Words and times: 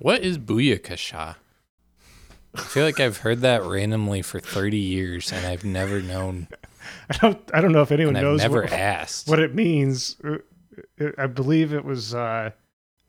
What 0.00 0.22
is 0.22 0.38
Booyakasha? 0.38 1.36
I 2.54 2.60
feel 2.62 2.84
like 2.84 2.98
I've 2.98 3.18
heard 3.18 3.42
that 3.42 3.62
randomly 3.62 4.22
for 4.22 4.40
30 4.40 4.78
years 4.78 5.30
and 5.30 5.46
I've 5.46 5.62
never 5.62 6.00
known. 6.00 6.48
I 7.10 7.18
don't. 7.18 7.38
I 7.52 7.60
don't 7.60 7.72
know 7.72 7.82
if 7.82 7.92
anyone 7.92 8.16
I've 8.16 8.22
knows 8.22 8.40
never 8.40 8.62
what, 8.62 8.72
asked. 8.72 9.28
what 9.28 9.38
it 9.38 9.54
means. 9.54 10.16
Uh, 10.24 10.38
I 11.18 11.26
believe 11.26 11.74
it 11.74 11.84
was 11.84 12.14
uh, 12.14 12.50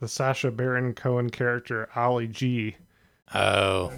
the 0.01 0.09
Sacha 0.09 0.51
Baron 0.51 0.93
Cohen 0.93 1.29
character 1.29 1.87
Ali 1.95 2.27
G. 2.27 2.75
Oh. 3.33 3.93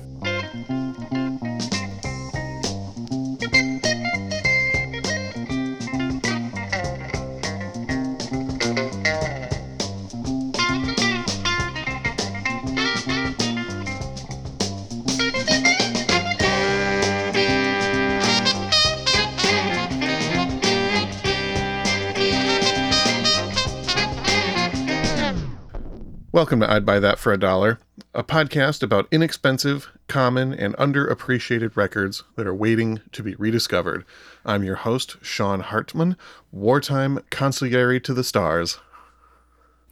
Welcome 26.44 26.60
to 26.60 26.70
I'd 26.70 26.86
Buy 26.86 27.00
That 27.00 27.20
for 27.20 27.32
a 27.32 27.40
Dollar, 27.40 27.80
a 28.14 28.22
podcast 28.22 28.84
about 28.84 29.08
inexpensive, 29.12 29.90
common, 30.10 30.54
and 30.54 30.76
underappreciated 30.76 31.78
records 31.78 32.26
that 32.36 32.46
are 32.46 32.54
waiting 32.54 33.00
to 33.14 33.24
be 33.24 33.34
rediscovered. 33.36 34.04
I'm 34.46 34.66
your 34.66 34.76
host, 34.76 35.16
Sean 35.22 35.62
Hartman, 35.62 36.18
wartime 36.52 37.20
consigliere 37.32 38.04
to 38.04 38.14
the 38.14 38.26
stars. 38.26 38.80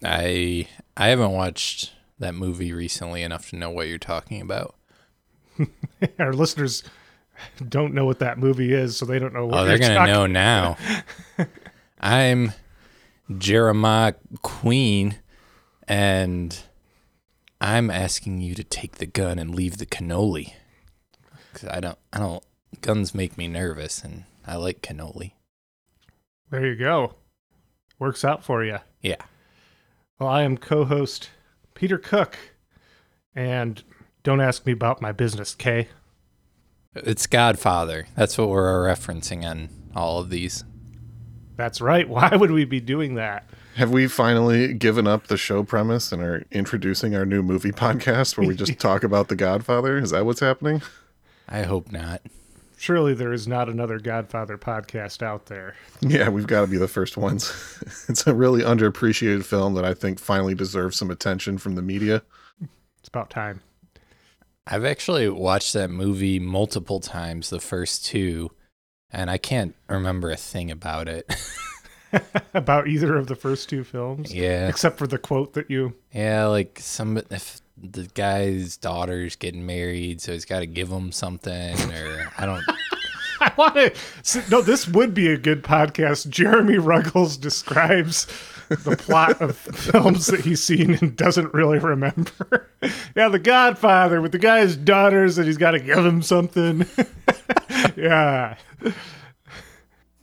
I 0.04 0.68
I 0.98 1.08
haven't 1.08 1.32
watched 1.32 1.94
that 2.20 2.36
movie 2.36 2.74
recently 2.74 3.24
enough 3.24 3.50
to 3.52 3.56
know 3.56 3.70
what 3.70 3.88
you're 3.88 3.98
talking 3.98 4.42
about. 4.42 4.76
Our 6.20 6.34
listeners 6.34 6.84
don't 7.66 7.94
know 7.94 8.04
what 8.04 8.20
that 8.20 8.38
movie 8.38 8.74
is, 8.74 8.98
so 8.98 9.06
they 9.06 9.20
don't 9.20 9.34
know 9.34 9.44
oh, 9.44 9.48
what 9.48 9.60
Oh, 9.60 9.64
they're 9.64 9.78
you're 9.78 9.88
gonna 9.88 10.12
know 10.12 10.28
now. 10.28 10.76
I'm 12.02 12.52
Jeremiah 13.38 14.16
Queen, 14.42 15.16
and 15.92 16.58
I'm 17.60 17.90
asking 17.92 18.40
you 18.40 18.56
to 18.56 18.64
take 18.64 18.96
the 18.96 19.06
gun 19.06 19.38
and 19.38 19.54
leave 19.54 19.78
the 19.78 19.86
cannoli. 19.86 20.54
'Cause 21.54 21.66
I 21.70 21.82
don't, 21.82 21.98
I 22.14 22.20
don't. 22.20 22.42
Guns 22.80 23.14
make 23.14 23.38
me 23.38 23.50
nervous, 23.50 24.02
and 24.02 24.24
I 24.48 24.56
like 24.56 24.82
cannoli. 24.82 25.34
There 26.50 26.66
you 26.66 26.78
go. 26.78 27.16
Works 28.00 28.24
out 28.24 28.42
for 28.42 28.64
you. 28.64 28.78
Yeah. 29.02 29.18
Well, 30.18 30.30
I 30.30 30.44
am 30.44 30.58
co-host 30.58 31.30
Peter 31.74 31.98
Cook, 31.98 32.38
and 33.36 33.84
don't 34.24 34.40
ask 34.40 34.66
me 34.66 34.72
about 34.72 35.02
my 35.02 35.12
business, 35.12 35.54
Kay. 35.54 35.90
It's 36.96 37.28
Godfather. 37.28 38.08
That's 38.16 38.38
what 38.38 38.48
we're 38.48 38.86
referencing 38.88 39.44
on 39.44 39.68
all 39.94 40.20
of 40.22 40.30
these. 40.30 40.64
That's 41.58 41.82
right. 41.82 42.08
Why 42.18 42.34
would 42.34 42.52
we 42.52 42.64
be 42.64 42.80
doing 42.80 43.16
that? 43.16 43.50
Have 43.76 43.90
we 43.90 44.08
finally 44.08 44.74
given 44.74 45.08
up 45.08 45.28
the 45.28 45.38
show 45.38 45.64
premise 45.64 46.12
and 46.12 46.22
are 46.22 46.44
introducing 46.52 47.16
our 47.16 47.26
new 47.26 47.42
movie 47.42 47.72
podcast 47.72 48.38
where 48.38 48.48
we 48.48 48.56
just 48.56 48.78
talk 48.80 49.04
about 49.04 49.30
The 49.30 49.36
Godfather? 49.36 49.98
Is 49.98 50.12
that 50.12 50.26
what's 50.26 50.42
happening? 50.42 50.82
I 51.48 51.64
hope 51.64 51.92
not. 51.92 52.22
Surely 52.78 53.14
there 53.14 53.32
is 53.32 53.48
not 53.48 53.70
another 53.70 54.00
Godfather 54.00 54.58
podcast 54.58 55.22
out 55.22 55.46
there. 55.46 55.76
Yeah, 56.02 56.30
we've 56.30 56.48
got 56.48 56.62
to 56.62 56.68
be 56.68 56.78
the 56.78 56.88
first 56.88 57.16
ones. 57.16 57.54
it's 58.10 58.28
a 58.28 58.34
really 58.34 58.62
underappreciated 58.62 59.46
film 59.46 59.76
that 59.76 59.86
I 59.86 59.94
think 59.94 60.20
finally 60.20 60.56
deserves 60.56 60.98
some 60.98 61.12
attention 61.12 61.58
from 61.58 61.76
the 61.76 61.82
media. 61.82 62.24
It's 63.00 63.08
about 63.08 63.30
time. 63.30 63.62
I've 64.68 64.86
actually 64.86 65.30
watched 65.30 65.74
that 65.74 65.90
movie 65.90 66.40
multiple 66.40 67.00
times, 67.00 67.50
the 67.50 67.60
first 67.60 68.06
two, 68.06 68.52
and 69.12 69.30
I 69.30 69.38
can't 69.38 69.76
remember 69.88 70.30
a 70.30 70.38
thing 70.38 70.72
about 70.72 71.08
it. 71.08 71.32
about 72.54 72.88
either 72.88 73.16
of 73.16 73.28
the 73.28 73.36
first 73.36 73.70
two 73.70 73.84
films, 73.84 74.34
yeah. 74.34 74.68
except 74.68 74.98
for 74.98 75.08
the 75.08 75.18
quote 75.18 75.54
that 75.54 75.70
you. 75.70 75.94
Yeah, 76.14 76.46
like 76.48 76.80
some 76.82 77.18
if 77.30 77.62
the 77.78 78.08
guy's 78.14 78.78
daughter's 78.78 79.36
getting 79.36 79.66
married, 79.66 80.22
so 80.22 80.34
he's 80.34 80.46
got 80.46 80.60
to 80.60 80.68
give 80.68 80.90
him 80.90 81.12
something, 81.12 81.78
or 81.92 82.32
I 82.38 82.46
don't. 82.46 82.64
I 83.42 83.52
want 83.58 83.74
to. 83.76 84.44
No, 84.52 84.62
this 84.62 84.88
would 84.88 85.16
be 85.16 85.28
a 85.28 85.38
good 85.38 85.64
podcast. 85.64 86.30
Jeremy 86.30 86.78
Ruggles 86.78 87.38
describes 87.38 88.28
the 88.70 88.96
plot 88.96 89.42
of 89.42 89.58
films 89.58 90.28
that 90.28 90.42
he's 90.42 90.64
seen 90.64 90.94
and 90.94 91.18
doesn't 91.18 91.52
really 91.54 91.80
remember. 91.80 92.70
yeah, 93.16 93.30
The 93.30 93.40
Godfather 93.40 94.22
with 94.22 94.32
the 94.32 94.38
guy's 94.38 94.76
daughters, 94.76 95.40
and 95.40 95.48
he's 95.48 95.58
got 95.58 95.72
to 95.72 95.80
give 95.80 96.06
him 96.06 96.22
something. 96.22 96.86
yeah. 97.98 98.58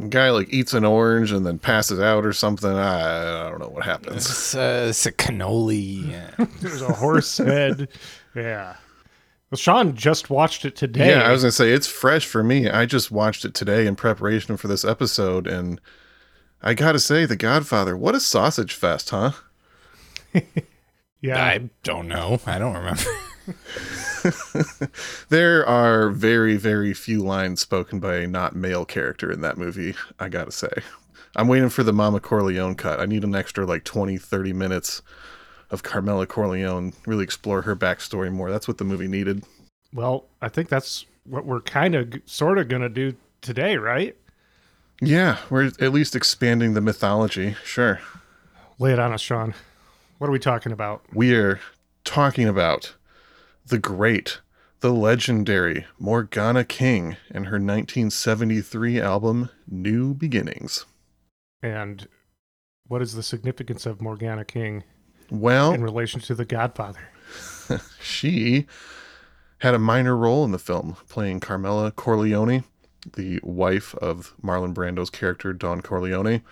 Guy 0.09 0.31
like 0.31 0.53
eats 0.53 0.75
an 0.75 0.85
orange 0.85 1.33
and 1.33 1.45
then 1.45 1.59
passes 1.59 1.99
out 1.99 2.25
or 2.25 2.33
something. 2.33 2.71
I, 2.71 3.47
I 3.47 3.51
don't 3.51 3.59
know 3.59 3.69
what 3.69 3.85
happens. 3.85 4.27
It's, 4.27 4.55
uh, 4.55 4.87
it's 4.91 5.07
a 5.07 5.13
cannoli. 5.13 6.11
Yeah. 6.11 6.47
There's 6.61 6.83
a 6.83 6.93
horse 6.93 7.39
head. 7.39 7.89
Yeah. 8.35 8.77
Well, 9.51 9.57
Sean 9.57 9.97
just 9.97 10.31
watched 10.31 10.65
it 10.65 10.77
today. 10.77 11.11
Yeah, 11.11 11.23
I 11.23 11.33
was 11.33 11.43
gonna 11.43 11.53
say 11.53 11.73
it's 11.73 11.87
fresh 11.87 12.27
for 12.27 12.45
me. 12.45 12.69
I 12.69 12.85
just 12.85 13.11
watched 13.11 13.45
it 13.45 13.55
today 13.55 13.87
in 13.87 13.97
preparation 13.97 14.57
for 14.59 14.69
this 14.69 14.85
episode, 14.85 15.47
and 15.47 15.81
I 16.63 16.75
gotta 16.75 16.99
say, 16.99 17.25
The 17.25 17.37
Godfather, 17.37 17.97
what 17.97 18.15
a 18.15 18.21
sausage 18.21 18.75
fest, 18.75 19.11
huh? 19.11 19.33
yeah. 21.23 21.43
I 21.43 21.71
don't 21.83 22.09
know. 22.09 22.41
I 22.47 22.59
don't 22.59 22.75
remember. 22.75 23.03
There 25.29 25.67
are 25.67 26.11
very, 26.11 26.57
very 26.57 26.95
few 26.95 27.23
lines 27.23 27.61
spoken 27.61 28.01
by 28.01 28.17
a 28.17 28.27
not 28.27 28.57
male 28.57 28.85
character 28.85 29.31
in 29.31 29.41
that 29.43 29.59
movie, 29.59 29.95
I 30.19 30.29
gotta 30.29 30.53
say. 30.53 30.71
I'm 31.37 31.49
waiting 31.49 31.69
for 31.69 31.83
the 31.83 31.93
Mama 31.93 32.21
Corleone 32.21 32.75
cut. 32.75 33.01
I 33.01 33.07
need 33.07 33.25
an 33.25 33.35
extra 33.35 33.67
like 33.67 33.85
20, 33.85 34.17
30 34.17 34.53
minutes 34.53 35.03
of 35.71 35.83
Carmela 35.83 36.27
Corleone, 36.27 36.95
really 37.07 37.25
explore 37.25 37.63
her 37.63 37.77
backstory 37.77 38.33
more. 38.33 38.51
That's 38.51 38.67
what 38.67 38.79
the 38.79 38.85
movie 38.85 39.09
needed. 39.09 39.45
Well, 39.93 40.25
I 40.41 40.49
think 40.49 40.69
that's 40.69 41.05
what 41.25 41.45
we're 41.45 41.61
kind 41.61 41.95
of, 41.95 42.15
sort 42.25 42.59
of 42.59 42.69
going 42.69 42.83
to 42.83 42.89
do 42.89 43.15
today, 43.43 43.77
right? 43.77 44.17
Yeah, 45.01 45.39
we're 45.51 45.67
at 45.67 45.93
least 45.93 46.17
expanding 46.17 46.75
the 46.75 46.81
mythology. 46.81 47.57
Sure. 47.65 48.01
Lay 48.79 48.93
it 48.93 48.99
on 48.99 49.13
us, 49.13 49.21
Sean. 49.21 49.55
What 50.19 50.29
are 50.29 50.33
we 50.33 50.39
talking 50.39 50.73
about? 50.73 51.03
we 51.13 51.35
are 51.37 51.61
talking 52.05 52.49
about 52.49 52.95
the 53.69 53.79
great, 53.79 54.41
the 54.81 54.93
legendary 54.93 55.87
Morgana 55.99 56.65
King 56.65 57.17
and 57.31 57.47
her 57.47 57.57
1973 57.57 59.01
album 59.01 59.51
New 59.67 60.15
Beginnings. 60.15 60.87
And 61.63 62.09
what 62.87 63.03
is 63.03 63.15
the 63.15 63.23
significance 63.23 63.85
of 63.85 64.01
Morgana 64.01 64.45
King 64.45 64.85
Well, 65.31 65.73
in 65.73 65.83
relation 65.83 66.21
to 66.23 66.35
The 66.35 66.45
Godfather? 66.45 67.11
she 68.01 68.67
had 69.59 69.75
a 69.75 69.79
minor 69.79 70.17
role 70.17 70.45
in 70.45 70.53
the 70.53 70.59
film, 70.59 70.97
playing 71.09 71.41
Carmela 71.41 71.91
Corleone, 71.91 72.65
the 73.17 73.41
wife 73.43 73.95
of 73.97 74.35
Marlon 74.43 74.73
Brando's 74.73 75.11
character 75.11 75.53
Don 75.53 75.83
Corleone. 75.83 76.43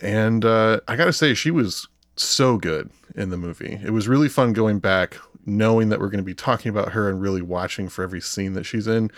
And 0.00 0.44
uh, 0.44 0.80
I 0.86 0.96
gotta 0.96 1.12
say, 1.12 1.34
she 1.34 1.50
was 1.50 1.88
so 2.16 2.56
good 2.56 2.90
in 3.14 3.30
the 3.30 3.36
movie. 3.36 3.80
It 3.82 3.90
was 3.90 4.08
really 4.08 4.28
fun 4.28 4.52
going 4.52 4.78
back, 4.78 5.16
knowing 5.50 5.88
that 5.88 6.00
we're 6.00 6.08
going 6.08 6.18
to 6.18 6.24
be 6.24 6.34
talking 6.34 6.70
about 6.70 6.92
her 6.92 7.08
and 7.08 7.20
really 7.20 7.42
watching 7.42 7.88
for 7.88 8.02
every 8.02 8.20
scene 8.20 8.54
that 8.54 8.64
she's 8.64 8.86
in. 8.86 9.10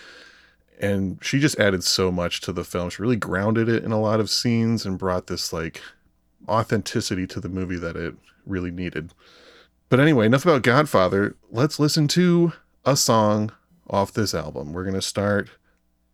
And 0.81 1.19
she 1.23 1.39
just 1.39 1.59
added 1.61 1.85
so 1.85 2.11
much 2.11 2.41
to 2.43 2.53
the 2.53 2.65
film. 2.65 2.91
She 2.91 3.03
really 3.03 3.17
grounded 3.17 3.69
it 3.69 3.85
in 3.85 3.93
a 3.93 4.01
lot 4.01 4.19
of 4.19 4.31
scenes 4.31 4.85
and 4.85 4.99
brought 4.99 5.29
this 5.29 5.53
like 5.53 5.81
authenticity 6.49 7.27
to 7.29 7.41
the 7.41 7.49
movie 7.49 7.77
that 7.77 7.97
it 7.97 8.15
really 8.47 8.71
needed. 8.71 9.13
But 9.89 10.01
anyway, 10.01 10.27
enough 10.27 10.45
about 10.45 10.63
Godfather. 10.63 11.37
Let's 11.51 11.79
listen 11.79 12.09
to 12.09 12.55
a 12.85 12.97
song 12.97 13.53
off 13.89 14.13
this 14.13 14.35
album. 14.35 14.73
We're 14.73 14.85
going 14.85 14.95
to 14.95 15.03
start 15.03 15.51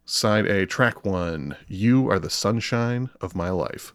side 0.05 0.47
A, 0.47 0.67
track 0.67 1.05
one 1.05 1.57
You 1.67 2.11
Are 2.11 2.19
the 2.19 2.31
Sunshine 2.31 3.11
of 3.21 3.35
My 3.35 3.51
Life. 3.51 3.95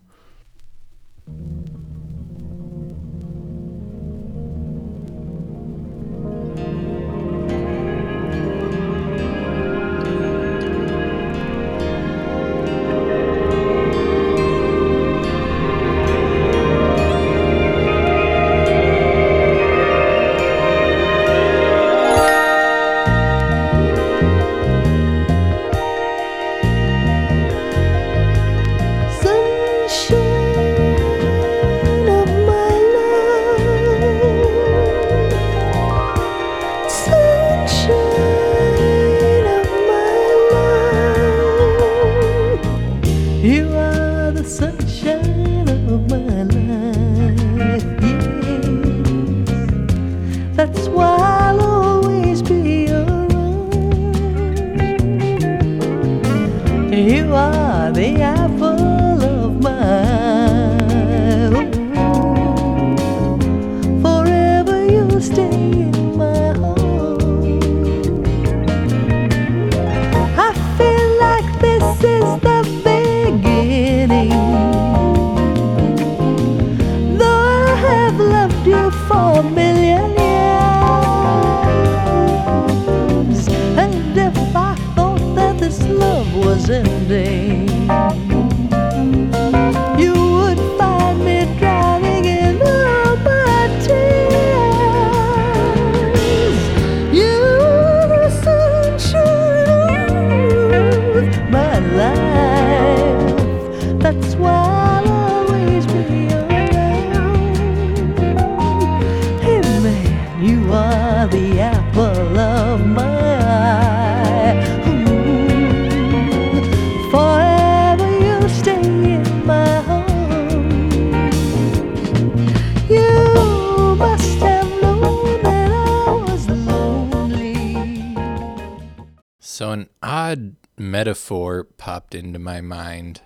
So, 129.64 129.72
an 129.72 129.88
odd 130.04 130.58
metaphor 130.78 131.64
popped 131.64 132.14
into 132.16 132.38
my 132.38 132.60
mind 132.60 133.22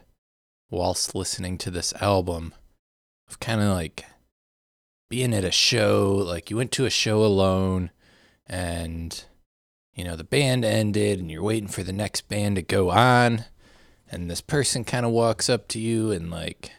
whilst 0.70 1.16
listening 1.16 1.58
to 1.58 1.72
this 1.72 1.94
album 1.94 2.54
of 3.28 3.40
kind 3.40 3.60
of 3.60 3.70
like 3.70 4.06
being 5.10 5.34
at 5.34 5.44
a 5.44 5.50
show, 5.50 6.14
like 6.14 6.52
you 6.52 6.58
went 6.58 6.72
to 6.74 6.86
a 6.86 6.92
show 6.92 7.24
alone 7.26 7.90
and, 8.46 9.26
you 9.96 10.04
know, 10.04 10.16
the 10.16 10.24
band 10.24 10.64
ended 10.64 11.18
and 11.18 11.32
you're 11.32 11.42
waiting 11.42 11.68
for 11.68 11.82
the 11.82 11.92
next 11.92 12.30
band 12.30 12.58
to 12.58 12.62
go 12.62 12.92
on. 12.92 13.46
And 14.08 14.30
this 14.30 14.42
person 14.42 14.84
kind 14.84 15.08
of 15.08 15.12
walks 15.12 15.50
up 15.50 15.68
to 15.70 15.80
you 15.80 16.12
and, 16.12 16.30
like, 16.30 16.72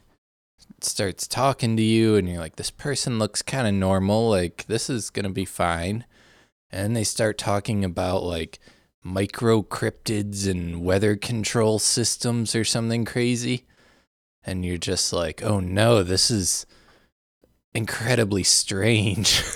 starts 0.81 1.26
talking 1.26 1.76
to 1.76 1.82
you, 1.82 2.14
and 2.14 2.28
you're 2.28 2.38
like, 2.38 2.54
this 2.54 2.70
person 2.70 3.19
looks 3.19 3.43
kind 3.43 3.66
of 3.66 3.75
normal. 3.75 4.31
Like, 4.31 4.66
this 4.69 4.88
is 4.88 5.11
going 5.11 5.25
to 5.25 5.32
be 5.32 5.44
fine. 5.44 6.04
And 6.70 6.94
they 6.94 7.02
start 7.02 7.38
talking 7.38 7.84
about, 7.84 8.22
like, 8.22 8.61
microcryptids 9.04 10.48
and 10.48 10.82
weather 10.82 11.16
control 11.16 11.78
systems 11.78 12.54
or 12.54 12.64
something 12.64 13.04
crazy. 13.04 13.64
And 14.44 14.64
you're 14.64 14.78
just 14.78 15.12
like, 15.12 15.42
oh 15.42 15.60
no, 15.60 16.02
this 16.02 16.30
is 16.30 16.66
incredibly 17.74 18.42
strange. 18.42 19.42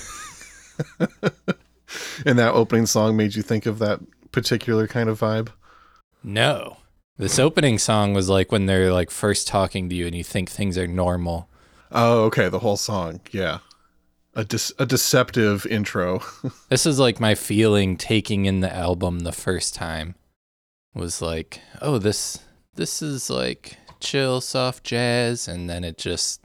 And 2.25 2.39
that 2.39 2.55
opening 2.55 2.87
song 2.87 3.17
made 3.17 3.35
you 3.35 3.43
think 3.43 3.67
of 3.67 3.79
that 3.79 4.01
particular 4.31 4.87
kind 4.87 5.09
of 5.09 5.21
vibe. 5.21 5.51
no. 6.23 6.79
This 7.19 7.39
opening 7.39 7.79
song 7.79 8.15
was 8.15 8.31
like 8.31 8.51
when 8.51 8.65
they're 8.65 8.91
like 8.93 9.11
first 9.11 9.47
talking 9.47 9.91
to 9.91 9.95
you 9.95 10.07
and 10.07 10.17
you 10.17 10.25
think 10.25 10.51
things 10.51 10.79
are 10.79 10.87
normal. 10.87 11.49
Oh, 11.93 12.25
okay, 12.25 12.49
the 12.49 12.61
whole 12.61 12.79
song. 12.79 13.21
Yeah. 13.31 13.59
A 14.35 14.45
dis- 14.45 14.73
a 14.79 14.87
deceptive 14.87 15.67
intro. 15.67 16.23
This 16.69 16.87
is 16.87 16.99
like 16.99 17.21
my 17.21 17.35
feeling 17.35 17.97
taking 17.99 18.47
in 18.47 18.61
the 18.61 18.75
album 18.75 19.21
the 19.21 19.33
first 19.33 19.75
time 19.75 20.15
was 20.95 21.21
like, 21.21 21.61
oh, 21.83 21.99
this 21.99 22.39
this 22.75 23.03
is 23.03 23.29
like 23.29 23.77
chill 24.01 24.41
soft 24.41 24.85
jazz 24.85 25.47
and 25.47 25.69
then 25.69 25.85
it 25.85 25.99
just 25.99 26.43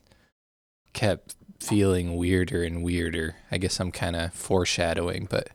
kept 0.94 1.36
feeling 1.62 2.18
weirder 2.18 2.64
and 2.64 2.84
weirder. 2.84 3.36
I 3.52 3.58
guess 3.58 3.80
I'm 3.80 3.92
kind 3.92 4.16
of 4.16 4.34
foreshadowing, 4.34 5.28
but 5.30 5.50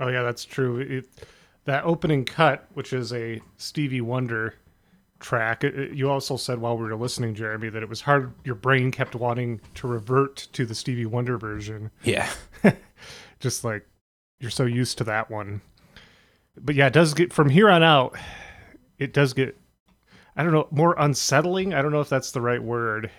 Oh 0.00 0.08
yeah, 0.08 0.22
that's 0.22 0.44
true. 0.44 0.78
It, 0.78 1.06
that 1.64 1.84
opening 1.84 2.24
cut, 2.24 2.66
which 2.74 2.92
is 2.94 3.12
a 3.12 3.40
Stevie 3.58 4.00
Wonder 4.00 4.54
track, 5.20 5.64
it- 5.64 5.92
you 5.92 6.08
also 6.10 6.36
said 6.36 6.58
while 6.58 6.76
we 6.78 6.84
were 6.84 6.94
listening, 6.96 7.34
Jeremy, 7.34 7.68
that 7.70 7.82
it 7.82 7.88
was 7.88 8.00
hard. 8.02 8.32
Your 8.44 8.54
brain 8.54 8.90
kept 8.90 9.14
wanting 9.14 9.60
to 9.74 9.86
revert 9.88 10.36
to 10.52 10.64
the 10.66 10.74
Stevie 10.74 11.06
Wonder 11.06 11.36
version, 11.38 11.90
yeah. 12.04 12.30
just 13.40 13.64
like 13.64 13.86
you're 14.40 14.50
so 14.50 14.64
used 14.64 14.98
to 14.98 15.04
that 15.04 15.30
one. 15.30 15.60
But 16.60 16.74
yeah, 16.74 16.86
it 16.88 16.92
does 16.92 17.14
get 17.14 17.32
from 17.32 17.50
here 17.50 17.68
on 17.70 17.82
out. 17.82 18.16
It 18.98 19.12
does 19.12 19.32
get, 19.32 19.56
I 20.36 20.42
don't 20.42 20.52
know, 20.52 20.66
more 20.70 20.94
unsettling. 20.98 21.72
I 21.74 21.82
don't 21.82 21.92
know 21.92 22.00
if 22.00 22.08
that's 22.08 22.32
the 22.32 22.40
right 22.40 22.62
word, 22.62 23.10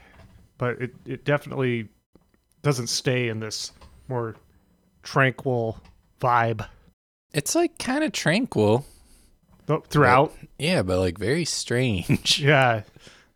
but 0.57 0.81
it 0.81 0.94
it 1.06 1.25
definitely 1.25 1.88
doesn't 2.62 2.88
stay 2.88 3.30
in 3.30 3.40
this 3.40 3.72
more 4.10 4.36
tranquil 5.04 5.80
vibe 6.19 6.68
It's 7.34 7.56
like 7.56 7.78
kind 7.80 8.04
of 8.04 8.12
tranquil. 8.12 8.86
Th- 9.69 9.83
throughout. 9.89 10.33
Yeah, 10.57 10.81
but 10.81 11.00
like 11.00 11.18
very 11.18 11.45
strange. 11.45 12.39
Yeah, 12.44 12.81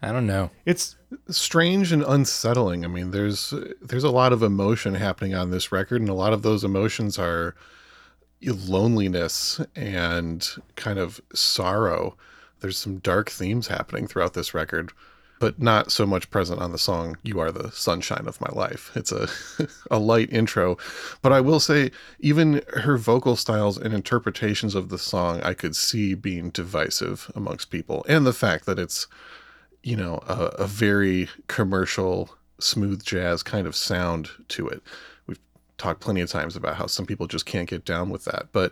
I 0.01 0.12
don't 0.12 0.27
know. 0.27 0.50
it's 0.65 0.97
strange 1.30 1.94
and 1.94 2.03
unsettling. 2.03 2.83
I 2.83 2.89
mean, 2.89 3.12
there's 3.12 3.53
there's 3.81 4.03
a 4.03 4.09
lot 4.12 4.33
of 4.33 4.44
emotion 4.44 4.95
happening 4.95 5.33
on 5.33 5.51
this 5.51 5.71
record, 5.71 6.01
and 6.01 6.09
a 6.09 6.13
lot 6.13 6.33
of 6.33 6.41
those 6.41 6.65
emotions 6.65 7.18
are 7.18 7.56
loneliness 8.41 9.62
and 9.75 10.48
kind 10.75 11.00
of 11.00 11.22
sorrow. 11.34 12.17
There's 12.60 12.77
some 12.77 12.98
dark 12.98 13.29
themes 13.29 13.67
happening 13.67 14.07
throughout 14.07 14.34
this 14.34 14.53
record, 14.53 14.91
but 15.43 15.62
not 15.62 15.91
so 15.91 16.05
much 16.05 16.29
present 16.29 16.62
on 16.62 16.71
the 16.71 16.77
song 16.77 17.17
"You 17.21 17.38
Are 17.41 17.51
the 17.51 17.69
Sunshine 17.73 18.27
of 18.27 18.39
My 18.39 18.47
Life." 18.53 18.91
It's 18.95 19.12
a 19.12 19.27
a 19.91 20.00
light 20.00 20.31
intro, 20.31 20.77
but 21.21 21.33
I 21.33 21.41
will 21.41 21.59
say, 21.59 21.91
even 22.21 22.62
her 22.75 22.95
vocal 22.95 23.35
styles 23.35 23.77
and 23.77 23.93
interpretations 23.93 24.73
of 24.73 24.88
the 24.88 24.97
song, 24.97 25.41
I 25.41 25.53
could 25.53 25.75
see 25.75 26.13
being 26.13 26.50
divisive 26.50 27.29
amongst 27.35 27.71
people, 27.71 28.05
and 28.07 28.25
the 28.25 28.31
fact 28.31 28.65
that 28.67 28.79
it's 28.79 29.07
you 29.83 29.97
know 29.97 30.23
a, 30.29 30.45
a 30.59 30.65
very 30.65 31.27
commercial 31.50 32.29
smooth 32.57 33.03
jazz 33.03 33.43
kind 33.43 33.67
of 33.67 33.75
sound 33.75 34.29
to 34.47 34.69
it. 34.69 34.81
We've 35.27 35.41
talked 35.77 36.00
plenty 36.00 36.21
of 36.21 36.29
times 36.29 36.55
about 36.55 36.77
how 36.77 36.88
some 36.88 37.05
people 37.05 37.27
just 37.27 37.45
can't 37.45 37.69
get 37.69 37.83
down 37.83 38.09
with 38.09 38.23
that. 38.23 38.47
But 38.53 38.71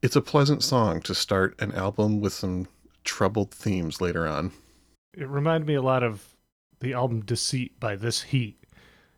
it's 0.00 0.14
a 0.14 0.22
pleasant 0.22 0.62
song 0.62 1.00
to 1.00 1.12
start 1.12 1.60
an 1.60 1.72
album 1.72 2.20
with 2.20 2.34
some 2.34 2.68
troubled 3.02 3.50
themes 3.50 4.00
later 4.00 4.28
on 4.28 4.52
it 5.16 5.28
reminded 5.28 5.66
me 5.66 5.74
a 5.74 5.82
lot 5.82 6.02
of 6.02 6.34
the 6.80 6.92
album 6.92 7.20
Deceit 7.22 7.78
by 7.80 7.96
This 7.96 8.22
Heat. 8.22 8.58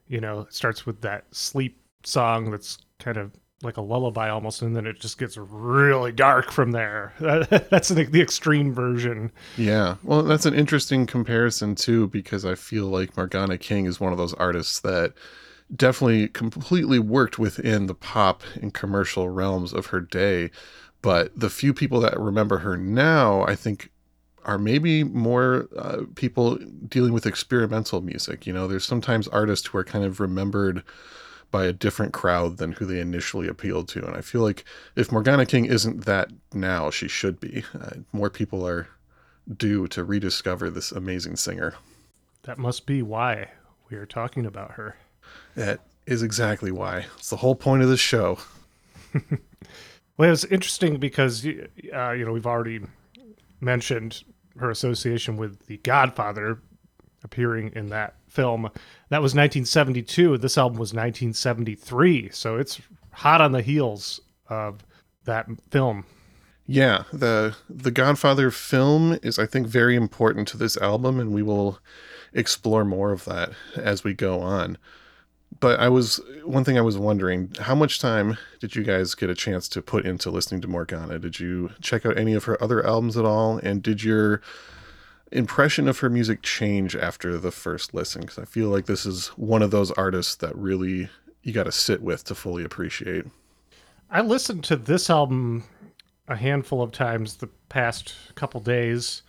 You 0.08 0.20
know, 0.20 0.40
it 0.40 0.54
starts 0.54 0.86
with 0.86 1.00
that 1.02 1.24
sleep 1.34 1.80
song 2.04 2.50
that's 2.50 2.78
kind 2.98 3.16
of 3.16 3.32
like 3.62 3.78
a 3.78 3.82
lullaby 3.82 4.28
almost, 4.28 4.62
and 4.62 4.76
then 4.76 4.86
it 4.86 5.00
just 5.00 5.18
gets 5.18 5.36
really 5.36 6.12
dark 6.12 6.52
from 6.52 6.72
there. 6.72 7.14
That's 7.18 7.88
the, 7.88 8.04
the 8.04 8.20
extreme 8.20 8.72
version. 8.74 9.32
yeah 9.56 9.96
well 10.02 10.22
that's 10.22 10.44
an 10.46 10.52
interesting 10.54 11.06
comparison 11.06 11.74
too 11.74 12.06
because 12.08 12.44
i 12.44 12.54
feel 12.54 12.86
like 12.86 13.16
morgana 13.16 13.56
king 13.56 13.86
is 13.86 13.98
one 13.98 14.12
of 14.12 14.18
those 14.18 14.34
artists 14.34 14.78
that 14.80 15.14
definitely 15.74 16.28
completely 16.28 16.98
worked 16.98 17.38
within 17.38 17.86
the 17.86 17.94
pop 17.94 18.42
and 18.60 18.74
commercial 18.74 19.30
realms 19.30 19.72
of 19.72 19.86
her 19.86 20.00
day 20.00 20.50
but 21.02 21.32
the 21.38 21.50
few 21.50 21.72
people 21.72 21.98
that 22.00 22.18
remember 22.20 22.58
her 22.58 22.76
now 22.76 23.42
i 23.46 23.54
think 23.54 23.90
are 24.46 24.58
maybe 24.58 25.04
more 25.04 25.68
uh, 25.76 26.02
people 26.14 26.56
dealing 26.88 27.12
with 27.12 27.26
experimental 27.26 28.00
music 28.00 28.46
you 28.46 28.52
know? 28.52 28.66
There's 28.66 28.86
sometimes 28.86 29.28
artists 29.28 29.66
who 29.66 29.78
are 29.78 29.84
kind 29.84 30.04
of 30.04 30.20
remembered 30.20 30.82
by 31.50 31.66
a 31.66 31.72
different 31.72 32.12
crowd 32.12 32.56
than 32.56 32.72
who 32.72 32.84
they 32.84 33.00
initially 33.00 33.46
appealed 33.46 33.88
to 33.88 34.04
and 34.04 34.16
i 34.16 34.20
feel 34.20 34.42
like 34.42 34.64
if 34.96 35.12
morgana 35.12 35.46
king 35.46 35.64
isn't 35.64 36.04
that 36.04 36.30
now 36.56 36.90
she 36.90 37.06
should 37.06 37.38
be. 37.38 37.64
Uh, 37.78 37.90
more 38.12 38.30
people 38.30 38.66
are 38.66 38.88
due 39.56 39.86
to 39.88 40.02
rediscover 40.02 40.70
this 40.70 40.90
amazing 40.90 41.36
singer. 41.36 41.74
That 42.42 42.58
must 42.58 42.86
be 42.86 43.02
why 43.02 43.50
we 43.90 43.96
are 43.96 44.06
talking 44.06 44.46
about 44.46 44.72
her. 44.72 44.96
that 45.54 45.80
is 46.06 46.22
exactly 46.22 46.72
why. 46.72 47.06
It's 47.16 47.30
the 47.30 47.36
whole 47.36 47.54
point 47.54 47.82
of 47.82 47.88
this 47.88 48.00
show. 48.00 48.38
Well, 50.18 50.32
it's 50.32 50.44
interesting 50.44 50.96
because 50.96 51.44
uh, 51.44 52.12
you 52.12 52.24
know 52.24 52.32
we've 52.32 52.46
already 52.46 52.80
mentioned 53.60 54.24
her 54.58 54.70
association 54.70 55.36
with 55.36 55.66
The 55.66 55.78
Godfather 55.78 56.58
appearing 57.22 57.72
in 57.74 57.88
that 57.88 58.14
film. 58.28 58.70
That 59.08 59.22
was 59.22 59.34
1972. 59.34 60.38
This 60.38 60.58
album 60.58 60.78
was 60.78 60.92
1973, 60.92 62.30
so 62.30 62.56
it's 62.56 62.80
hot 63.12 63.40
on 63.40 63.52
the 63.52 63.62
heels 63.62 64.20
of 64.48 64.84
that 65.24 65.46
film. 65.70 66.04
Yeah, 66.66 67.04
the 67.12 67.56
the 67.70 67.92
Godfather 67.92 68.50
film 68.50 69.18
is 69.22 69.38
I 69.38 69.46
think 69.46 69.68
very 69.68 69.94
important 69.94 70.48
to 70.48 70.56
this 70.56 70.76
album 70.76 71.20
and 71.20 71.32
we 71.32 71.42
will 71.42 71.78
explore 72.32 72.84
more 72.84 73.12
of 73.12 73.24
that 73.24 73.50
as 73.76 74.02
we 74.02 74.14
go 74.14 74.40
on. 74.40 74.76
But 75.58 75.80
I 75.80 75.88
was 75.88 76.20
one 76.44 76.64
thing 76.64 76.76
I 76.76 76.82
was 76.82 76.98
wondering, 76.98 77.52
how 77.60 77.74
much 77.74 77.98
time 77.98 78.36
did 78.60 78.76
you 78.76 78.82
guys 78.82 79.14
get 79.14 79.30
a 79.30 79.34
chance 79.34 79.68
to 79.70 79.80
put 79.80 80.04
into 80.04 80.30
listening 80.30 80.60
to 80.62 80.68
Morgana? 80.68 81.18
Did 81.18 81.40
you 81.40 81.70
check 81.80 82.04
out 82.04 82.18
any 82.18 82.34
of 82.34 82.44
her 82.44 82.62
other 82.62 82.84
albums 82.84 83.16
at 83.16 83.24
all 83.24 83.58
and 83.58 83.82
did 83.82 84.02
your 84.02 84.42
impression 85.32 85.88
of 85.88 86.00
her 86.00 86.10
music 86.10 86.42
change 86.42 86.94
after 86.94 87.38
the 87.38 87.50
first 87.50 87.94
listen 87.94 88.26
cuz 88.26 88.38
I 88.38 88.44
feel 88.44 88.68
like 88.68 88.86
this 88.86 89.04
is 89.04 89.28
one 89.28 89.62
of 89.62 89.70
those 89.72 89.90
artists 89.92 90.36
that 90.36 90.54
really 90.54 91.08
you 91.42 91.52
got 91.52 91.64
to 91.64 91.72
sit 91.72 92.02
with 92.02 92.24
to 92.24 92.34
fully 92.34 92.62
appreciate. 92.62 93.24
I 94.10 94.20
listened 94.20 94.62
to 94.64 94.76
this 94.76 95.08
album 95.10 95.64
a 96.28 96.36
handful 96.36 96.82
of 96.82 96.92
times 96.92 97.36
the 97.36 97.48
past 97.68 98.14
couple 98.34 98.60
days. 98.60 99.22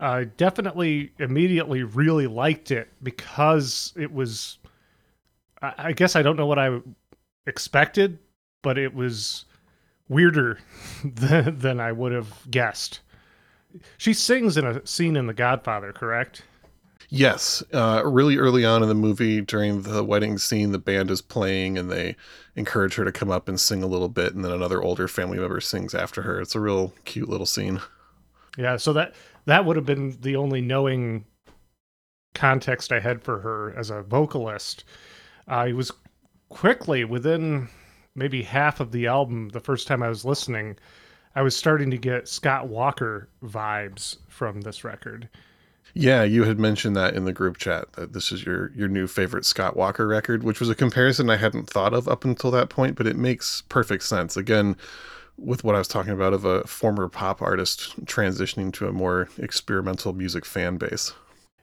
I 0.00 0.24
definitely 0.24 1.12
immediately 1.18 1.82
really 1.82 2.26
liked 2.26 2.70
it 2.70 2.88
because 3.02 3.92
it 3.96 4.12
was. 4.12 4.58
I 5.64 5.74
I 5.78 5.92
guess 5.92 6.16
I 6.16 6.22
don't 6.22 6.36
know 6.36 6.46
what 6.46 6.58
I 6.58 6.80
expected, 7.46 8.18
but 8.62 8.78
it 8.78 8.94
was 8.94 9.44
weirder 10.08 10.58
than, 11.04 11.58
than 11.58 11.80
I 11.80 11.92
would 11.92 12.12
have 12.12 12.50
guessed. 12.50 13.00
She 13.98 14.14
sings 14.14 14.56
in 14.56 14.64
a 14.64 14.86
scene 14.86 15.16
in 15.16 15.26
The 15.26 15.34
Godfather, 15.34 15.92
correct? 15.92 16.42
Yes, 17.08 17.62
uh, 17.72 18.02
really 18.04 18.38
early 18.38 18.64
on 18.64 18.82
in 18.82 18.88
the 18.88 18.94
movie, 18.94 19.40
during 19.40 19.82
the 19.82 20.02
wedding 20.02 20.38
scene, 20.38 20.72
the 20.72 20.78
band 20.78 21.10
is 21.10 21.20
playing 21.20 21.76
and 21.78 21.90
they 21.90 22.16
encourage 22.56 22.94
her 22.94 23.04
to 23.04 23.12
come 23.12 23.30
up 23.30 23.48
and 23.48 23.60
sing 23.60 23.82
a 23.82 23.86
little 23.86 24.08
bit, 24.08 24.34
and 24.34 24.44
then 24.44 24.52
another 24.52 24.82
older 24.82 25.06
family 25.06 25.38
member 25.38 25.60
sings 25.60 25.94
after 25.94 26.22
her. 26.22 26.40
It's 26.40 26.54
a 26.54 26.60
real 26.60 26.92
cute 27.04 27.28
little 27.28 27.46
scene. 27.46 27.80
Yeah, 28.56 28.76
so 28.76 28.92
that 28.94 29.14
that 29.44 29.64
would 29.64 29.76
have 29.76 29.86
been 29.86 30.16
the 30.20 30.36
only 30.36 30.60
knowing 30.60 31.24
context 32.34 32.92
I 32.92 33.00
had 33.00 33.22
for 33.22 33.40
her 33.40 33.74
as 33.76 33.90
a 33.90 34.02
vocalist. 34.02 34.84
I 35.48 35.72
was 35.72 35.92
quickly 36.48 37.04
within 37.04 37.68
maybe 38.14 38.42
half 38.42 38.80
of 38.80 38.92
the 38.92 39.06
album. 39.06 39.48
The 39.50 39.60
first 39.60 39.86
time 39.86 40.02
I 40.02 40.08
was 40.08 40.24
listening, 40.24 40.76
I 41.34 41.42
was 41.42 41.56
starting 41.56 41.90
to 41.90 41.98
get 41.98 42.28
Scott 42.28 42.68
Walker 42.68 43.28
vibes 43.42 44.16
from 44.28 44.60
this 44.62 44.84
record. 44.84 45.28
Yeah, 45.92 46.22
you 46.24 46.44
had 46.44 46.58
mentioned 46.58 46.96
that 46.96 47.14
in 47.14 47.24
the 47.24 47.32
group 47.32 47.56
chat 47.58 47.92
that 47.92 48.12
this 48.12 48.32
is 48.32 48.44
your 48.44 48.72
your 48.74 48.88
new 48.88 49.06
favorite 49.06 49.44
Scott 49.44 49.76
Walker 49.76 50.06
record, 50.06 50.42
which 50.42 50.58
was 50.58 50.70
a 50.70 50.74
comparison 50.74 51.30
I 51.30 51.36
hadn't 51.36 51.68
thought 51.68 51.92
of 51.92 52.08
up 52.08 52.24
until 52.24 52.50
that 52.52 52.68
point, 52.68 52.96
but 52.96 53.06
it 53.06 53.16
makes 53.16 53.62
perfect 53.68 54.02
sense. 54.02 54.36
Again, 54.36 54.76
with 55.36 55.62
what 55.62 55.74
I 55.74 55.78
was 55.78 55.88
talking 55.88 56.12
about 56.12 56.32
of 56.32 56.44
a 56.44 56.64
former 56.64 57.08
pop 57.08 57.42
artist 57.42 58.04
transitioning 58.06 58.72
to 58.74 58.88
a 58.88 58.92
more 58.92 59.28
experimental 59.38 60.12
music 60.12 60.44
fan 60.44 60.78
base. 60.78 61.12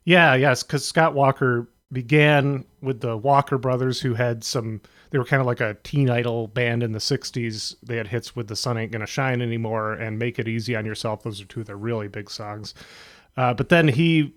Yeah, 0.05 0.33
yes, 0.35 0.63
because 0.63 0.85
Scott 0.85 1.13
Walker 1.13 1.67
began 1.91 2.65
with 2.81 3.01
the 3.01 3.17
Walker 3.17 3.57
Brothers, 3.57 4.01
who 4.01 4.13
had 4.13 4.43
some. 4.43 4.81
They 5.09 5.17
were 5.17 5.25
kind 5.25 5.41
of 5.41 5.47
like 5.47 5.59
a 5.59 5.75
teen 5.83 6.09
idol 6.09 6.47
band 6.47 6.83
in 6.83 6.91
the 6.91 6.99
'60s. 6.99 7.75
They 7.83 7.97
had 7.97 8.07
hits 8.07 8.35
with 8.35 8.47
"The 8.47 8.55
Sun 8.55 8.77
Ain't 8.77 8.91
Gonna 8.91 9.07
Shine 9.07 9.41
Anymore" 9.41 9.93
and 9.93 10.19
"Make 10.19 10.39
It 10.39 10.47
Easy 10.47 10.75
on 10.75 10.85
Yourself." 10.85 11.23
Those 11.23 11.41
are 11.41 11.45
two 11.45 11.61
of 11.61 11.67
their 11.67 11.77
really 11.77 12.07
big 12.07 12.29
songs. 12.29 12.73
Uh, 13.37 13.53
but 13.53 13.69
then 13.69 13.87
he 13.87 14.33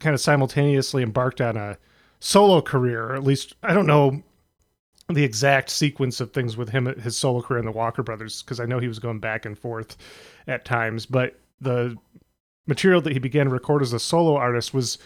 kind 0.00 0.14
of 0.14 0.20
simultaneously 0.20 1.02
embarked 1.02 1.40
on 1.40 1.56
a 1.56 1.76
solo 2.20 2.60
career, 2.60 3.14
at 3.14 3.24
least 3.24 3.54
I 3.62 3.74
don't 3.74 3.86
know 3.86 4.22
the 5.08 5.24
exact 5.24 5.70
sequence 5.70 6.20
of 6.20 6.32
things 6.32 6.56
with 6.56 6.68
him, 6.68 6.86
his 7.00 7.16
solo 7.16 7.40
career 7.40 7.58
and 7.58 7.66
the 7.66 7.72
Walker 7.72 8.02
Brothers, 8.02 8.42
because 8.42 8.60
I 8.60 8.66
know 8.66 8.78
he 8.78 8.88
was 8.88 8.98
going 8.98 9.20
back 9.20 9.46
and 9.46 9.58
forth 9.58 9.96
at 10.46 10.64
times. 10.64 11.06
But 11.06 11.38
the 11.60 11.96
material 12.66 13.00
that 13.00 13.14
he 13.14 13.18
began 13.18 13.46
to 13.46 13.52
record 13.52 13.82
as 13.82 13.94
a 13.94 13.98
solo 13.98 14.36
artist 14.36 14.74
was 14.74 14.98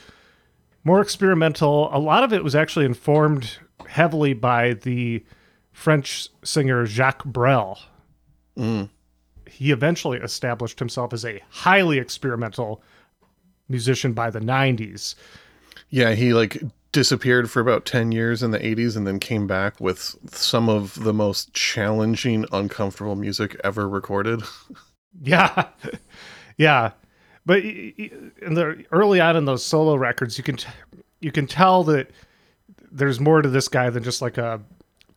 more 0.84 1.00
experimental. 1.00 1.88
A 1.92 1.98
lot 1.98 2.24
of 2.24 2.32
it 2.32 2.44
was 2.44 2.54
actually 2.54 2.84
informed 2.84 3.58
heavily 3.86 4.34
by 4.34 4.74
the 4.74 5.24
French 5.72 6.28
singer 6.44 6.86
Jacques 6.86 7.24
Brel. 7.24 7.78
Mm. 8.56 8.90
He 9.46 9.70
eventually 9.70 10.18
established 10.18 10.78
himself 10.78 11.12
as 11.12 11.24
a 11.24 11.42
highly 11.50 11.98
experimental 11.98 12.82
musician 13.68 14.12
by 14.12 14.30
the 14.30 14.40
90s. 14.40 15.14
Yeah, 15.90 16.14
he 16.14 16.32
like 16.32 16.62
disappeared 16.92 17.50
for 17.50 17.60
about 17.60 17.86
10 17.86 18.12
years 18.12 18.42
in 18.42 18.50
the 18.50 18.58
80s 18.58 18.96
and 18.96 19.06
then 19.06 19.18
came 19.18 19.46
back 19.46 19.80
with 19.80 20.16
some 20.30 20.68
of 20.68 21.02
the 21.02 21.12
most 21.12 21.52
challenging, 21.54 22.44
uncomfortable 22.52 23.16
music 23.16 23.58
ever 23.64 23.88
recorded. 23.88 24.42
Yeah. 25.20 25.68
yeah. 26.56 26.92
But 27.44 27.64
in 27.64 28.54
the 28.54 28.84
early 28.92 29.20
on 29.20 29.36
in 29.36 29.44
those 29.46 29.64
solo 29.64 29.96
records, 29.96 30.38
you 30.38 30.44
can 30.44 30.56
t- 30.56 30.68
you 31.20 31.32
can 31.32 31.46
tell 31.46 31.82
that 31.84 32.10
there's 32.90 33.20
more 33.20 33.42
to 33.42 33.48
this 33.48 33.68
guy 33.68 33.90
than 33.90 34.02
just 34.02 34.22
like 34.22 34.38
a 34.38 34.60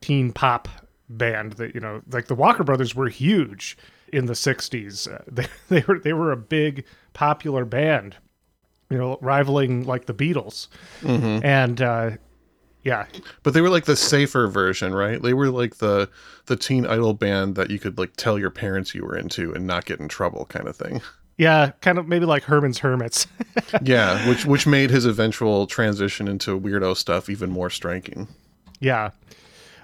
teen 0.01 0.31
pop 0.31 0.67
band 1.09 1.53
that 1.53 1.75
you 1.75 1.81
know 1.81 2.01
like 2.11 2.25
the 2.27 2.35
Walker 2.35 2.63
brothers 2.63 2.95
were 2.95 3.09
huge 3.09 3.77
in 4.11 4.25
the 4.25 4.33
60s. 4.33 5.11
Uh, 5.11 5.21
they 5.31 5.47
they 5.69 5.83
were 5.87 5.99
they 5.99 6.13
were 6.13 6.31
a 6.31 6.37
big 6.37 6.85
popular 7.13 7.65
band. 7.65 8.15
You 8.89 8.99
know, 8.99 9.17
rivaling 9.19 9.85
like 9.85 10.05
the 10.05 10.13
Beatles. 10.13 10.67
And 11.43 11.81
uh 11.81 12.11
yeah, 12.83 13.07
But 13.41 13.55
they 13.55 13.61
were 13.61 13.71
like 13.71 13.85
the 13.85 13.95
safer 13.95 14.47
version, 14.47 14.93
right? 14.93 15.19
They 15.19 15.33
were 15.33 15.49
like 15.49 15.77
the 15.77 16.07
the 16.45 16.55
teen 16.55 16.85
idol 16.85 17.15
band 17.15 17.55
that 17.55 17.71
you 17.71 17.79
could 17.79 17.97
like 17.97 18.15
tell 18.15 18.37
your 18.37 18.51
parents 18.51 18.93
you 18.93 19.03
were 19.03 19.17
into 19.17 19.51
and 19.53 19.65
not 19.65 19.85
get 19.85 19.99
in 19.99 20.07
trouble 20.07 20.45
kind 20.45 20.67
of 20.67 20.75
thing. 20.75 21.01
Yeah, 21.37 21.71
kind 21.81 21.97
of 21.97 22.07
maybe 22.07 22.25
like 22.25 22.43
Herman's 22.43 22.79
Hermits. 22.79 23.27
yeah, 23.81 24.27
which 24.29 24.45
which 24.45 24.65
made 24.67 24.89
his 24.89 25.05
eventual 25.05 25.67
transition 25.67 26.27
into 26.27 26.59
weirdo 26.59 26.95
stuff 26.95 27.29
even 27.29 27.49
more 27.51 27.69
striking. 27.69 28.27
Yeah. 28.79 29.11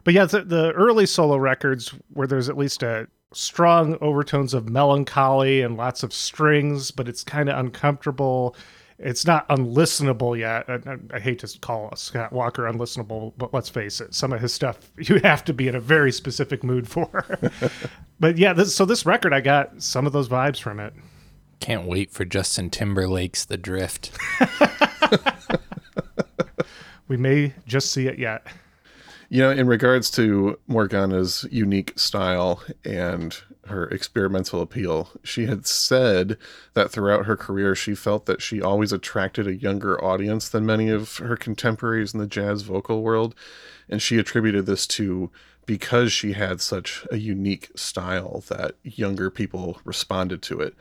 But 0.03 0.13
yeah, 0.13 0.25
the, 0.25 0.43
the 0.43 0.71
early 0.71 1.05
solo 1.05 1.37
records 1.37 1.93
where 2.13 2.25
there's 2.27 2.49
at 2.49 2.57
least 2.57 2.81
a 2.83 3.07
strong 3.33 3.97
overtones 4.01 4.53
of 4.53 4.67
melancholy 4.67 5.61
and 5.61 5.77
lots 5.77 6.03
of 6.03 6.11
strings, 6.11 6.91
but 6.91 7.07
it's 7.07 7.23
kind 7.23 7.49
of 7.49 7.57
uncomfortable. 7.59 8.55
It's 8.97 9.25
not 9.25 9.47
unlistenable 9.49 10.37
yet. 10.37 10.65
I, 10.69 10.91
I- 10.91 11.17
I 11.17 11.19
hate 11.19 11.39
to 11.39 11.59
call 11.59 11.95
Scott 11.95 12.33
Walker 12.33 12.63
unlistenable, 12.63 13.33
but 13.37 13.53
let's 13.53 13.69
face 13.69 14.01
it, 14.01 14.13
some 14.13 14.33
of 14.33 14.41
his 14.41 14.53
stuff 14.53 14.91
you 14.97 15.19
have 15.19 15.43
to 15.45 15.53
be 15.53 15.67
in 15.67 15.75
a 15.75 15.79
very 15.79 16.11
specific 16.11 16.63
mood 16.63 16.87
for. 16.87 17.25
but 18.19 18.37
yeah, 18.37 18.53
this, 18.53 18.75
so 18.75 18.85
this 18.85 19.05
record, 19.05 19.33
I 19.33 19.41
got 19.41 19.81
some 19.81 20.05
of 20.07 20.13
those 20.13 20.29
vibes 20.29 20.59
from 20.61 20.79
it. 20.79 20.93
Can't 21.61 21.87
wait 21.87 22.11
for 22.11 22.25
Justin 22.25 22.69
Timberlake's 22.69 23.45
The 23.45 23.57
Drift. 23.57 24.11
We 27.11 27.17
may 27.17 27.55
just 27.67 27.91
see 27.91 28.07
it 28.07 28.19
yet. 28.19 28.47
You 29.27 29.41
know, 29.41 29.51
in 29.51 29.67
regards 29.67 30.09
to 30.11 30.57
Morgana's 30.65 31.45
unique 31.51 31.91
style 31.99 32.63
and 32.85 33.35
her 33.65 33.89
experimental 33.89 34.61
appeal, 34.61 35.09
she 35.21 35.45
had 35.45 35.67
said 35.67 36.37
that 36.73 36.89
throughout 36.89 37.25
her 37.25 37.35
career, 37.35 37.75
she 37.75 37.95
felt 37.95 38.27
that 38.27 38.41
she 38.41 38.61
always 38.61 38.93
attracted 38.93 39.45
a 39.45 39.57
younger 39.57 40.01
audience 40.01 40.47
than 40.47 40.65
many 40.65 40.87
of 40.87 41.17
her 41.17 41.35
contemporaries 41.35 42.13
in 42.13 42.21
the 42.21 42.27
jazz 42.27 42.61
vocal 42.61 43.01
world. 43.01 43.35
And 43.89 44.01
she 44.01 44.17
attributed 44.17 44.65
this 44.65 44.87
to 44.87 45.29
because 45.65 46.13
she 46.13 46.31
had 46.31 46.61
such 46.61 47.05
a 47.11 47.17
unique 47.17 47.71
style 47.75 48.41
that 48.47 48.75
younger 48.83 49.29
people 49.29 49.81
responded 49.83 50.41
to 50.43 50.61
it. 50.61 50.75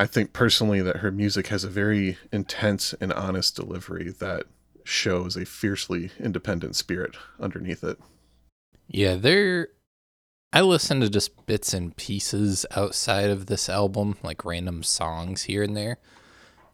I 0.00 0.06
think 0.06 0.32
personally 0.32 0.80
that 0.80 0.98
her 0.98 1.10
music 1.10 1.48
has 1.48 1.62
a 1.62 1.68
very 1.68 2.16
intense 2.32 2.94
and 3.02 3.12
honest 3.12 3.54
delivery 3.54 4.10
that 4.18 4.44
shows 4.82 5.36
a 5.36 5.44
fiercely 5.44 6.10
independent 6.18 6.74
spirit 6.74 7.16
underneath 7.38 7.84
it. 7.84 7.98
Yeah, 8.88 9.16
there. 9.16 9.68
I 10.54 10.62
listened 10.62 11.02
to 11.02 11.10
just 11.10 11.44
bits 11.44 11.74
and 11.74 11.94
pieces 11.94 12.64
outside 12.74 13.28
of 13.28 13.44
this 13.44 13.68
album, 13.68 14.16
like 14.22 14.42
random 14.42 14.84
songs 14.84 15.42
here 15.42 15.62
and 15.62 15.76
there. 15.76 15.98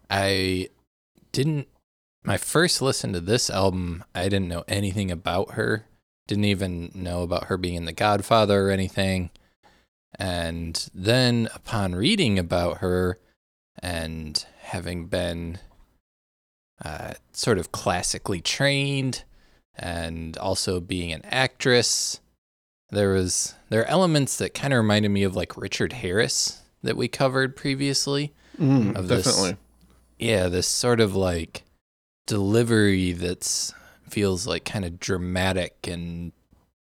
I 0.08 0.68
didn't. 1.32 1.66
My 2.22 2.36
first 2.36 2.80
listen 2.80 3.12
to 3.12 3.20
this 3.20 3.50
album, 3.50 4.04
I 4.14 4.28
didn't 4.28 4.46
know 4.46 4.62
anything 4.68 5.10
about 5.10 5.54
her. 5.54 5.86
Didn't 6.28 6.44
even 6.44 6.92
know 6.94 7.22
about 7.22 7.46
her 7.46 7.56
being 7.56 7.74
in 7.74 7.86
The 7.86 7.92
Godfather 7.92 8.68
or 8.68 8.70
anything. 8.70 9.30
And 10.18 10.88
then 10.94 11.48
upon 11.54 11.94
reading 11.94 12.38
about 12.38 12.78
her 12.78 13.18
and 13.82 14.44
having 14.60 15.06
been 15.06 15.58
uh, 16.84 17.14
sort 17.32 17.58
of 17.58 17.72
classically 17.72 18.40
trained 18.40 19.24
and 19.74 20.36
also 20.38 20.80
being 20.80 21.12
an 21.12 21.22
actress, 21.24 22.20
there 22.90 23.12
was 23.12 23.54
there 23.68 23.82
are 23.82 23.86
elements 23.86 24.36
that 24.38 24.54
kind 24.54 24.72
of 24.72 24.78
reminded 24.78 25.10
me 25.10 25.22
of 25.22 25.36
like 25.36 25.56
Richard 25.56 25.92
Harris 25.94 26.62
that 26.82 26.96
we 26.96 27.08
covered 27.08 27.56
previously. 27.56 28.32
Mm, 28.58 28.96
Of 28.96 29.08
this- 29.08 29.24
definitely. 29.26 29.56
Yeah, 30.18 30.48
this 30.48 30.66
sort 30.66 31.00
of 31.00 31.14
like 31.14 31.64
delivery 32.26 33.12
that's 33.12 33.74
feels 34.08 34.46
like 34.46 34.64
kind 34.64 34.84
of 34.86 34.98
dramatic 34.98 35.86
and 35.86 36.32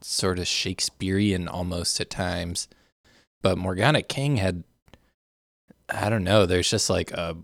sort 0.01 0.37
of 0.37 0.45
Shakespearean 0.47 1.47
almost 1.47 1.99
at 1.99 2.09
times. 2.11 2.67
But 3.45 3.59
Morgana 3.59 4.01
King 4.01 4.37
had 4.37 4.63
I 5.87 6.09
don't 6.09 6.23
know, 6.23 6.47
there's 6.47 6.67
just 6.67 6.89
like 6.89 7.11
a 7.11 7.37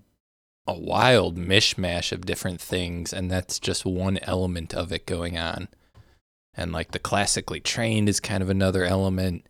a 0.66 0.74
wild 0.74 1.38
mishmash 1.38 2.12
of 2.12 2.26
different 2.26 2.60
things 2.60 3.14
and 3.14 3.30
that's 3.30 3.60
just 3.60 3.86
one 3.86 4.18
element 4.24 4.74
of 4.74 4.92
it 4.92 5.06
going 5.06 5.38
on. 5.38 5.68
And 6.56 6.72
like 6.72 6.90
the 6.90 6.98
classically 6.98 7.60
trained 7.60 8.10
is 8.10 8.20
kind 8.20 8.42
of 8.42 8.50
another 8.50 8.84
element 8.84 9.46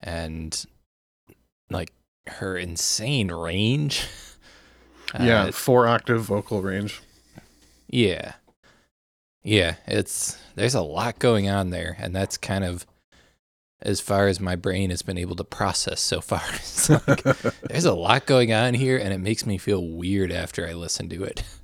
and 0.00 0.64
like 1.68 1.92
her 2.28 2.56
insane 2.56 3.30
range. 3.30 4.06
yeah, 5.20 5.42
Uh, 5.42 5.52
four 5.52 5.86
octave 5.86 6.22
vocal 6.22 6.62
range. 6.62 7.02
yeah. 7.90 8.36
Yeah, 9.42 9.74
it's 9.86 10.38
there's 10.54 10.74
a 10.74 10.80
lot 10.80 11.18
going 11.18 11.50
on 11.50 11.68
there 11.68 11.94
and 11.98 12.16
that's 12.16 12.38
kind 12.38 12.64
of 12.64 12.86
as 13.82 14.00
far 14.00 14.28
as 14.28 14.40
my 14.40 14.56
brain 14.56 14.90
has 14.90 15.02
been 15.02 15.18
able 15.18 15.36
to 15.36 15.44
process 15.44 16.00
so 16.00 16.20
far. 16.20 16.42
It's 16.54 16.90
like 16.90 17.22
there's 17.62 17.84
a 17.84 17.94
lot 17.94 18.26
going 18.26 18.52
on 18.52 18.74
here 18.74 18.98
and 18.98 19.12
it 19.12 19.18
makes 19.18 19.46
me 19.46 19.58
feel 19.58 19.86
weird 19.86 20.32
after 20.32 20.66
I 20.66 20.72
listen 20.72 21.08
to 21.10 21.24
it. 21.24 21.42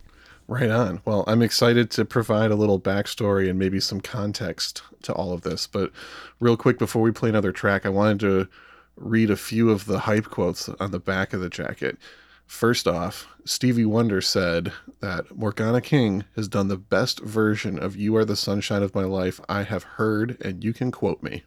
Right 0.49 0.71
on. 0.71 1.01
Well, 1.05 1.25
I'm 1.27 1.43
excited 1.43 1.91
to 1.91 2.05
provide 2.05 2.53
a 2.53 2.55
little 2.55 2.79
backstory 2.79 3.51
and 3.51 3.59
maybe 3.59 3.81
some 3.81 4.01
context 4.01 4.81
to 5.03 5.13
all 5.13 5.33
of 5.33 5.43
this. 5.43 5.67
But 5.67 5.91
real 6.39 6.57
quick, 6.57 6.79
before 6.79 7.03
we 7.03 7.11
play 7.11 7.29
another 7.31 7.51
track, 7.51 7.85
I 7.85 7.89
wanted 7.89 8.21
to 8.21 8.49
read 8.95 9.29
a 9.29 9.37
few 9.37 9.71
of 9.71 9.87
the 9.87 9.99
hype 9.99 10.27
quotes 10.27 10.69
on 10.69 10.93
the 10.93 11.01
back 11.01 11.33
of 11.33 11.41
the 11.41 11.49
jacket. 11.49 11.99
First 12.47 12.87
off, 12.87 13.27
Stevie 13.45 13.87
Wonder 13.87 14.21
said 14.21 14.73
that 15.01 15.37
Morgana 15.37 15.81
King 15.81 16.23
has 16.37 16.47
done 16.47 16.69
the 16.69 16.77
best 16.77 17.21
version 17.21 17.77
of 17.77 17.97
You 17.97 18.15
Are 18.15 18.25
the 18.25 18.37
Sunshine 18.37 18.85
of 18.85 18.95
My 18.95 19.03
Life 19.03 19.41
I 19.49 19.65
have 19.65 19.83
heard, 19.83 20.41
and 20.41 20.63
you 20.63 20.73
can 20.73 20.93
quote 20.93 21.25
me. 21.25 21.43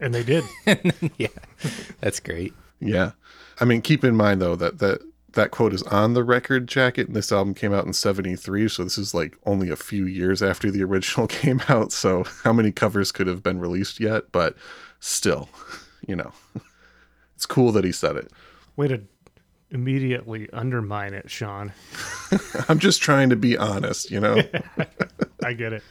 And 0.00 0.14
they 0.14 0.22
did. 0.22 0.44
yeah. 1.18 1.28
That's 2.00 2.20
great. 2.20 2.52
Yeah. 2.80 3.12
I 3.60 3.64
mean, 3.64 3.82
keep 3.82 4.04
in 4.04 4.16
mind 4.16 4.40
though 4.40 4.56
that 4.56 4.78
that 4.78 5.00
that 5.32 5.50
quote 5.50 5.72
is 5.72 5.82
on 5.84 6.14
the 6.14 6.24
record 6.24 6.66
jacket 6.66 7.06
and 7.06 7.14
this 7.14 7.30
album 7.30 7.54
came 7.54 7.72
out 7.72 7.86
in 7.86 7.92
73, 7.92 8.68
so 8.68 8.84
this 8.84 8.98
is 8.98 9.14
like 9.14 9.36
only 9.44 9.70
a 9.70 9.76
few 9.76 10.06
years 10.06 10.42
after 10.42 10.70
the 10.70 10.82
original 10.82 11.26
came 11.28 11.60
out, 11.68 11.92
so 11.92 12.24
how 12.44 12.52
many 12.52 12.72
covers 12.72 13.12
could 13.12 13.26
have 13.26 13.42
been 13.42 13.60
released 13.60 14.00
yet, 14.00 14.32
but 14.32 14.56
still, 15.00 15.48
you 16.06 16.16
know. 16.16 16.32
It's 17.36 17.46
cool 17.46 17.70
that 17.70 17.84
he 17.84 17.92
said 17.92 18.16
it. 18.16 18.32
Way 18.74 18.88
to 18.88 19.00
immediately 19.70 20.50
undermine 20.52 21.14
it, 21.14 21.30
Sean. 21.30 21.72
I'm 22.68 22.80
just 22.80 23.00
trying 23.00 23.30
to 23.30 23.36
be 23.36 23.56
honest, 23.56 24.10
you 24.10 24.18
know. 24.18 24.42
I 25.44 25.52
get 25.52 25.72
it. 25.72 25.84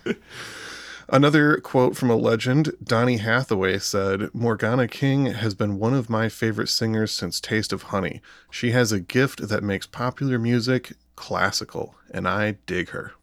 Another 1.10 1.58
quote 1.58 1.96
from 1.96 2.10
a 2.10 2.18
legend, 2.18 2.74
Donny 2.84 3.18
Hathaway 3.18 3.80
said, 3.80 4.30
Morgana 4.34 4.90
King 4.90 5.28
has 5.28 5.56
been 5.56 5.80
one 5.80 5.94
of 5.94 6.10
my 6.10 6.28
favorite 6.28 6.68
singers 6.68 7.14
since 7.14 7.40
Taste 7.40 7.72
of 7.72 7.84
Honey. 7.84 8.22
She 8.52 8.72
has 8.72 8.92
a 8.92 9.00
gift 9.00 9.48
that 9.48 9.64
makes 9.64 9.88
popular 9.88 10.38
music 10.38 10.94
classical, 11.16 11.96
and 12.12 12.28
I 12.28 12.58
dig 12.66 12.90
her. 12.90 13.14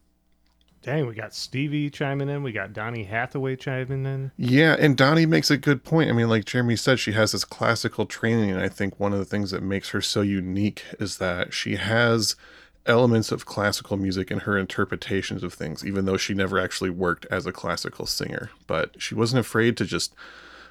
Dang, 0.81 1.07
we 1.07 1.15
got 1.15 1.33
Stevie 1.33 1.89
chiming 1.89 2.29
in. 2.29 2.43
We 2.43 2.51
got 2.51 2.73
Donny 2.73 3.05
Hathaway 3.05 3.55
chiming 3.55 4.05
in. 4.05 4.31
Yeah, 4.37 4.75
and 4.79 4.97
Donny 4.97 5.25
makes 5.25 5.49
a 5.49 5.57
good 5.57 5.83
point. 5.83 6.09
I 6.09 6.13
mean, 6.13 6.29
like 6.29 6.45
Jeremy 6.45 6.75
said, 6.75 6.99
she 6.99 7.13
has 7.13 7.31
this 7.31 7.45
classical 7.45 8.05
training, 8.05 8.51
and 8.51 8.61
I 8.61 8.69
think 8.69 8.99
one 8.99 9.13
of 9.13 9.19
the 9.19 9.25
things 9.25 9.49
that 9.51 9.63
makes 9.63 9.89
her 9.89 10.01
so 10.01 10.21
unique 10.21 10.83
is 10.99 11.17
that 11.17 11.53
she 11.53 11.75
has 11.77 12.35
elements 12.85 13.31
of 13.31 13.45
classical 13.45 13.97
music 13.97 14.31
in 14.31 14.39
her 14.39 14.57
interpretations 14.57 15.43
of 15.43 15.53
things, 15.53 15.85
even 15.85 16.05
though 16.05 16.17
she 16.17 16.33
never 16.33 16.59
actually 16.59 16.89
worked 16.89 17.25
as 17.31 17.45
a 17.45 17.51
classical 17.51 18.05
singer. 18.05 18.51
But 18.67 19.01
she 19.01 19.15
wasn't 19.15 19.39
afraid 19.39 19.77
to 19.77 19.85
just 19.85 20.13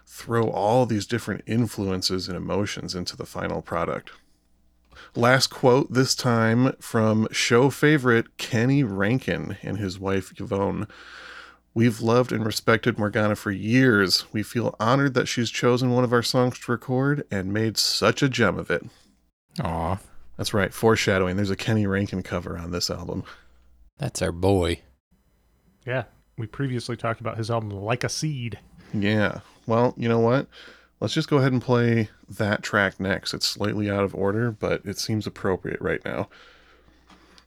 throw 0.06 0.48
all 0.48 0.86
these 0.86 1.06
different 1.06 1.42
influences 1.46 2.28
and 2.28 2.36
emotions 2.36 2.94
into 2.94 3.16
the 3.16 3.26
final 3.26 3.62
product. 3.62 4.10
Last 5.16 5.48
quote, 5.48 5.92
this 5.92 6.14
time 6.14 6.74
from 6.80 7.28
show 7.30 7.70
favorite 7.70 8.36
Kenny 8.36 8.82
Rankin 8.82 9.56
and 9.62 9.78
his 9.78 9.98
wife 9.98 10.32
Yvonne. 10.38 10.86
We've 11.72 12.00
loved 12.00 12.30
and 12.30 12.46
respected 12.46 12.98
Morgana 12.98 13.34
for 13.34 13.50
years. 13.50 14.26
We 14.32 14.44
feel 14.44 14.76
honored 14.78 15.14
that 15.14 15.26
she's 15.26 15.50
chosen 15.50 15.90
one 15.90 16.04
of 16.04 16.12
our 16.12 16.22
songs 16.22 16.58
to 16.60 16.72
record 16.72 17.26
and 17.30 17.52
made 17.52 17.76
such 17.76 18.22
a 18.22 18.28
gem 18.28 18.58
of 18.58 18.70
it. 18.70 18.84
Aw. 19.60 19.98
That's 20.36 20.54
right, 20.54 20.72
foreshadowing. 20.74 21.36
There's 21.36 21.50
a 21.50 21.56
Kenny 21.56 21.86
Rankin 21.86 22.22
cover 22.22 22.58
on 22.58 22.70
this 22.70 22.90
album. 22.90 23.24
That's 23.98 24.20
our 24.20 24.32
boy. 24.32 24.80
Yeah, 25.86 26.04
we 26.36 26.46
previously 26.46 26.96
talked 26.96 27.20
about 27.20 27.38
his 27.38 27.50
album 27.50 27.70
Like 27.70 28.04
a 28.04 28.08
Seed. 28.08 28.58
Yeah. 28.92 29.40
Well, 29.66 29.94
you 29.96 30.08
know 30.08 30.18
what? 30.18 30.48
Let's 31.00 31.14
just 31.14 31.28
go 31.28 31.38
ahead 31.38 31.52
and 31.52 31.62
play 31.62 32.08
that 32.28 32.62
track 32.62 32.98
next. 32.98 33.34
It's 33.34 33.46
slightly 33.46 33.90
out 33.90 34.04
of 34.04 34.14
order, 34.14 34.50
but 34.50 34.84
it 34.84 34.98
seems 34.98 35.26
appropriate 35.26 35.80
right 35.80 36.04
now. 36.04 36.28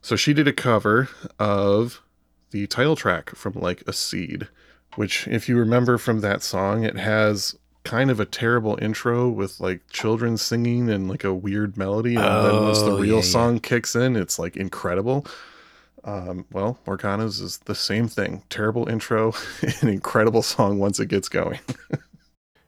So 0.00 0.16
she 0.16 0.32
did 0.32 0.46
a 0.46 0.52
cover 0.52 1.08
of 1.38 2.02
the 2.50 2.66
title 2.66 2.96
track 2.96 3.30
from 3.30 3.54
Like 3.54 3.82
a 3.86 3.92
Seed, 3.92 4.48
which, 4.94 5.26
if 5.28 5.48
you 5.48 5.58
remember 5.58 5.98
from 5.98 6.20
that 6.20 6.42
song, 6.42 6.84
it 6.84 6.96
has 6.96 7.56
kind 7.88 8.10
of 8.10 8.20
a 8.20 8.26
terrible 8.26 8.78
intro 8.82 9.28
with 9.28 9.60
like 9.60 9.88
children 9.90 10.36
singing 10.36 10.90
and 10.90 11.08
like 11.08 11.24
a 11.24 11.34
weird 11.34 11.76
melody. 11.76 12.22
And 12.22 12.44
then 12.44 12.60
once 12.60 12.82
the 12.82 12.92
Oh, 12.92 13.02
real 13.02 13.22
yeah, 13.22 13.24
yeah. 13.24 13.46
song 13.46 13.60
kicks 13.60 13.96
in, 13.96 14.16
it's 14.16 14.38
like 14.38 14.56
incredible. 14.56 15.26
Um, 16.04 16.46
well, 16.52 16.78
Morgana's 16.86 17.40
is 17.40 17.58
the 17.60 17.74
same 17.76 18.08
thing. 18.08 18.44
Terrible 18.50 18.88
intro, 18.88 19.34
an 19.82 19.88
incredible 19.88 20.42
song 20.42 20.78
once 20.78 21.00
it 21.00 21.08
gets 21.08 21.28
going. 21.28 21.60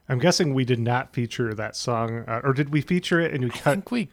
I'm 0.09 0.19
guessing 0.19 0.53
we 0.53 0.65
did 0.65 0.79
not 0.79 1.13
feature 1.13 1.53
that 1.53 1.75
song, 1.75 2.23
uh, 2.27 2.41
or 2.43 2.53
did 2.53 2.69
we 2.69 2.81
feature 2.81 3.19
it 3.19 3.33
and 3.33 3.43
we 3.43 3.51
I 3.53 3.57
cut? 3.57 3.79
think 3.79 3.91
we 3.91 4.09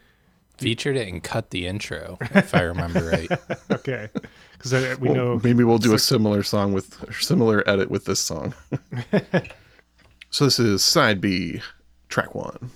featured 0.59 0.97
it 0.97 1.09
and 1.09 1.23
cut 1.23 1.51
the 1.51 1.66
intro, 1.66 2.18
if 2.35 2.55
I 2.55 2.62
remember 2.62 3.05
right. 3.07 3.33
Okay, 3.73 4.09
because 4.53 4.99
we 5.01 5.09
Well, 5.09 5.11
know 5.11 5.42
maybe 5.42 5.64
we'll 5.64 5.79
do 5.79 5.94
a 5.94 5.99
similar 5.99 6.42
song 6.42 6.73
with 6.73 7.03
or 7.09 7.12
similar 7.12 7.68
edit 7.68 7.90
with 7.90 8.05
this 8.05 8.21
song. 8.21 8.55
So 10.31 10.45
this 10.45 10.59
is 10.59 10.83
side 10.83 11.21
B, 11.21 11.61
track 12.09 12.35
one. 12.35 12.71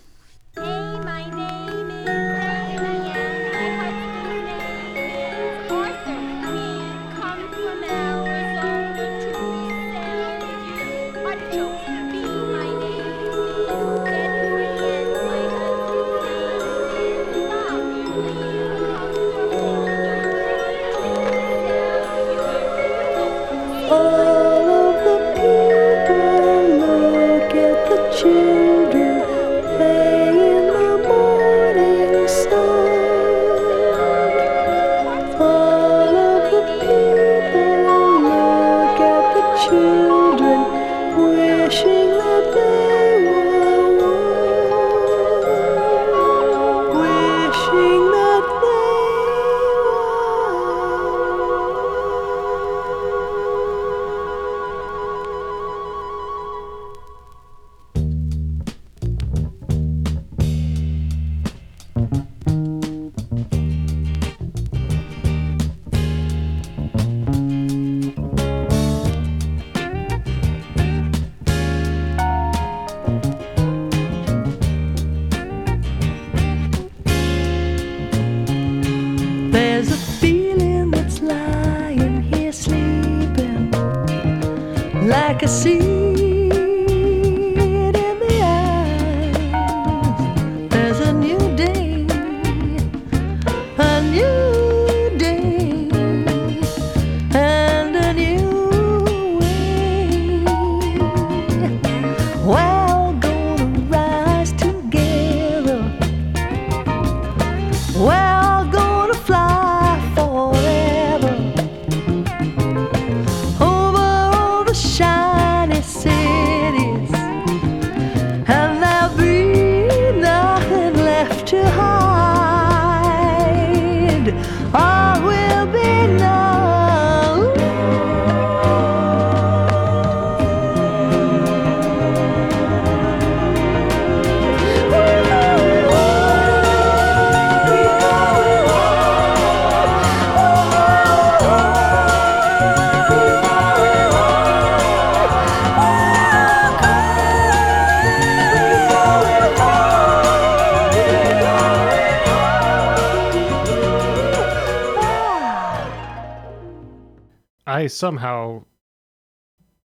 Somehow 157.96 158.64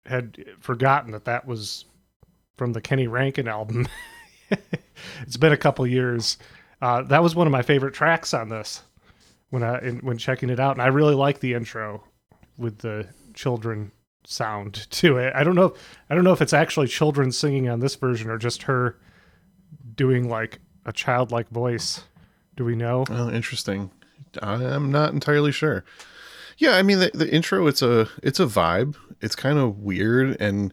had 0.07 0.45
forgotten 0.61 1.13
that 1.13 1.25
that 1.25 1.47
was 1.47 1.85
from 2.57 2.73
the 2.73 2.81
Kenny 2.81 3.07
Rankin 3.07 3.49
album. 3.49 3.87
it's 5.23 5.37
been 5.37 5.53
a 5.53 5.57
couple 5.57 5.87
years. 5.87 6.39
Uh, 6.81 7.03
that 7.03 7.23
was 7.23 7.35
one 7.35 7.47
of 7.47 7.53
my 7.53 7.63
favorite 7.63 7.95
tracks 7.95 8.35
on 8.35 8.49
this 8.49 8.83
when 9.51 9.63
I 9.63 9.81
in, 9.81 9.99
when 9.99 10.19
checking 10.19 10.51
it 10.51 10.61
out, 10.61 10.73
and 10.73 10.83
I 10.83 10.87
really 10.87 11.15
like 11.15 11.41
the 11.41 11.55
intro 11.55 12.05
with 12.57 12.79
the 12.79 13.07
children 13.35 13.93
sound 14.25 14.91
to 14.91 15.19
it. 15.19 15.33
I 15.35 15.45
don't 15.45 15.55
know. 15.55 15.75
I 16.11 16.15
don't 16.15 16.25
know 16.25 16.33
if 16.33 16.43
it's 16.43 16.53
actually 16.53 16.89
children 16.89 17.33
singing 17.33 17.69
on 17.69 17.81
this 17.81 17.95
version 17.95 18.31
or 18.31 18.39
just 18.39 18.65
her 18.65 18.99
doing 19.95 20.29
like 20.29 20.61
a 20.85 20.93
childlike 20.93 21.49
voice. 21.49 22.03
Do 22.57 22.65
we 22.65 22.75
know? 22.75 23.05
Oh, 23.11 23.31
interesting. 23.31 23.91
I'm 24.43 24.91
not 24.91 25.13
entirely 25.13 25.53
sure. 25.53 25.85
Yeah, 26.59 26.77
I 26.77 26.83
mean 26.83 26.99
the, 27.01 27.11
the 27.13 27.31
intro 27.33 27.67
it's 27.67 27.83
a 27.83 28.09
it's 28.23 28.41
a 28.41 28.47
vibe. 28.47 28.97
It's 29.21 29.37
kind 29.37 29.59
of 29.59 29.79
weird 29.79 30.37
and 30.41 30.73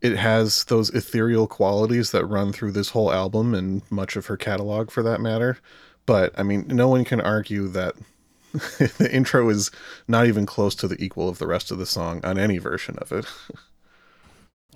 it 0.00 0.16
has 0.16 0.64
those 0.64 0.90
ethereal 0.90 1.46
qualities 1.46 2.10
that 2.12 2.24
run 2.24 2.52
through 2.52 2.72
this 2.72 2.90
whole 2.90 3.12
album 3.12 3.54
and 3.54 3.82
much 3.90 4.16
of 4.16 4.26
her 4.26 4.36
catalog 4.36 4.90
for 4.90 5.02
that 5.02 5.20
matter. 5.20 5.58
But 6.06 6.32
I 6.38 6.42
mean, 6.42 6.64
no 6.68 6.88
one 6.88 7.04
can 7.04 7.20
argue 7.20 7.68
that 7.68 7.94
the 8.52 9.08
intro 9.12 9.48
is 9.50 9.70
not 10.08 10.26
even 10.26 10.46
close 10.46 10.74
to 10.76 10.88
the 10.88 11.02
equal 11.02 11.28
of 11.28 11.38
the 11.38 11.46
rest 11.46 11.70
of 11.70 11.78
the 11.78 11.86
song 11.86 12.20
on 12.24 12.38
any 12.38 12.58
version 12.58 12.96
of 12.98 13.12
it. 13.12 13.26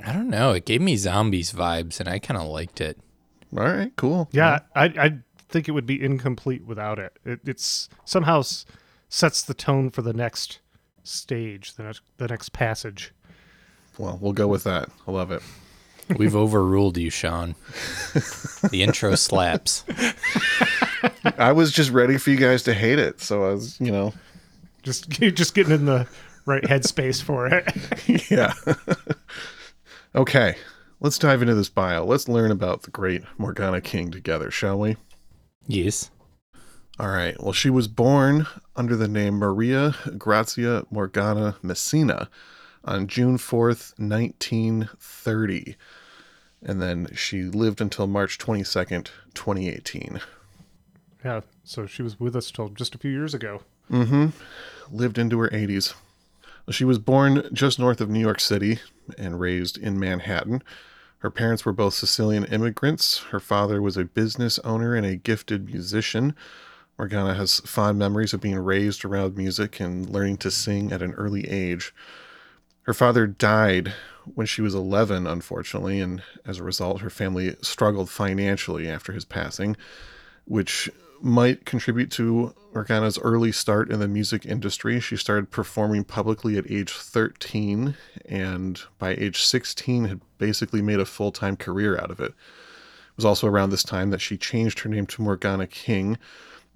I 0.04 0.12
don't 0.12 0.28
know. 0.28 0.52
It 0.52 0.66
gave 0.66 0.80
me 0.80 0.96
zombies 0.96 1.52
vibes, 1.52 2.00
and 2.00 2.08
I 2.08 2.18
kind 2.18 2.38
of 2.40 2.46
liked 2.48 2.80
it. 2.80 2.98
All 3.56 3.64
right, 3.64 3.92
cool. 3.96 4.28
Yeah, 4.32 4.60
I 4.74 4.84
I 4.84 5.18
think 5.48 5.68
it 5.68 5.72
would 5.72 5.86
be 5.86 6.02
incomplete 6.02 6.64
without 6.66 6.98
it. 6.98 7.16
it 7.24 7.40
it's 7.44 7.88
somehow 8.04 8.40
s- 8.40 8.66
sets 9.08 9.42
the 9.42 9.54
tone 9.54 9.90
for 9.90 10.02
the 10.02 10.12
next 10.12 10.60
stage, 11.02 11.74
the 11.74 11.82
next 11.84 12.02
the 12.16 12.28
next 12.28 12.52
passage. 12.52 13.12
Well, 13.98 14.18
we'll 14.20 14.32
go 14.32 14.48
with 14.48 14.64
that. 14.64 14.88
I 15.06 15.12
love 15.12 15.30
it. 15.30 15.42
We've 16.16 16.36
overruled 16.36 16.98
you, 16.98 17.10
Sean. 17.10 17.54
The 18.70 18.82
intro 18.82 19.14
slaps. 19.14 19.84
I 21.36 21.52
was 21.52 21.70
just 21.70 21.90
ready 21.90 22.16
for 22.16 22.30
you 22.30 22.36
guys 22.36 22.62
to 22.62 22.72
hate 22.72 22.98
it, 22.98 23.20
so 23.20 23.44
I 23.44 23.52
was, 23.52 23.78
you 23.78 23.92
know, 23.92 24.14
Just 24.82 25.08
just 25.10 25.54
getting 25.54 25.74
in 25.74 25.84
the 25.84 26.08
right 26.46 26.62
headspace 26.62 27.22
for 27.22 27.46
it. 27.46 28.30
yeah. 28.30 28.54
okay, 30.14 30.56
let's 31.00 31.18
dive 31.18 31.42
into 31.42 31.54
this 31.54 31.68
bio. 31.68 32.04
Let's 32.04 32.26
learn 32.28 32.50
about 32.50 32.82
the 32.82 32.90
great 32.90 33.22
Morgana 33.38 33.80
King 33.82 34.10
together, 34.10 34.50
shall 34.50 34.78
we? 34.78 34.96
Yes. 35.66 36.10
All 36.98 37.08
right. 37.08 37.40
Well, 37.42 37.52
she 37.52 37.70
was 37.70 37.88
born 37.88 38.46
under 38.76 38.94
the 38.94 39.08
name 39.08 39.34
Maria 39.34 39.96
Grazia 40.16 40.84
Morgana 40.90 41.56
Messina 41.60 42.28
on 42.84 43.08
June 43.08 43.36
4th, 43.36 43.98
1930. 43.98 45.76
And 46.62 46.80
then 46.80 47.08
she 47.14 47.42
lived 47.42 47.80
until 47.80 48.06
March 48.06 48.38
22nd, 48.38 49.08
2018. 49.34 50.20
yeah, 51.24 51.40
so 51.64 51.86
she 51.86 52.02
was 52.02 52.20
with 52.20 52.36
us 52.36 52.50
till 52.50 52.68
just 52.68 52.94
a 52.94 52.98
few 52.98 53.10
years 53.10 53.34
ago. 53.34 53.62
Mm 53.90 54.08
hmm. 54.08 54.26
Lived 54.94 55.18
into 55.18 55.38
her 55.40 55.48
80s. 55.48 55.94
She 56.70 56.84
was 56.84 56.98
born 56.98 57.48
just 57.52 57.78
north 57.78 58.00
of 58.00 58.08
New 58.08 58.20
York 58.20 58.40
City 58.40 58.78
and 59.18 59.40
raised 59.40 59.76
in 59.76 59.98
Manhattan. 59.98 60.62
Her 61.18 61.30
parents 61.30 61.64
were 61.64 61.72
both 61.72 61.94
Sicilian 61.94 62.44
immigrants. 62.44 63.18
Her 63.30 63.40
father 63.40 63.82
was 63.82 63.96
a 63.96 64.04
business 64.04 64.58
owner 64.60 64.94
and 64.94 65.04
a 65.04 65.16
gifted 65.16 65.66
musician. 65.66 66.34
Morgana 66.98 67.34
has 67.34 67.60
fond 67.60 67.98
memories 67.98 68.32
of 68.32 68.40
being 68.40 68.58
raised 68.58 69.04
around 69.04 69.36
music 69.36 69.80
and 69.80 70.08
learning 70.08 70.36
to 70.38 70.50
sing 70.50 70.92
at 70.92 71.02
an 71.02 71.12
early 71.14 71.48
age. 71.48 71.94
Her 72.82 72.94
father 72.94 73.26
died 73.26 73.92
when 74.34 74.46
she 74.46 74.62
was 74.62 74.74
11, 74.74 75.26
unfortunately, 75.26 76.00
and 76.00 76.22
as 76.46 76.58
a 76.58 76.64
result, 76.64 77.00
her 77.00 77.10
family 77.10 77.56
struggled 77.62 78.10
financially 78.10 78.88
after 78.88 79.12
his 79.12 79.24
passing 79.24 79.76
which 80.44 80.90
might 81.20 81.64
contribute 81.64 82.10
to 82.10 82.54
Morgana's 82.74 83.18
early 83.18 83.52
start 83.52 83.90
in 83.90 84.00
the 84.00 84.08
music 84.08 84.44
industry. 84.44 85.00
She 85.00 85.16
started 85.16 85.50
performing 85.50 86.04
publicly 86.04 86.58
at 86.58 86.70
age 86.70 86.92
13, 86.92 87.96
and 88.26 88.80
by 88.98 89.14
age 89.14 89.42
16 89.42 90.04
had 90.04 90.20
basically 90.38 90.82
made 90.82 91.00
a 91.00 91.06
full 91.06 91.32
time 91.32 91.56
career 91.56 91.96
out 91.96 92.10
of 92.10 92.20
it. 92.20 92.32
It 92.32 93.16
was 93.16 93.24
also 93.24 93.46
around 93.46 93.70
this 93.70 93.84
time 93.84 94.10
that 94.10 94.20
she 94.20 94.36
changed 94.36 94.80
her 94.80 94.90
name 94.90 95.06
to 95.06 95.22
Morgana 95.22 95.66
King. 95.66 96.18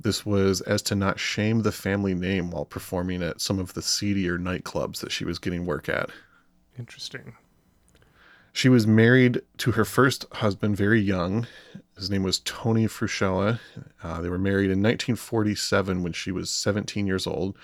This 0.00 0.24
was 0.24 0.60
as 0.60 0.82
to 0.82 0.94
not 0.94 1.18
shame 1.18 1.62
the 1.62 1.72
family 1.72 2.14
name 2.14 2.50
while 2.50 2.64
performing 2.64 3.22
at 3.22 3.40
some 3.40 3.58
of 3.58 3.74
the 3.74 3.82
seedier 3.82 4.38
nightclubs 4.38 5.00
that 5.00 5.10
she 5.12 5.24
was 5.24 5.38
getting 5.38 5.66
work 5.66 5.88
at. 5.88 6.10
Interesting. 6.78 7.34
She 8.52 8.68
was 8.68 8.86
married 8.86 9.42
to 9.58 9.72
her 9.72 9.84
first 9.84 10.24
husband 10.32 10.76
very 10.76 11.00
young. 11.00 11.46
His 11.96 12.10
name 12.10 12.22
was 12.22 12.40
Tony 12.40 12.86
Fruscella. 12.86 13.60
Uh, 14.02 14.20
they 14.20 14.28
were 14.28 14.38
married 14.38 14.70
in 14.70 14.82
1947 14.82 16.02
when 16.02 16.12
she 16.12 16.30
was 16.30 16.50
17 16.50 17.06
years 17.06 17.26
old. 17.26 17.56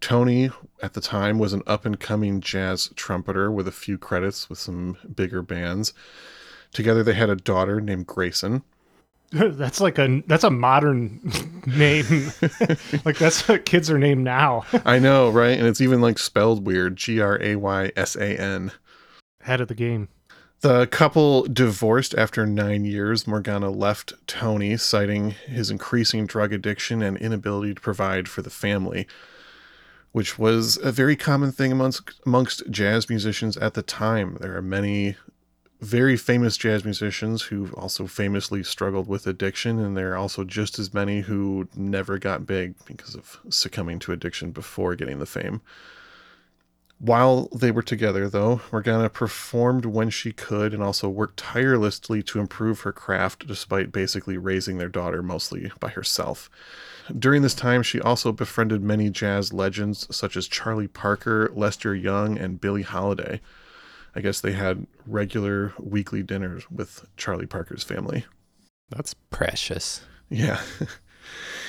Tony, 0.00 0.50
at 0.82 0.94
the 0.94 1.00
time, 1.00 1.38
was 1.38 1.52
an 1.52 1.62
up 1.66 1.84
and 1.84 1.98
coming 2.00 2.40
jazz 2.40 2.90
trumpeter 2.96 3.50
with 3.50 3.68
a 3.68 3.72
few 3.72 3.98
credits 3.98 4.50
with 4.50 4.58
some 4.58 4.96
bigger 5.14 5.42
bands. 5.42 5.92
Together, 6.72 7.04
they 7.04 7.14
had 7.14 7.30
a 7.30 7.36
daughter 7.36 7.80
named 7.80 8.08
Graysan. 8.08 8.62
that's 9.34 9.80
like 9.80 9.98
a 9.98 10.22
that's 10.26 10.44
a 10.44 10.50
modern 10.50 11.20
name. 11.66 12.32
like 13.04 13.16
that's 13.16 13.48
what 13.48 13.64
kids 13.64 13.90
are 13.90 13.98
named 13.98 14.24
now. 14.24 14.64
I 14.84 14.98
know, 14.98 15.30
right? 15.30 15.58
And 15.58 15.66
it's 15.66 15.80
even 15.80 16.02
like 16.02 16.18
spelled 16.18 16.66
weird 16.66 16.96
G 16.96 17.20
R 17.20 17.40
A 17.42 17.56
Y 17.56 17.92
S 17.96 18.14
A 18.14 18.38
N. 18.38 18.72
Head 19.40 19.62
of 19.62 19.68
the 19.68 19.74
game. 19.74 20.08
The 20.60 20.86
couple 20.86 21.44
divorced 21.44 22.14
after 22.14 22.46
nine 22.46 22.84
years. 22.84 23.26
Morgana 23.26 23.70
left 23.70 24.12
Tony, 24.26 24.76
citing 24.76 25.30
his 25.30 25.70
increasing 25.70 26.26
drug 26.26 26.52
addiction 26.52 27.02
and 27.02 27.16
inability 27.16 27.74
to 27.74 27.80
provide 27.80 28.28
for 28.28 28.42
the 28.42 28.50
family, 28.50 29.08
which 30.12 30.38
was 30.38 30.76
a 30.76 30.92
very 30.92 31.16
common 31.16 31.50
thing 31.50 31.72
amongst, 31.72 32.12
amongst 32.24 32.70
jazz 32.70 33.08
musicians 33.08 33.56
at 33.56 33.74
the 33.74 33.82
time. 33.82 34.36
There 34.40 34.56
are 34.56 34.62
many 34.62 35.16
very 35.82 36.16
famous 36.16 36.56
jazz 36.56 36.84
musicians 36.84 37.42
who 37.42 37.68
also 37.72 38.06
famously 38.06 38.62
struggled 38.62 39.08
with 39.08 39.26
addiction, 39.26 39.80
and 39.80 39.96
there 39.96 40.12
are 40.12 40.16
also 40.16 40.44
just 40.44 40.78
as 40.78 40.94
many 40.94 41.22
who 41.22 41.68
never 41.74 42.18
got 42.18 42.46
big 42.46 42.74
because 42.86 43.16
of 43.16 43.40
succumbing 43.48 43.98
to 43.98 44.12
addiction 44.12 44.52
before 44.52 44.94
getting 44.94 45.18
the 45.18 45.26
fame. 45.26 45.60
While 47.00 47.48
they 47.52 47.72
were 47.72 47.82
together, 47.82 48.28
though, 48.28 48.60
Morgana 48.70 49.10
performed 49.10 49.84
when 49.84 50.08
she 50.08 50.30
could 50.30 50.72
and 50.72 50.84
also 50.84 51.08
worked 51.08 51.36
tirelessly 51.36 52.22
to 52.22 52.38
improve 52.38 52.82
her 52.82 52.92
craft 52.92 53.48
despite 53.48 53.90
basically 53.90 54.38
raising 54.38 54.78
their 54.78 54.88
daughter 54.88 55.20
mostly 55.20 55.72
by 55.80 55.88
herself. 55.88 56.48
During 57.18 57.42
this 57.42 57.54
time, 57.54 57.82
she 57.82 58.00
also 58.00 58.30
befriended 58.30 58.84
many 58.84 59.10
jazz 59.10 59.52
legends 59.52 60.06
such 60.14 60.36
as 60.36 60.46
Charlie 60.46 60.86
Parker, 60.86 61.50
Lester 61.52 61.92
Young, 61.92 62.38
and 62.38 62.60
Billie 62.60 62.82
Holiday. 62.82 63.40
I 64.14 64.20
guess 64.20 64.40
they 64.40 64.52
had 64.52 64.86
regular 65.06 65.72
weekly 65.78 66.22
dinners 66.22 66.70
with 66.70 67.06
Charlie 67.16 67.46
Parker's 67.46 67.82
family. 67.82 68.26
That's 68.90 69.14
precious. 69.30 70.02
Yeah. 70.28 70.60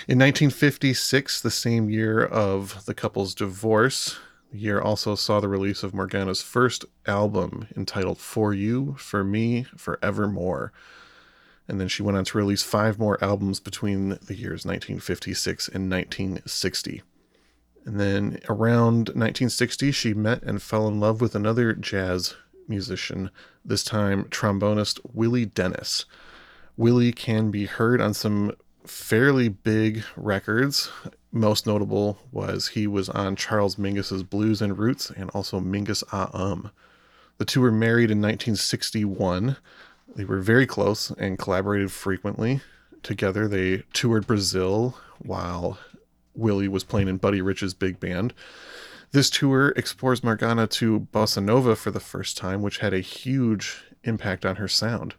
In 0.07 0.19
1956, 0.19 1.41
the 1.41 1.51
same 1.51 1.89
year 1.89 2.23
of 2.23 2.85
the 2.85 2.93
couple's 2.93 3.33
divorce, 3.33 4.17
the 4.51 4.57
year 4.57 4.81
also 4.81 5.15
saw 5.15 5.39
the 5.39 5.47
release 5.47 5.83
of 5.83 5.93
Morgana's 5.93 6.41
first 6.41 6.83
album 7.05 7.67
entitled 7.77 8.17
For 8.19 8.53
You, 8.53 8.95
For 8.97 9.23
Me, 9.23 9.65
Forevermore. 9.77 10.73
And 11.67 11.79
then 11.79 11.87
she 11.87 12.03
went 12.03 12.17
on 12.17 12.25
to 12.25 12.37
release 12.37 12.63
five 12.63 12.99
more 12.99 13.23
albums 13.23 13.61
between 13.61 14.09
the 14.09 14.35
years 14.35 14.65
1956 14.65 15.69
and 15.69 15.89
1960. 15.89 17.01
And 17.85 17.99
then 17.99 18.39
around 18.47 19.09
1960, 19.09 19.91
she 19.91 20.13
met 20.13 20.41
and 20.43 20.61
fell 20.61 20.87
in 20.87 20.99
love 20.99 21.19
with 21.21 21.35
another 21.35 21.73
jazz 21.73 22.35
musician, 22.67 23.29
this 23.63 23.83
time 23.83 24.25
trombonist 24.25 24.99
Willie 25.13 25.45
Dennis. 25.45 26.05
Willie 26.77 27.11
can 27.11 27.51
be 27.51 27.65
heard 27.65 28.01
on 28.01 28.13
some 28.13 28.53
fairly 28.85 29.49
big 29.49 30.03
records. 30.15 30.89
Most 31.31 31.67
notable 31.67 32.19
was 32.31 32.69
he 32.69 32.87
was 32.87 33.09
on 33.09 33.35
Charles 33.35 33.75
Mingus's 33.75 34.23
Blues 34.23 34.61
and 34.61 34.77
Roots 34.77 35.09
and 35.09 35.29
also 35.31 35.59
Mingus 35.59 36.03
Ah 36.11 36.29
Um. 36.33 36.71
The 37.37 37.45
two 37.45 37.61
were 37.61 37.71
married 37.71 38.11
in 38.11 38.19
1961. 38.19 39.57
They 40.15 40.25
were 40.25 40.39
very 40.39 40.67
close 40.67 41.11
and 41.11 41.39
collaborated 41.39 41.91
frequently. 41.91 42.61
Together, 43.01 43.47
they 43.47 43.83
toured 43.91 44.27
Brazil 44.27 44.97
while 45.19 45.77
Willie 46.35 46.67
was 46.67 46.83
playing 46.83 47.07
in 47.07 47.17
Buddy 47.17 47.41
Rich's 47.41 47.73
big 47.73 47.99
band. 47.99 48.33
This 49.11 49.29
tour 49.29 49.69
explores 49.75 50.23
Morgana 50.23 50.65
to 50.67 51.07
bossa 51.13 51.43
nova 51.43 51.75
for 51.75 51.91
the 51.91 51.99
first 51.99 52.35
time, 52.35 52.61
which 52.61 52.79
had 52.79 52.93
a 52.93 52.99
huge 52.99 53.83
impact 54.03 54.45
on 54.45 54.55
her 54.55 54.67
sound. 54.67 55.13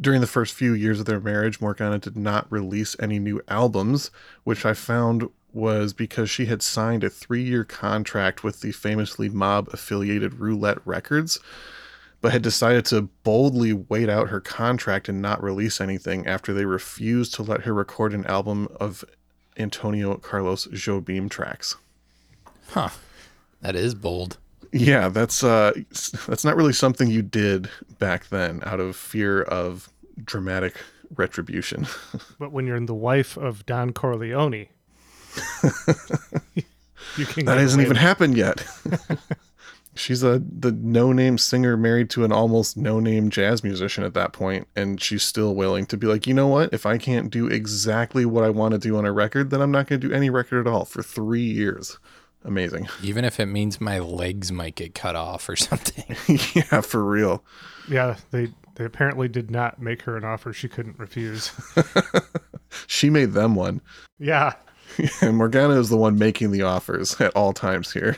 During 0.00 0.20
the 0.20 0.26
first 0.26 0.54
few 0.54 0.72
years 0.72 0.98
of 0.98 1.06
their 1.06 1.20
marriage, 1.20 1.60
Morgana 1.60 1.98
did 1.98 2.16
not 2.16 2.50
release 2.50 2.96
any 2.98 3.18
new 3.18 3.40
albums, 3.48 4.10
which 4.44 4.64
I 4.64 4.72
found 4.72 5.28
was 5.52 5.92
because 5.92 6.30
she 6.30 6.46
had 6.46 6.62
signed 6.62 7.04
a 7.04 7.10
three 7.10 7.42
year 7.42 7.64
contract 7.64 8.42
with 8.42 8.60
the 8.60 8.72
famously 8.72 9.28
mob 9.28 9.68
affiliated 9.72 10.40
Roulette 10.40 10.84
Records, 10.84 11.38
but 12.20 12.32
had 12.32 12.42
decided 12.42 12.84
to 12.86 13.02
boldly 13.22 13.72
wait 13.72 14.08
out 14.08 14.28
her 14.28 14.40
contract 14.40 15.08
and 15.08 15.20
not 15.20 15.42
release 15.42 15.80
anything 15.80 16.26
after 16.26 16.52
they 16.52 16.64
refused 16.64 17.34
to 17.34 17.42
let 17.42 17.62
her 17.62 17.74
record 17.74 18.12
an 18.12 18.26
album 18.26 18.68
of 18.78 19.04
Antonio 19.60 20.16
Carlos 20.16 20.66
Jobim 20.68 21.30
tracks. 21.30 21.76
Huh. 22.70 22.90
That 23.60 23.76
is 23.76 23.94
bold. 23.94 24.38
Yeah, 24.72 25.08
that's 25.08 25.42
uh 25.42 25.72
that's 26.26 26.44
not 26.44 26.56
really 26.56 26.72
something 26.72 27.08
you 27.10 27.22
did 27.22 27.68
back 27.98 28.28
then 28.28 28.62
out 28.64 28.80
of 28.80 28.96
fear 28.96 29.42
of 29.42 29.90
dramatic 30.24 30.76
retribution. 31.16 31.86
But 32.38 32.52
when 32.52 32.66
you're 32.66 32.80
the 32.80 32.94
wife 32.94 33.36
of 33.36 33.66
Don 33.66 33.92
Corleone, 33.92 34.52
you 37.16 37.26
can. 37.26 37.44
That 37.44 37.58
hasn't 37.58 37.82
even 37.82 37.96
happened 37.96 38.36
yet. 38.36 38.64
she's 40.00 40.22
a 40.22 40.42
the 40.44 40.72
no-name 40.72 41.38
singer 41.38 41.76
married 41.76 42.10
to 42.10 42.24
an 42.24 42.32
almost 42.32 42.76
no-name 42.76 43.30
jazz 43.30 43.62
musician 43.62 44.02
at 44.04 44.14
that 44.14 44.32
point 44.32 44.66
and 44.74 45.00
she's 45.00 45.22
still 45.22 45.54
willing 45.54 45.86
to 45.86 45.96
be 45.96 46.06
like, 46.06 46.26
"You 46.26 46.34
know 46.34 46.46
what? 46.48 46.72
If 46.72 46.86
I 46.86 46.98
can't 46.98 47.30
do 47.30 47.46
exactly 47.46 48.24
what 48.24 48.44
I 48.44 48.50
want 48.50 48.72
to 48.72 48.78
do 48.78 48.96
on 48.96 49.04
a 49.04 49.12
record, 49.12 49.50
then 49.50 49.60
I'm 49.60 49.70
not 49.70 49.86
going 49.86 50.00
to 50.00 50.08
do 50.08 50.14
any 50.14 50.30
record 50.30 50.66
at 50.66 50.72
all 50.72 50.84
for 50.84 51.02
3 51.02 51.40
years." 51.42 51.98
Amazing. 52.44 52.88
Even 53.02 53.24
if 53.24 53.38
it 53.38 53.46
means 53.46 53.80
my 53.80 53.98
legs 53.98 54.50
might 54.50 54.74
get 54.74 54.94
cut 54.94 55.14
off 55.14 55.48
or 55.48 55.56
something. 55.56 56.16
yeah, 56.54 56.80
for 56.80 57.04
real. 57.04 57.44
Yeah, 57.88 58.16
they 58.30 58.48
they 58.76 58.84
apparently 58.86 59.28
did 59.28 59.50
not 59.50 59.80
make 59.80 60.02
her 60.02 60.16
an 60.16 60.24
offer 60.24 60.52
she 60.52 60.68
couldn't 60.68 60.98
refuse. 60.98 61.52
She 62.86 63.10
made 63.10 63.32
them 63.32 63.56
one. 63.56 63.80
yeah, 64.20 64.52
and 65.20 65.36
Morgana 65.36 65.74
is 65.74 65.88
the 65.88 65.96
one 65.96 66.18
making 66.18 66.52
the 66.52 66.62
offers 66.62 67.20
at 67.20 67.34
all 67.34 67.52
times 67.52 67.92
here. 67.92 68.16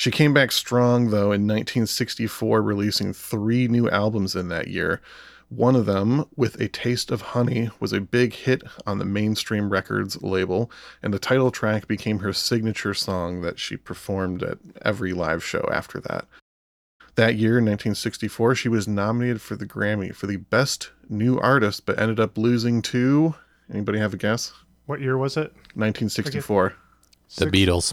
She 0.00 0.10
came 0.10 0.32
back 0.32 0.50
strong, 0.50 1.10
though, 1.10 1.30
in 1.30 1.46
1964, 1.46 2.62
releasing 2.62 3.12
three 3.12 3.68
new 3.68 3.86
albums 3.90 4.34
in 4.34 4.48
that 4.48 4.68
year. 4.68 5.02
One 5.50 5.76
of 5.76 5.84
them, 5.84 6.24
With 6.34 6.58
a 6.58 6.68
Taste 6.68 7.10
of 7.10 7.20
Honey, 7.20 7.68
was 7.80 7.92
a 7.92 8.00
big 8.00 8.32
hit 8.32 8.62
on 8.86 8.96
the 8.96 9.04
mainstream 9.04 9.68
records 9.68 10.22
label, 10.22 10.70
and 11.02 11.12
the 11.12 11.18
title 11.18 11.50
track 11.50 11.86
became 11.86 12.20
her 12.20 12.32
signature 12.32 12.94
song 12.94 13.42
that 13.42 13.58
she 13.58 13.76
performed 13.76 14.42
at 14.42 14.56
every 14.80 15.12
live 15.12 15.44
show 15.44 15.68
after 15.70 16.00
that. 16.00 16.26
That 17.16 17.34
year, 17.34 17.58
in 17.58 17.66
1964, 17.66 18.54
she 18.54 18.70
was 18.70 18.88
nominated 18.88 19.42
for 19.42 19.54
the 19.54 19.66
Grammy 19.66 20.14
for 20.14 20.26
the 20.26 20.38
Best 20.38 20.92
New 21.10 21.38
Artist, 21.38 21.84
but 21.84 21.98
ended 21.98 22.18
up 22.18 22.38
losing 22.38 22.80
to. 22.80 23.34
Anybody 23.70 23.98
have 23.98 24.14
a 24.14 24.16
guess? 24.16 24.54
what 24.86 25.02
year 25.02 25.18
was 25.18 25.36
it? 25.36 25.52
1964. 25.74 26.72
The 27.36 27.46
Beatles. 27.46 27.92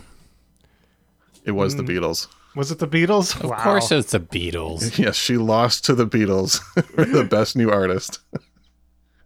It 1.47 1.55
was 1.55 1.77
the 1.77 1.83
Beatles. 1.83 2.27
Was 2.55 2.71
it 2.71 2.79
the 2.79 2.87
Beatles? 2.87 3.41
Of 3.41 3.51
course 3.59 3.89
it's 3.89 4.11
the 4.11 4.19
Beatles. 4.19 4.97
Yes, 5.03 5.15
she 5.15 5.37
lost 5.37 5.85
to 5.85 5.95
the 5.95 6.05
Beatles 6.05 6.59
the 6.95 7.23
best 7.23 7.55
new 7.55 7.71
artist. 7.71 8.19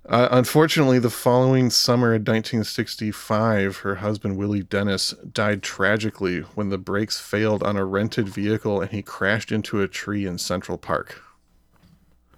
Uh, 0.09 0.27
unfortunately, 0.31 0.99
the 0.99 1.11
following 1.11 1.69
summer 1.69 2.07
in 2.07 2.21
1965, 2.23 3.77
her 3.77 3.95
husband 3.95 4.35
Willie 4.35 4.63
Dennis 4.63 5.11
died 5.31 5.63
tragically 5.63 6.41
when 6.41 6.67
the 6.67 6.79
brakes 6.79 7.17
failed 7.17 7.63
on 7.63 7.77
a 7.77 7.85
rented 7.85 8.27
vehicle 8.27 8.81
and 8.81 8.91
he 8.91 9.01
crashed 9.01 9.53
into 9.53 9.79
a 9.79 9.87
tree 9.87 10.25
in 10.25 10.37
Central 10.37 10.77
Park. 10.77 11.21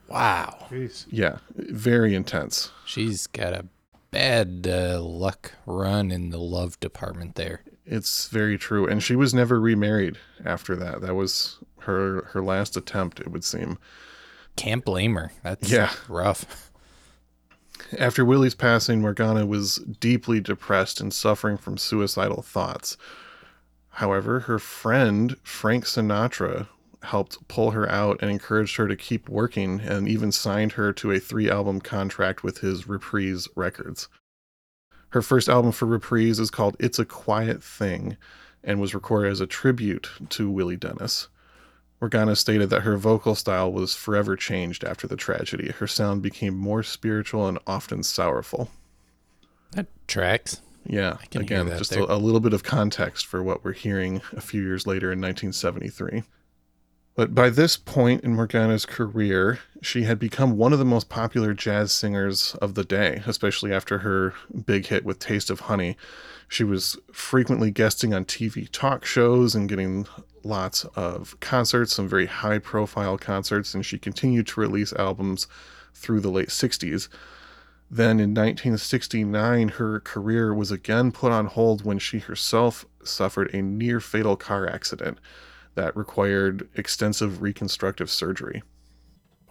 Wow. 0.08 0.68
Jeez. 0.70 1.06
Yeah, 1.10 1.38
very 1.56 2.14
intense. 2.14 2.70
She's 2.86 3.26
got 3.26 3.54
a 3.54 3.66
bad 4.12 4.68
uh, 4.70 5.02
luck 5.02 5.54
run 5.66 6.12
in 6.12 6.30
the 6.30 6.38
love 6.40 6.80
department 6.80 7.34
there. 7.36 7.64
It's 7.86 8.28
very 8.30 8.58
true, 8.58 8.88
and 8.88 9.04
she 9.04 9.16
was 9.16 9.34
never 9.34 9.60
remarried 9.60 10.18
after 10.46 10.76
that. 10.78 11.02
That 11.02 11.16
was 11.16 11.58
her 11.82 12.26
her 12.32 12.42
last 12.42 12.78
attempt, 12.78 13.20
it 13.20 13.30
would 13.30 13.44
seem. 13.44 13.78
Can't 14.56 14.86
blame 14.86 15.16
her. 15.16 15.32
That's 15.44 15.70
Yeah. 15.70 15.92
rough. 16.08 16.72
After 17.98 18.24
Willie's 18.24 18.56
passing, 18.56 19.02
Morgana 19.02 19.46
was 19.46 19.76
deeply 20.00 20.40
depressed 20.40 21.02
and 21.02 21.14
suffering 21.14 21.58
from 21.58 21.78
suicidal 21.78 22.42
thoughts. 22.42 22.96
However, 23.90 24.42
her 24.42 24.60
friend 24.60 25.36
Frank 25.44 25.86
Sinatra 25.86 26.68
helped 27.04 27.48
pull 27.48 27.72
her 27.72 27.90
out 27.90 28.18
and 28.22 28.32
encouraged 28.32 28.78
her 28.78 28.88
to 28.88 28.96
keep 28.96 29.28
working 29.28 29.82
and 29.82 30.08
even 30.08 30.32
signed 30.32 30.74
her 30.74 30.94
to 30.94 31.12
a 31.12 31.20
three 31.20 31.50
album 31.50 31.82
contract 31.82 32.44
with 32.44 32.60
his 32.60 32.88
Reprise 32.88 33.48
Records. 33.56 34.08
Her 35.14 35.22
first 35.22 35.48
album 35.48 35.72
for 35.72 35.86
Reprise 35.86 36.40
is 36.40 36.50
called 36.50 36.76
It's 36.80 36.98
a 36.98 37.06
Quiet 37.06 37.62
Thing 37.62 38.18
and 38.64 38.82
was 38.82 38.96
recorded 38.96 39.32
as 39.32 39.42
a 39.42 39.46
tribute 39.46 40.10
to 40.30 40.50
Willie 40.50 40.76
Dennis. 40.76 41.28
Morgana 42.02 42.36
stated 42.36 42.72
that 42.72 42.82
her 42.82 42.98
vocal 42.98 43.36
style 43.36 43.72
was 43.72 43.94
forever 43.94 44.36
changed 44.36 44.84
after 44.84 45.06
the 45.06 45.16
tragedy. 45.16 45.70
Her 45.70 45.86
sound 45.86 46.24
became 46.24 46.58
more 46.58 46.82
spiritual 46.82 47.48
and 47.48 47.60
often 47.68 48.02
sorrowful. 48.02 48.72
That 49.74 49.86
tracks. 50.08 50.62
Yeah, 50.84 51.18
again, 51.36 51.68
that 51.68 51.78
just 51.78 51.96
a, 51.96 52.12
a 52.12 52.18
little 52.18 52.40
bit 52.40 52.54
of 52.54 52.64
context 52.64 53.28
for 53.28 53.44
what 53.44 53.64
we're 53.64 53.74
hearing 53.74 54.20
a 54.36 54.42
few 54.42 54.64
years 54.64 54.88
later 54.88 55.12
in 55.12 55.22
1973. 55.22 56.24
But 57.16 57.36
by 57.36 57.52
this 57.52 57.78
point 57.78 58.24
in 58.24 58.36
Morgana's 58.36 58.88
career, 58.88 59.60
she 59.84 60.04
had 60.04 60.18
become 60.18 60.58
one 60.58 60.74
of 60.74 60.80
the 60.80 60.86
most 60.86 61.10
popular 61.10 61.54
jazz 61.54 61.92
singers 61.92 62.56
of 62.56 62.74
the 62.74 62.84
day, 62.84 63.22
especially 63.28 63.72
after 63.72 64.00
her 64.00 64.34
big 64.66 64.88
hit 64.88 65.06
with 65.06 65.20
Taste 65.20 65.52
of 65.52 65.62
Honey. 65.62 65.96
She 66.48 66.64
was 66.64 66.98
frequently 67.12 67.70
guesting 67.70 68.16
on 68.16 68.26
TV 68.26 68.68
talk 68.72 69.06
shows 69.06 69.54
and 69.54 69.70
getting 69.70 70.08
lots 70.44 70.86
of 70.96 71.40
concerts, 71.40 71.94
some 71.94 72.08
very 72.08 72.26
high 72.26 72.58
profile 72.58 73.20
concerts, 73.20 73.76
and 73.76 73.86
she 73.86 74.00
continued 74.00 74.48
to 74.48 74.60
release 74.60 74.92
albums 74.94 75.46
through 75.94 76.20
the 76.20 76.32
late 76.32 76.50
60s. 76.50 77.10
Then 77.92 78.20
in 78.20 78.32
1969, 78.32 79.70
her 79.70 80.00
career 80.00 80.52
was 80.52 80.72
again 80.72 81.12
put 81.12 81.32
on 81.32 81.46
hold 81.46 81.86
when 81.86 82.00
she 82.00 82.18
herself 82.18 82.88
suffered 83.04 83.54
a 83.54 83.62
near 83.62 84.00
fatal 84.00 84.36
car 84.36 84.68
accident 84.68 85.20
that 85.76 85.96
required 85.96 86.70
extensive 86.76 87.42
reconstructive 87.42 88.10
surgery. 88.10 88.64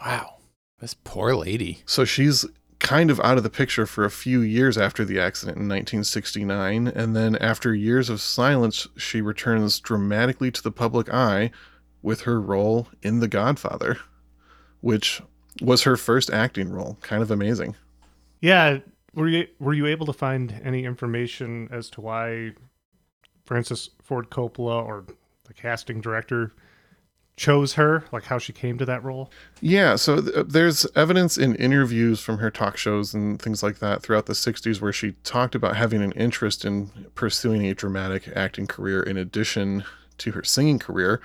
Wow. 0.05 0.37
This 0.81 0.95
poor 0.95 1.35
lady. 1.35 1.83
So 1.87 2.05
she's 2.05 2.45
kind 2.79 3.11
of 3.11 3.21
out 3.21 3.37
of 3.37 3.45
the 3.45 3.51
picture 3.51 3.87
for 3.87 4.05
a 4.05 4.11
few 4.11 4.41
years 4.41 4.77
after 4.77 5.05
the 5.05 5.21
accident 5.21 5.57
in 5.57 5.69
1969, 5.69 6.89
and 6.89 7.15
then 7.15 7.37
after 7.37 7.73
years 7.73 8.11
of 8.11 8.21
silence, 8.21 8.89
she 8.97 9.21
returns 9.21 9.79
dramatically 9.79 10.51
to 10.51 10.63
the 10.63 10.73
public 10.73 11.13
eye 11.13 11.53
with 12.03 12.23
her 12.23 12.41
role 12.41 12.89
in 13.03 13.21
The 13.21 13.29
Godfather, 13.29 13.99
which 14.81 15.23
was 15.61 15.85
her 15.85 15.97
first 15.97 16.31
acting 16.31 16.71
role. 16.71 16.99
Kind 17.01 17.23
of 17.23 17.31
amazing. 17.31 17.77
Yeah, 18.41 18.79
were 19.15 19.29
you 19.29 19.47
were 19.61 19.75
you 19.75 19.87
able 19.87 20.07
to 20.07 20.13
find 20.13 20.61
any 20.65 20.85
information 20.85 21.69
as 21.71 21.89
to 21.91 22.01
why 22.01 22.53
Francis 23.45 23.91
Ford 24.03 24.31
Coppola 24.31 24.85
or 24.85 25.05
the 25.53 25.61
casting 25.61 26.01
director 26.01 26.53
chose 27.37 27.75
her, 27.75 28.05
like 28.13 28.25
how 28.25 28.39
she 28.39 28.53
came 28.53 28.79
to 28.79 28.85
that 28.85 29.03
role? 29.03 29.31
Yeah, 29.61 29.97
so 29.97 30.21
th- 30.21 30.35
uh, 30.35 30.45
there's 30.47 30.87
evidence 30.95 31.37
in 31.39 31.55
interviews 31.57 32.21
from 32.21 32.39
her 32.39 32.51
talk 32.51 32.77
shows 32.77 33.15
and 33.15 33.41
things 33.41 33.63
like 33.63 33.79
that 33.79 34.03
throughout 34.03 34.27
the 34.27 34.33
60s 34.33 34.81
where 34.81 34.93
she 34.93 35.13
talked 35.25 35.55
about 35.55 35.77
having 35.77 36.03
an 36.03 36.13
interest 36.13 36.65
in 36.65 36.91
pursuing 37.15 37.67
a 37.67 37.75
dramatic 37.75 38.29
acting 38.35 38.67
career 38.67 39.03
in 39.03 39.17
addition 39.17 39.85
to 40.19 40.33
her 40.33 40.45
singing 40.45 40.79
career. 40.79 41.21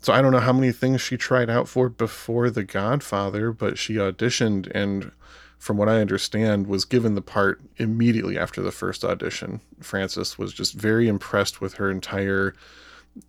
So 0.00 0.12
I 0.12 0.22
don't 0.22 0.32
know 0.32 0.40
how 0.40 0.52
many 0.52 0.72
things 0.72 1.00
she 1.00 1.16
tried 1.16 1.50
out 1.50 1.68
for 1.68 1.88
before 1.88 2.50
The 2.50 2.64
Godfather, 2.64 3.52
but 3.52 3.78
she 3.78 3.94
auditioned 3.94 4.70
and 4.74 5.12
from 5.58 5.76
what 5.76 5.88
I 5.88 6.00
understand 6.00 6.66
was 6.66 6.84
given 6.84 7.14
the 7.14 7.22
part 7.22 7.60
immediately 7.76 8.36
after 8.36 8.60
the 8.60 8.72
first 8.72 9.04
audition. 9.04 9.60
Francis 9.80 10.36
was 10.36 10.52
just 10.52 10.74
very 10.74 11.06
impressed 11.06 11.60
with 11.60 11.74
her 11.74 11.88
entire 11.88 12.54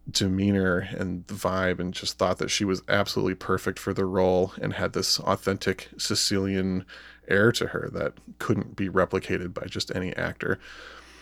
demeanor 0.10 0.88
and 0.98 1.26
the 1.28 1.34
vibe 1.34 1.80
and 1.80 1.93
just 1.93 2.17
thought 2.17 2.38
that 2.38 2.50
she 2.50 2.65
was 2.65 2.82
absolutely 2.88 3.36
perfect 3.36 3.80
for 3.80 3.93
the 3.93 4.06
role 4.06 4.54
and 4.62 4.74
had 4.74 4.93
this 4.93 5.19
authentic 5.19 5.89
Sicilian 5.98 6.86
air 7.28 7.52
to 7.52 7.67
her 7.67 7.89
that 7.93 8.13
couldn't 8.39 8.76
be 8.76 8.89
replicated 8.89 9.54
by 9.54 9.65
just 9.65 9.93
any 9.96 10.15
actor. 10.15 10.60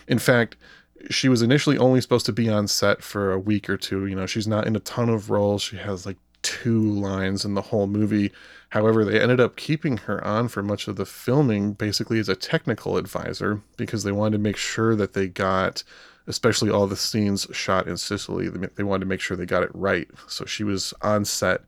In 0.06 0.18
fact, 0.18 0.56
she 1.10 1.28
was 1.28 1.42
initially 1.42 1.78
only 1.78 2.00
supposed 2.00 2.26
to 2.26 2.32
be 2.32 2.48
on 2.48 2.68
set 2.68 3.02
for 3.02 3.32
a 3.32 3.38
week 3.38 3.68
or 3.68 3.76
two. 3.76 4.06
You 4.06 4.14
know, 4.14 4.26
she's 4.26 4.46
not 4.46 4.66
in 4.66 4.76
a 4.76 4.80
ton 4.80 5.08
of 5.08 5.30
roles. 5.30 5.62
She 5.62 5.76
has 5.76 6.06
like 6.06 6.18
two 6.42 6.80
lines 6.80 7.44
in 7.44 7.54
the 7.54 7.62
whole 7.62 7.86
movie. 7.86 8.32
However, 8.70 9.04
they 9.04 9.20
ended 9.20 9.40
up 9.40 9.56
keeping 9.56 9.98
her 9.98 10.22
on 10.24 10.48
for 10.48 10.62
much 10.62 10.88
of 10.88 10.96
the 10.96 11.06
filming, 11.06 11.72
basically 11.72 12.18
as 12.18 12.28
a 12.28 12.36
technical 12.36 12.96
advisor, 12.96 13.62
because 13.76 14.02
they 14.02 14.12
wanted 14.12 14.38
to 14.38 14.42
make 14.42 14.56
sure 14.56 14.94
that 14.96 15.12
they 15.12 15.28
got 15.28 15.84
especially 16.26 16.70
all 16.70 16.86
the 16.86 16.96
scenes 16.96 17.46
shot 17.52 17.86
in 17.88 17.96
Sicily. 17.96 18.48
They 18.48 18.82
wanted 18.82 19.00
to 19.00 19.08
make 19.08 19.20
sure 19.20 19.36
they 19.36 19.46
got 19.46 19.62
it 19.62 19.70
right. 19.74 20.08
So 20.26 20.44
she 20.44 20.64
was 20.64 20.94
on 21.02 21.24
set 21.24 21.62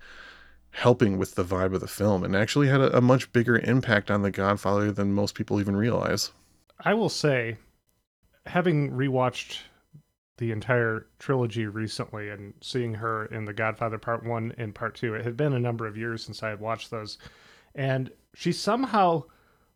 helping 0.71 1.19
with 1.19 1.37
the 1.37 1.45
vibe 1.45 1.73
of 1.75 1.81
the 1.81 1.87
film 1.87 2.25
and 2.25 2.35
actually 2.35 2.69
had 2.69 2.81
a, 2.81 2.99
a 2.99 3.01
much 3.01 3.33
bigger 3.33 3.59
impact 3.59 4.11
on 4.11 4.23
The 4.23 4.31
Godfather 4.31 4.91
than 4.91 5.13
most 5.13 5.35
people 5.35 5.61
even 5.61 5.77
realize. 5.77 6.33
I 6.81 6.95
will 6.95 7.09
say, 7.09 7.59
having 8.47 8.91
rewatched 8.91 9.61
the 10.39 10.51
entire 10.51 11.07
trilogy 11.21 11.67
recently 11.67 12.29
and 12.29 12.55
seeing 12.61 12.95
her 12.95 13.27
in 13.27 13.45
The 13.45 13.53
Godfather 13.53 13.99
Part 13.99 14.25
1 14.25 14.55
and 14.59 14.75
Part 14.75 14.97
2, 14.97 15.15
it 15.15 15.25
had 15.25 15.37
been 15.37 15.53
a 15.53 15.61
number 15.61 15.87
of 15.87 15.97
years 15.97 16.25
since 16.25 16.43
I 16.43 16.49
had 16.49 16.61
watched 16.61 16.91
those. 16.91 17.19
And 17.77 18.11
she 18.35 18.51
somehow 18.51 19.25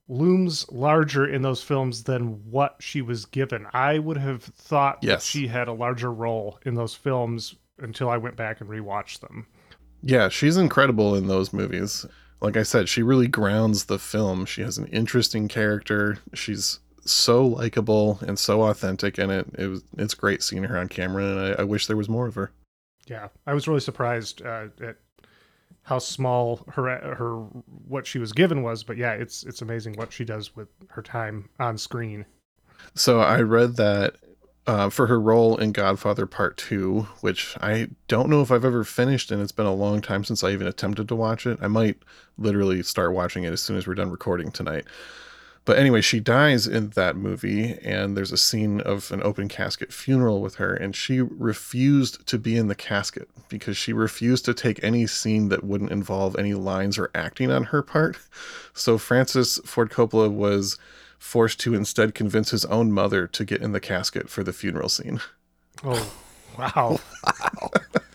looms 0.08 0.66
larger 0.70 1.26
in 1.26 1.42
those 1.42 1.62
films 1.62 2.04
than 2.04 2.50
what 2.50 2.76
she 2.80 3.02
was 3.02 3.26
given. 3.26 3.66
I 3.72 3.98
would 3.98 4.16
have 4.16 4.42
thought 4.42 5.02
that 5.02 5.22
she 5.22 5.46
had 5.46 5.68
a 5.68 5.72
larger 5.72 6.12
role 6.12 6.58
in 6.64 6.74
those 6.74 6.94
films 6.94 7.54
until 7.78 8.08
I 8.08 8.16
went 8.16 8.36
back 8.36 8.60
and 8.60 8.68
rewatched 8.68 9.20
them. 9.20 9.46
Yeah, 10.02 10.28
she's 10.28 10.56
incredible 10.56 11.14
in 11.14 11.26
those 11.26 11.52
movies. 11.52 12.06
Like 12.40 12.56
I 12.56 12.62
said, 12.62 12.88
she 12.88 13.02
really 13.02 13.28
grounds 13.28 13.86
the 13.86 13.98
film. 13.98 14.46
She 14.46 14.62
has 14.62 14.78
an 14.78 14.86
interesting 14.86 15.48
character. 15.48 16.18
She's 16.34 16.78
so 17.04 17.46
likable 17.46 18.18
and 18.26 18.38
so 18.38 18.62
authentic 18.62 19.18
in 19.18 19.30
it. 19.30 19.46
It 19.58 19.66
was 19.66 19.82
it's 19.96 20.14
great 20.14 20.42
seeing 20.42 20.64
her 20.64 20.78
on 20.78 20.88
camera, 20.88 21.24
and 21.24 21.40
I, 21.40 21.62
I 21.62 21.64
wish 21.64 21.86
there 21.86 21.96
was 21.96 22.08
more 22.08 22.26
of 22.26 22.34
her. 22.36 22.52
Yeah, 23.06 23.28
I 23.46 23.54
was 23.54 23.66
really 23.66 23.80
surprised 23.80 24.42
uh, 24.42 24.68
at 24.80 24.96
how 25.88 25.98
small 25.98 26.60
her 26.68 27.14
her 27.14 27.36
what 27.86 28.06
she 28.06 28.18
was 28.18 28.32
given 28.32 28.62
was, 28.62 28.84
but 28.84 28.98
yeah, 28.98 29.12
it's 29.12 29.42
it's 29.44 29.62
amazing 29.62 29.94
what 29.94 30.12
she 30.12 30.22
does 30.22 30.54
with 30.54 30.68
her 30.88 31.00
time 31.00 31.48
on 31.58 31.78
screen. 31.78 32.26
So 32.94 33.20
I 33.20 33.40
read 33.40 33.76
that 33.76 34.16
uh, 34.66 34.90
for 34.90 35.06
her 35.06 35.18
role 35.18 35.56
in 35.56 35.72
Godfather 35.72 36.26
Part 36.26 36.58
Two, 36.58 37.08
which 37.22 37.56
I 37.62 37.88
don't 38.06 38.28
know 38.28 38.42
if 38.42 38.50
I've 38.50 38.66
ever 38.66 38.84
finished, 38.84 39.30
and 39.30 39.40
it's 39.40 39.50
been 39.50 39.64
a 39.64 39.74
long 39.74 40.02
time 40.02 40.24
since 40.24 40.44
I 40.44 40.50
even 40.50 40.66
attempted 40.66 41.08
to 41.08 41.16
watch 41.16 41.46
it. 41.46 41.58
I 41.62 41.68
might 41.68 41.96
literally 42.36 42.82
start 42.82 43.14
watching 43.14 43.44
it 43.44 43.52
as 43.54 43.62
soon 43.62 43.78
as 43.78 43.86
we're 43.86 43.94
done 43.94 44.10
recording 44.10 44.50
tonight. 44.50 44.84
But 45.68 45.78
anyway, 45.78 46.00
she 46.00 46.18
dies 46.18 46.66
in 46.66 46.88
that 46.94 47.14
movie, 47.14 47.78
and 47.84 48.16
there's 48.16 48.32
a 48.32 48.38
scene 48.38 48.80
of 48.80 49.12
an 49.12 49.22
open 49.22 49.48
casket 49.48 49.92
funeral 49.92 50.40
with 50.40 50.54
her, 50.54 50.72
and 50.72 50.96
she 50.96 51.20
refused 51.20 52.26
to 52.28 52.38
be 52.38 52.56
in 52.56 52.68
the 52.68 52.74
casket 52.74 53.28
because 53.50 53.76
she 53.76 53.92
refused 53.92 54.46
to 54.46 54.54
take 54.54 54.82
any 54.82 55.06
scene 55.06 55.50
that 55.50 55.62
wouldn't 55.62 55.92
involve 55.92 56.38
any 56.38 56.54
lines 56.54 56.96
or 56.96 57.10
acting 57.14 57.50
on 57.50 57.64
her 57.64 57.82
part. 57.82 58.16
So 58.72 58.96
Francis 58.96 59.58
Ford 59.66 59.90
Coppola 59.90 60.32
was 60.32 60.78
forced 61.18 61.60
to 61.60 61.74
instead 61.74 62.14
convince 62.14 62.50
his 62.50 62.64
own 62.64 62.90
mother 62.90 63.26
to 63.26 63.44
get 63.44 63.60
in 63.60 63.72
the 63.72 63.78
casket 63.78 64.30
for 64.30 64.42
the 64.42 64.54
funeral 64.54 64.88
scene. 64.88 65.20
Oh, 65.84 66.10
wow. 66.58 66.98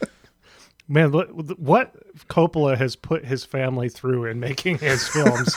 Man, 0.88 1.12
what 1.12 2.28
Coppola 2.28 2.78
has 2.78 2.96
put 2.96 3.26
his 3.26 3.46
family 3.46 3.90
through 3.90 4.26
in 4.26 4.40
making 4.40 4.80
his 4.80 5.08
films. 5.14 5.56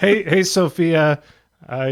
hey, 0.00 0.22
hey, 0.22 0.42
Sofia, 0.42 1.22
uh, 1.68 1.90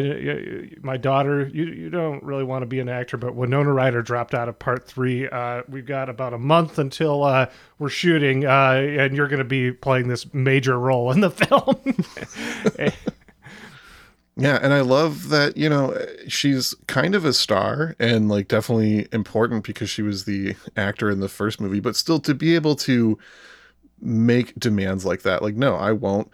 my 0.83 0.97
daughter, 0.97 1.49
you 1.53 1.65
you 1.65 1.91
don't 1.91 2.23
really 2.23 2.45
want 2.45 2.63
to 2.63 2.67
be 2.67 2.79
an 2.81 2.89
actor, 2.89 3.17
but 3.17 3.35
Winona 3.35 3.73
Ryder 3.73 4.03
dropped 4.03 4.35
out 4.35 4.49
of 4.49 4.59
part 4.59 4.87
three. 4.87 5.29
Uh, 5.29 5.63
we've 5.69 5.87
got 5.87 6.09
about 6.09 6.35
a 6.35 6.39
month 6.39 6.79
until 6.79 7.25
uh, 7.25 7.47
we're 7.79 7.89
shooting, 7.89 8.45
uh, 8.45 8.73
and 8.73 9.17
you're 9.17 9.29
going 9.29 9.39
to 9.39 9.45
be 9.45 9.73
playing 9.73 10.09
this 10.09 10.33
major 10.35 10.79
role 10.79 11.11
in 11.11 11.21
the 11.21 11.31
film. 12.81 12.93
Yeah, 14.35 14.59
and 14.63 14.73
I 14.73 14.81
love 14.81 15.29
that, 15.29 15.59
you 15.59 15.69
know, 15.69 15.95
she's 16.27 16.75
kind 16.87 17.15
of 17.15 17.27
a 17.27 17.35
star 17.35 17.95
and 17.99 18.31
like 18.31 18.49
definitely 18.49 19.07
important 19.13 19.63
because 19.63 19.91
she 19.91 20.01
was 20.01 20.25
the 20.25 20.57
actor 20.75 21.11
in 21.11 21.21
the 21.21 21.29
first 21.29 21.61
movie, 21.61 21.81
but 21.81 21.97
still 21.97 22.19
to 22.21 22.35
be 22.35 22.55
able 22.55 22.75
to 22.77 23.19
make 24.01 24.55
demands 24.59 25.05
like 25.05 25.21
that, 25.23 25.43
like, 25.43 25.55
no, 25.55 25.77
I 25.77 25.93
won't 25.93 26.31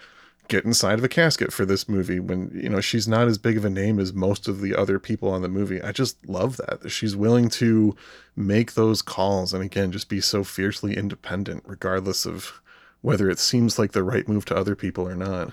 get 0.46 0.64
inside 0.64 0.98
of 0.98 1.04
a 1.04 1.08
casket 1.08 1.52
for 1.52 1.66
this 1.66 1.88
movie 1.88 2.20
when, 2.20 2.50
you 2.54 2.68
know, 2.68 2.80
she's 2.80 3.08
not 3.08 3.26
as 3.26 3.36
big 3.36 3.56
of 3.56 3.64
a 3.64 3.70
name 3.70 3.98
as 3.98 4.12
most 4.12 4.46
of 4.46 4.60
the 4.60 4.76
other 4.76 5.00
people 5.00 5.28
on 5.30 5.42
the 5.42 5.48
movie. 5.48 5.82
I 5.82 5.90
just 5.90 6.26
love 6.28 6.56
that. 6.58 6.90
She's 6.90 7.16
willing 7.16 7.48
to 7.50 7.96
make 8.36 8.74
those 8.74 9.02
calls 9.02 9.52
and 9.52 9.62
again, 9.62 9.90
just 9.90 10.08
be 10.08 10.20
so 10.20 10.44
fiercely 10.44 10.96
independent, 10.96 11.64
regardless 11.66 12.24
of 12.26 12.62
whether 13.00 13.28
it 13.28 13.40
seems 13.40 13.76
like 13.76 13.90
the 13.90 14.04
right 14.04 14.28
move 14.28 14.44
to 14.46 14.56
other 14.56 14.76
people 14.76 15.06
or 15.06 15.16
not. 15.16 15.52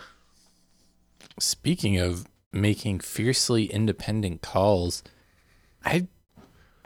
Speaking 1.39 1.97
of 1.97 2.27
making 2.53 2.99
fiercely 2.99 3.65
independent 3.65 4.41
calls, 4.41 5.03
I 5.83 6.07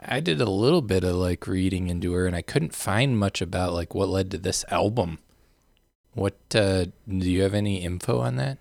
I 0.02 0.20
did 0.20 0.40
a 0.40 0.50
little 0.50 0.82
bit 0.82 1.04
of 1.04 1.16
like 1.16 1.46
reading 1.46 1.88
into 1.88 2.12
her 2.12 2.26
and 2.26 2.34
I 2.34 2.42
couldn't 2.42 2.74
find 2.74 3.18
much 3.18 3.42
about 3.42 3.74
like 3.74 3.94
what 3.94 4.08
led 4.08 4.30
to 4.30 4.38
this 4.38 4.64
album. 4.70 5.18
What 6.14 6.38
uh 6.54 6.86
do 7.06 7.30
you 7.30 7.42
have 7.42 7.54
any 7.54 7.82
info 7.82 8.20
on 8.20 8.36
that? 8.36 8.58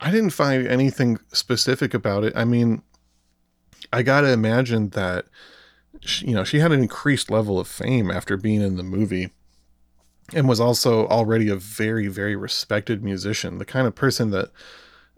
I 0.00 0.10
didn't 0.10 0.30
find 0.30 0.66
anything 0.66 1.18
specific 1.32 1.94
about 1.94 2.24
it. 2.24 2.32
I 2.36 2.44
mean, 2.44 2.82
I 3.92 4.02
got 4.02 4.22
to 4.22 4.32
imagine 4.32 4.90
that 4.90 5.26
she, 6.00 6.26
you 6.26 6.34
know, 6.34 6.44
she 6.44 6.58
had 6.58 6.72
an 6.72 6.80
increased 6.80 7.30
level 7.30 7.60
of 7.60 7.68
fame 7.68 8.10
after 8.10 8.36
being 8.36 8.60
in 8.60 8.76
the 8.76 8.82
movie 8.82 9.30
and 10.32 10.48
was 10.48 10.60
also 10.60 11.06
already 11.08 11.48
a 11.48 11.56
very 11.56 12.08
very 12.08 12.34
respected 12.34 13.04
musician, 13.04 13.58
the 13.58 13.64
kind 13.64 13.86
of 13.86 13.94
person 13.94 14.30
that 14.30 14.50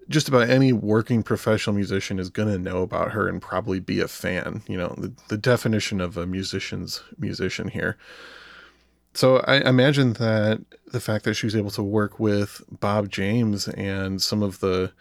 just 0.09 0.29
about 0.29 0.49
any 0.49 0.73
working 0.73 1.23
professional 1.23 1.75
musician 1.75 2.19
is 2.19 2.31
going 2.31 2.49
to 2.49 2.59
know 2.59 2.83
about 2.83 3.13
her 3.13 3.29
and 3.29 3.43
probably 3.43 3.81
be 3.81 4.01
a 4.01 4.09
fan, 4.09 4.63
you 4.69 4.77
know, 4.77 4.95
the, 4.97 5.13
the 5.29 5.37
definition 5.37 6.01
of 6.01 6.17
a 6.17 6.27
musician's 6.27 7.03
musician 7.19 7.69
here. 7.69 7.97
So 9.15 9.39
I 9.39 9.57
imagine 9.69 10.13
that 10.15 10.61
the 10.93 11.01
fact 11.01 11.25
that 11.25 11.35
she 11.35 11.47
was 11.47 11.57
able 11.57 11.71
to 11.71 11.83
work 11.83 12.21
with 12.21 12.63
Bob 12.71 13.09
James 13.09 13.67
and 13.69 14.21
some 14.21 14.43
of 14.43 14.61
the 14.61 14.93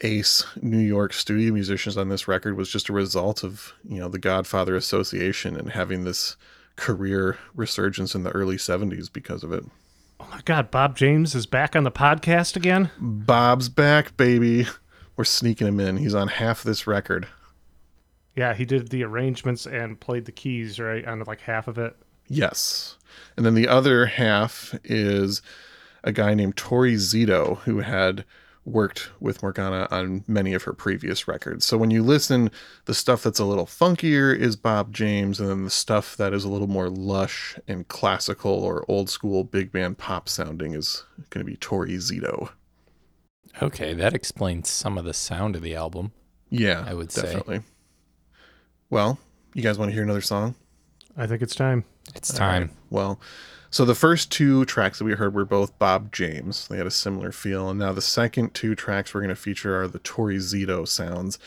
ace 0.00 0.44
New 0.60 0.78
York 0.78 1.12
studio 1.12 1.52
musicians 1.52 1.96
on 1.96 2.08
this 2.08 2.28
record 2.28 2.56
was 2.56 2.70
just 2.70 2.88
a 2.88 2.92
result 2.92 3.42
of, 3.42 3.72
you 3.84 3.98
know, 3.98 4.08
the 4.08 4.18
Godfather 4.18 4.76
Association 4.76 5.56
and 5.56 5.72
having 5.72 6.04
this 6.04 6.36
career 6.76 7.38
resurgence 7.54 8.14
in 8.14 8.22
the 8.22 8.30
early 8.30 8.56
70s 8.56 9.12
because 9.12 9.44
of 9.44 9.52
it. 9.52 9.64
Oh 10.22 10.28
my 10.30 10.40
God, 10.44 10.70
Bob 10.70 10.96
James 10.96 11.34
is 11.34 11.46
back 11.46 11.74
on 11.74 11.82
the 11.82 11.90
podcast 11.90 12.54
again. 12.54 12.90
Bob's 12.96 13.68
back, 13.68 14.16
baby. 14.16 14.68
We're 15.16 15.24
sneaking 15.24 15.66
him 15.66 15.80
in. 15.80 15.96
He's 15.96 16.14
on 16.14 16.28
half 16.28 16.62
this 16.62 16.86
record. 16.86 17.26
Yeah, 18.36 18.54
he 18.54 18.64
did 18.64 18.90
the 18.90 19.02
arrangements 19.02 19.66
and 19.66 19.98
played 19.98 20.24
the 20.26 20.32
keys 20.32 20.78
right 20.78 21.04
on 21.04 21.18
like 21.24 21.40
half 21.40 21.66
of 21.66 21.76
it. 21.76 21.96
Yes. 22.28 22.98
And 23.36 23.44
then 23.44 23.54
the 23.54 23.66
other 23.66 24.06
half 24.06 24.78
is 24.84 25.42
a 26.04 26.12
guy 26.12 26.34
named 26.34 26.54
Torrie 26.54 26.94
Zito 26.94 27.58
who 27.58 27.80
had 27.80 28.24
worked 28.64 29.10
with 29.20 29.42
Morgana 29.42 29.88
on 29.90 30.24
many 30.26 30.54
of 30.54 30.62
her 30.64 30.72
previous 30.72 31.26
records. 31.26 31.64
So 31.64 31.76
when 31.76 31.90
you 31.90 32.02
listen, 32.02 32.50
the 32.84 32.94
stuff 32.94 33.22
that's 33.22 33.38
a 33.38 33.44
little 33.44 33.66
funkier 33.66 34.36
is 34.36 34.54
Bob 34.56 34.92
James, 34.92 35.40
and 35.40 35.48
then 35.48 35.64
the 35.64 35.70
stuff 35.70 36.16
that 36.16 36.32
is 36.32 36.44
a 36.44 36.48
little 36.48 36.68
more 36.68 36.88
lush 36.88 37.58
and 37.66 37.88
classical 37.88 38.52
or 38.52 38.84
old 38.88 39.10
school 39.10 39.44
big 39.44 39.72
band 39.72 39.98
pop 39.98 40.28
sounding 40.28 40.74
is 40.74 41.04
going 41.30 41.44
to 41.44 41.50
be 41.50 41.56
Torrie 41.56 41.96
Zito. 41.96 42.50
Okay, 43.60 43.94
that 43.94 44.14
explains 44.14 44.70
some 44.70 44.96
of 44.96 45.04
the 45.04 45.12
sound 45.12 45.56
of 45.56 45.62
the 45.62 45.74
album. 45.74 46.12
Yeah, 46.48 46.84
I 46.86 46.94
would 46.94 47.10
say. 47.10 47.22
definitely. 47.22 47.60
Well, 48.90 49.18
you 49.54 49.62
guys 49.62 49.78
want 49.78 49.90
to 49.90 49.94
hear 49.94 50.02
another 50.02 50.20
song? 50.20 50.54
I 51.16 51.26
think 51.26 51.42
it's 51.42 51.54
time. 51.54 51.84
It's 52.14 52.32
time. 52.32 52.70
Well, 52.90 53.20
so 53.72 53.86
the 53.86 53.94
first 53.94 54.30
two 54.30 54.66
tracks 54.66 54.98
that 54.98 55.04
we 55.06 55.14
heard 55.14 55.34
were 55.34 55.46
both 55.46 55.78
Bob 55.78 56.12
James. 56.12 56.68
They 56.68 56.76
had 56.76 56.86
a 56.86 56.90
similar 56.90 57.32
feel. 57.32 57.70
And 57.70 57.78
now 57.78 57.92
the 57.92 58.02
second 58.02 58.52
two 58.52 58.74
tracks 58.74 59.14
we're 59.14 59.22
going 59.22 59.30
to 59.30 59.34
feature 59.34 59.80
are 59.80 59.88
the 59.88 59.98
Torrie 59.98 60.36
Zito 60.36 60.86
sounds. 60.86 61.38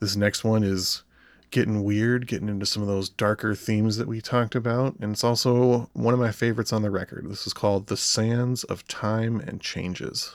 This 0.00 0.16
next 0.16 0.42
one 0.42 0.64
is 0.64 1.04
getting 1.52 1.84
weird, 1.84 2.26
getting 2.26 2.48
into 2.48 2.66
some 2.66 2.82
of 2.82 2.88
those 2.88 3.08
darker 3.08 3.54
themes 3.54 3.96
that 3.96 4.08
we 4.08 4.20
talked 4.20 4.56
about. 4.56 4.96
And 5.00 5.12
it's 5.12 5.22
also 5.22 5.88
one 5.92 6.12
of 6.12 6.18
my 6.18 6.32
favorites 6.32 6.72
on 6.72 6.82
the 6.82 6.90
record. 6.90 7.30
This 7.30 7.46
is 7.46 7.52
called 7.52 7.86
The 7.86 7.96
Sands 7.96 8.64
of 8.64 8.88
Time 8.88 9.38
and 9.38 9.60
Changes. 9.60 10.34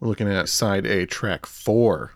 We're 0.00 0.08
looking 0.08 0.28
at 0.28 0.50
side 0.50 0.84
A, 0.84 1.06
track 1.06 1.46
4 1.46 2.12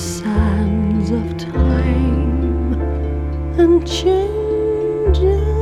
sands 0.00 1.10
of 1.10 1.36
time 1.36 2.72
and 3.60 3.86
changes 3.86 5.59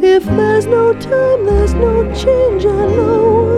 If 0.00 0.24
there's 0.24 0.66
no 0.66 0.92
time, 0.94 1.44
there's 1.46 1.74
no 1.74 2.02
change, 2.14 2.66
I 2.66 2.86
know. 2.86 3.57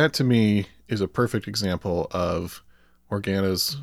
That 0.00 0.14
to 0.14 0.24
me 0.24 0.66
is 0.88 1.02
a 1.02 1.08
perfect 1.08 1.46
example 1.46 2.08
of 2.10 2.62
Morgana's 3.10 3.76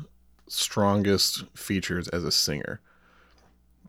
strongest 0.48 1.44
features 1.54 2.08
as 2.08 2.24
a 2.24 2.32
singer. 2.32 2.80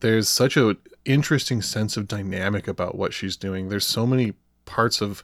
There's 0.01 0.29
such 0.29 0.55
a 0.55 0.77
interesting 1.05 1.61
sense 1.61 1.97
of 1.97 2.07
dynamic 2.07 2.67
about 2.67 2.95
what 2.95 3.13
she's 3.13 3.35
doing. 3.35 3.69
There's 3.69 3.87
so 3.87 4.05
many 4.05 4.33
parts 4.65 5.01
of 5.01 5.23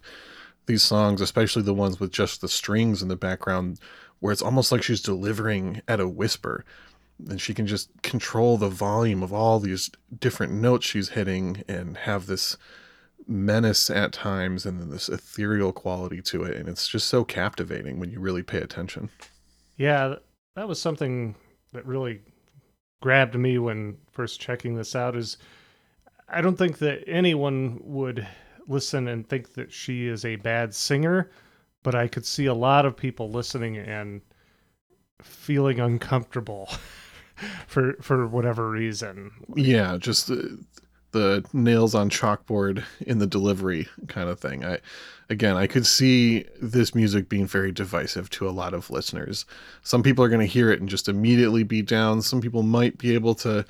these 0.65 0.81
songs, 0.81 1.21
especially 1.21 1.61
the 1.61 1.75
ones 1.75 1.99
with 1.99 2.11
just 2.11 2.41
the 2.41 2.49
strings 2.49 3.03
in 3.03 3.07
the 3.07 3.15
background, 3.15 3.79
where 4.19 4.33
it's 4.33 4.41
almost 4.41 4.71
like 4.71 4.81
she's 4.81 5.01
delivering 5.01 5.81
at 5.87 5.99
a 5.99 6.09
whisper. 6.09 6.65
And 7.29 7.39
she 7.39 7.53
can 7.53 7.67
just 7.67 7.89
control 8.01 8.57
the 8.57 8.67
volume 8.67 9.21
of 9.21 9.31
all 9.31 9.59
these 9.59 9.91
different 10.19 10.53
notes 10.53 10.87
she's 10.87 11.09
hitting 11.09 11.63
and 11.67 11.97
have 11.97 12.25
this 12.25 12.57
menace 13.27 13.89
at 13.89 14.11
times 14.11 14.65
and 14.65 14.79
then 14.79 14.89
this 14.89 15.09
ethereal 15.09 15.71
quality 15.71 16.21
to 16.21 16.43
it 16.43 16.55
and 16.55 16.69
it's 16.69 16.87
just 16.87 17.07
so 17.07 17.23
captivating 17.23 17.99
when 17.99 18.11
you 18.11 18.19
really 18.19 18.43
pay 18.43 18.59
attention 18.59 19.09
Yeah, 19.77 20.15
that 20.55 20.67
was 20.67 20.81
something 20.81 21.35
that 21.73 21.85
really 21.85 22.21
grabbed 23.01 23.35
me 23.35 23.57
when 23.57 23.97
first 24.11 24.39
checking 24.39 24.75
this 24.75 24.95
out 24.95 25.15
is 25.15 25.37
I 26.29 26.41
don't 26.41 26.57
think 26.57 26.79
that 26.79 27.03
anyone 27.07 27.79
would 27.83 28.27
listen 28.67 29.07
and 29.07 29.27
think 29.27 29.53
that 29.53 29.71
she 29.71 30.07
is 30.07 30.25
a 30.25 30.37
bad 30.37 30.73
singer, 30.73 31.29
but 31.83 31.93
I 31.93 32.07
could 32.07 32.25
see 32.25 32.47
a 32.47 32.53
lot 32.53 32.85
of 32.85 32.95
people 32.97 33.29
listening 33.29 33.77
and 33.77 34.21
feeling 35.21 35.79
uncomfortable 35.79 36.69
for 37.67 37.93
for 38.01 38.27
whatever 38.27 38.69
reason. 38.69 39.31
yeah 39.55 39.97
just 39.97 40.27
the, 40.27 40.63
the 41.15 41.43
nails 41.53 41.95
on 41.95 42.09
chalkboard 42.09 42.83
in 42.99 43.17
the 43.17 43.25
delivery 43.27 43.87
kind 44.07 44.29
of 44.29 44.39
thing. 44.39 44.63
I 44.63 44.79
again 45.27 45.55
i 45.55 45.65
could 45.65 45.87
see 45.87 46.45
this 46.61 46.93
music 46.93 47.27
being 47.27 47.47
very 47.47 47.71
divisive 47.71 48.29
to 48.29 48.47
a 48.47 48.51
lot 48.51 48.75
of 48.75 48.91
listeners. 48.91 49.45
Some 49.81 50.03
people 50.03 50.23
are 50.23 50.29
going 50.29 50.47
to 50.47 50.53
hear 50.53 50.71
it 50.71 50.79
and 50.79 50.87
just 50.87 51.09
immediately 51.09 51.63
be 51.63 51.81
down. 51.81 52.21
Some 52.21 52.41
people 52.41 52.61
might 52.61 52.99
be 52.99 53.15
able 53.15 53.33
to 53.35 53.65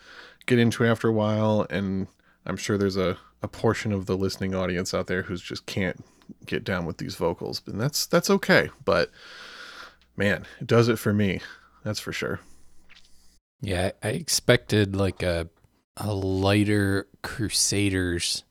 get 0.45 0.59
into 0.59 0.83
it 0.83 0.89
after 0.89 1.07
a 1.07 1.13
while 1.13 1.65
and 1.71 2.05
i'm 2.45 2.55
sure 2.55 2.77
there's 2.77 2.97
a, 2.97 3.17
a 3.41 3.47
portion 3.47 3.91
of 3.91 4.05
the 4.05 4.15
listening 4.15 4.53
audience 4.53 4.93
out 4.93 5.07
there 5.07 5.23
who's 5.23 5.41
just 5.41 5.65
can't 5.65 6.05
get 6.45 6.63
down 6.63 6.85
with 6.85 6.99
these 6.99 7.15
vocals 7.15 7.63
and 7.65 7.81
that's 7.81 8.05
that's 8.05 8.29
okay 8.29 8.69
but 8.83 9.09
man 10.15 10.45
it 10.59 10.67
does 10.67 10.87
it 10.87 10.99
for 10.99 11.13
me 11.13 11.41
that's 11.85 11.99
for 11.99 12.11
sure. 12.11 12.39
Yeah, 13.61 13.91
I 14.03 14.07
I 14.07 14.11
expected 14.11 14.95
like 14.95 15.23
a 15.23 15.47
a 15.97 16.13
lighter 16.13 17.07
Crusaders 17.23 18.43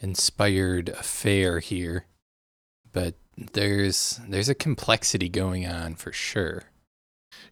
inspired 0.00 0.88
affair 0.90 1.60
here, 1.60 2.06
but 2.92 3.14
there's 3.36 4.20
there's 4.28 4.48
a 4.48 4.54
complexity 4.54 5.28
going 5.28 5.66
on 5.66 5.94
for 5.94 6.12
sure. 6.12 6.64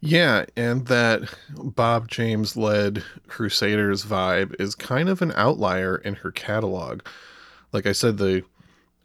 Yeah, 0.00 0.46
and 0.56 0.86
that 0.86 1.34
Bob 1.50 2.08
James 2.08 2.56
led 2.56 3.02
Crusaders 3.26 4.04
vibe 4.04 4.54
is 4.60 4.74
kind 4.74 5.08
of 5.08 5.22
an 5.22 5.32
outlier 5.36 5.96
in 5.96 6.16
her 6.16 6.30
catalog. 6.30 7.02
Like 7.72 7.86
I 7.86 7.92
said, 7.92 8.18
the 8.18 8.44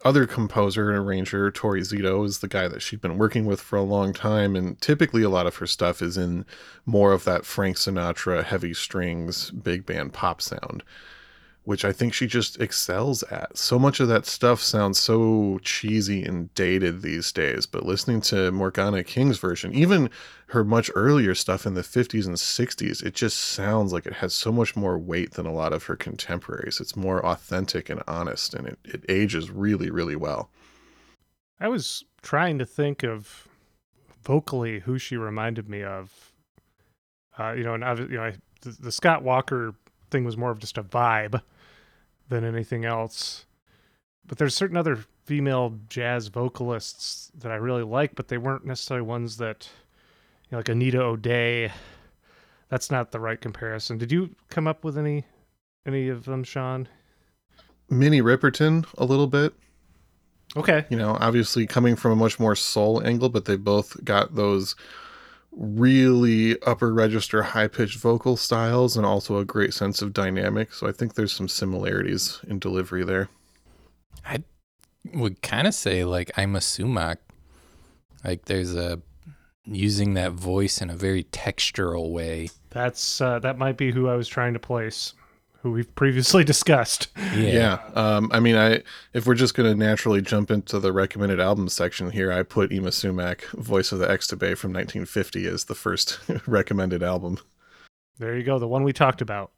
other 0.06 0.26
composer 0.26 0.90
and 0.90 0.98
arranger, 0.98 1.52
Torrie 1.52 1.82
Zito, 1.82 2.26
is 2.26 2.40
the 2.40 2.48
guy 2.48 2.68
that 2.68 2.82
she'd 2.82 3.02
been 3.02 3.18
working 3.18 3.46
with 3.46 3.60
for 3.60 3.76
a 3.76 3.84
long 3.84 4.14
time, 4.14 4.56
and 4.56 4.80
typically 4.80 5.24
a 5.24 5.30
lot 5.30 5.48
of 5.48 5.58
her 5.58 5.68
stuff 5.68 6.02
is 6.02 6.18
in 6.18 6.46
more 6.86 7.12
of 7.12 7.26
that 7.26 7.46
Frank 7.46 7.78
Sinatra 7.78 8.44
heavy 8.44 8.74
strings, 8.74 9.52
big 9.52 9.86
band 9.86 10.14
pop 10.14 10.42
sound, 10.42 10.84
which 11.70 11.86
I 11.86 11.92
think 11.92 12.16
she 12.16 12.26
just 12.26 12.60
excels 12.60 13.22
at. 13.22 13.56
So 13.56 13.78
much 13.78 14.00
of 14.00 14.08
that 14.08 14.26
stuff 14.26 14.60
sounds 14.60 14.98
so 14.98 15.60
cheesy 15.62 16.24
and 16.24 16.52
dated 16.56 17.04
these 17.04 17.32
days, 17.32 17.68
but 17.68 17.86
listening 17.86 18.22
to 18.22 18.52
Morgana 18.52 19.04
King's 19.04 19.38
version, 19.38 19.72
even 19.76 20.10
her 20.48 20.64
much 20.64 20.90
earlier 20.96 21.36
stuff 21.36 21.68
in 21.68 21.76
the 21.76 21.84
50s 21.84 22.26
and 22.26 22.38
60s, 22.38 23.06
it 23.06 23.14
just 23.14 23.38
sounds 23.38 23.94
like 23.94 24.08
it 24.08 24.14
has 24.14 24.34
so 24.34 24.52
much 24.52 24.76
more 24.76 24.98
weight 24.98 25.34
than 25.34 25.46
a 25.46 25.54
lot 25.54 25.72
of 25.72 25.84
her 25.84 25.96
contemporaries. 25.96 26.80
It's 26.80 26.96
more 26.96 27.24
authentic 27.24 27.88
and 27.88 28.02
honest, 28.08 28.56
and 28.56 28.66
it, 28.66 28.80
it 28.84 29.06
ages 29.08 29.52
really, 29.52 29.92
really 29.92 30.16
well. 30.16 30.50
I 31.60 31.68
was 31.68 32.04
trying 32.24 32.58
to 32.58 32.66
think 32.66 33.04
of 33.04 33.48
vocally 34.24 34.80
who 34.80 34.98
she 34.98 35.18
reminded 35.18 35.70
me 35.70 35.84
of. 35.84 36.32
Uh, 37.38 37.52
you 37.52 37.64
know, 37.64 37.76
and 37.76 37.84
obvi- 37.84 38.10
you 38.10 38.18
know, 38.18 38.24
I, 38.24 38.34
the, 38.62 38.72
the 38.72 38.92
Scott 38.92 39.22
Walker 39.22 39.76
thing 40.10 40.26
was 40.26 40.36
more 40.36 40.50
of 40.50 40.58
just 40.58 40.80
a 40.80 40.84
vibe 40.84 41.40
than 42.30 42.44
anything 42.44 42.86
else. 42.86 43.46
But 44.26 44.38
there's 44.38 44.56
certain 44.56 44.78
other 44.78 45.06
female 45.26 45.78
jazz 45.90 46.28
vocalists 46.28 47.32
that 47.38 47.52
I 47.52 47.56
really 47.56 47.84
like, 47.84 48.16
but 48.16 48.28
they 48.28 48.38
weren't 48.38 48.66
necessarily 48.66 49.06
ones 49.06 49.38
that, 49.38 49.70
you 50.46 50.52
know, 50.52 50.58
like 50.60 50.70
Anita 50.70 51.02
O'Day. 51.02 51.72
That's 52.70 52.92
not 52.92 53.12
the 53.12 53.20
right 53.20 53.40
comparison. 53.42 53.98
Did 53.98 54.12
you 54.12 54.36
come 54.50 54.68
up 54.68 54.84
with 54.84 54.98
any 54.98 55.26
any 55.86 56.08
of 56.08 56.26
them, 56.26 56.44
Sean? 56.44 56.88
Minnie 57.90 58.22
Riperton, 58.22 58.86
a 58.98 59.06
little 59.06 59.28
bit. 59.28 59.54
Okay. 60.56 60.86
you 60.90 60.98
know, 60.98 61.16
obviously 61.20 61.68
coming 61.68 61.96
from 61.96 62.12
a 62.12 62.16
much 62.16 62.40
more 62.40 62.56
soul 62.56 63.06
angle, 63.06 63.30
but 63.30 63.46
they 63.46 63.56
both 63.56 64.04
got 64.04 64.34
those 64.36 64.76
really 65.52 66.62
upper 66.64 66.94
register, 66.94 67.42
high 67.42 67.68
pitched 67.68 68.00
vocal 68.00 68.38
styles 68.38 68.96
and 68.96 69.06
also 69.06 69.38
a 69.38 69.46
great 69.46 69.74
sense 69.74 70.02
of 70.02 70.14
dynamic. 70.14 70.74
So 70.74 70.88
I 70.88 70.92
think 70.92 71.16
there's 71.16 71.34
some 71.34 71.48
similarities 71.48 72.40
in 72.48 72.60
delivery 72.60 73.04
there. 73.04 73.30
I 74.26 74.44
would 75.14 75.42
kind 75.42 75.68
of 75.68 75.74
say 75.74 76.04
like 76.04 76.32
Yma 76.34 76.62
Sumac. 76.62 77.18
Like 78.24 78.46
there's 78.46 78.76
a 78.76 79.02
using 79.66 80.16
that 80.16 80.34
voice 80.34 80.82
in 80.82 80.90
a 80.90 80.96
very 80.96 81.24
textural 81.26 82.12
way. 82.12 82.50
That's 82.70 83.22
uh, 83.22 83.40
that 83.40 83.58
might 83.58 83.78
be 83.78 83.92
who 83.92 84.08
I 84.08 84.16
was 84.16 84.28
trying 84.28 84.54
to 84.54 84.60
place, 84.60 85.14
who 85.62 85.72
we've 85.72 85.94
previously 85.96 86.44
discussed. 86.46 87.08
Yeah. 87.36 87.80
Um, 87.96 88.30
I 88.34 88.40
mean, 88.40 88.56
I 88.56 88.84
if 89.14 89.26
we're 89.26 89.36
just 89.36 89.54
gonna 89.54 89.76
naturally 89.76 90.22
jump 90.22 90.52
into 90.52 90.80
the 90.80 90.92
recommended 90.92 91.40
album 91.40 91.70
section 91.70 92.12
here, 92.12 92.32
I 92.32 92.44
put 92.44 92.72
Yma 92.72 92.94
Sumac, 92.94 93.46
Voice 93.52 93.92
of 93.92 94.00
the 94.00 94.08
Xtabay 94.08 94.58
from 94.58 94.74
1950 94.74 95.46
as 95.46 95.66
the 95.66 95.76
first 95.76 96.20
recommended 96.48 97.04
album. 97.04 97.38
There 98.18 98.38
you 98.38 98.44
go, 98.44 98.60
the 98.60 98.68
one 98.68 98.84
we 98.84 98.94
talked 98.94 99.22
about. 99.22 99.52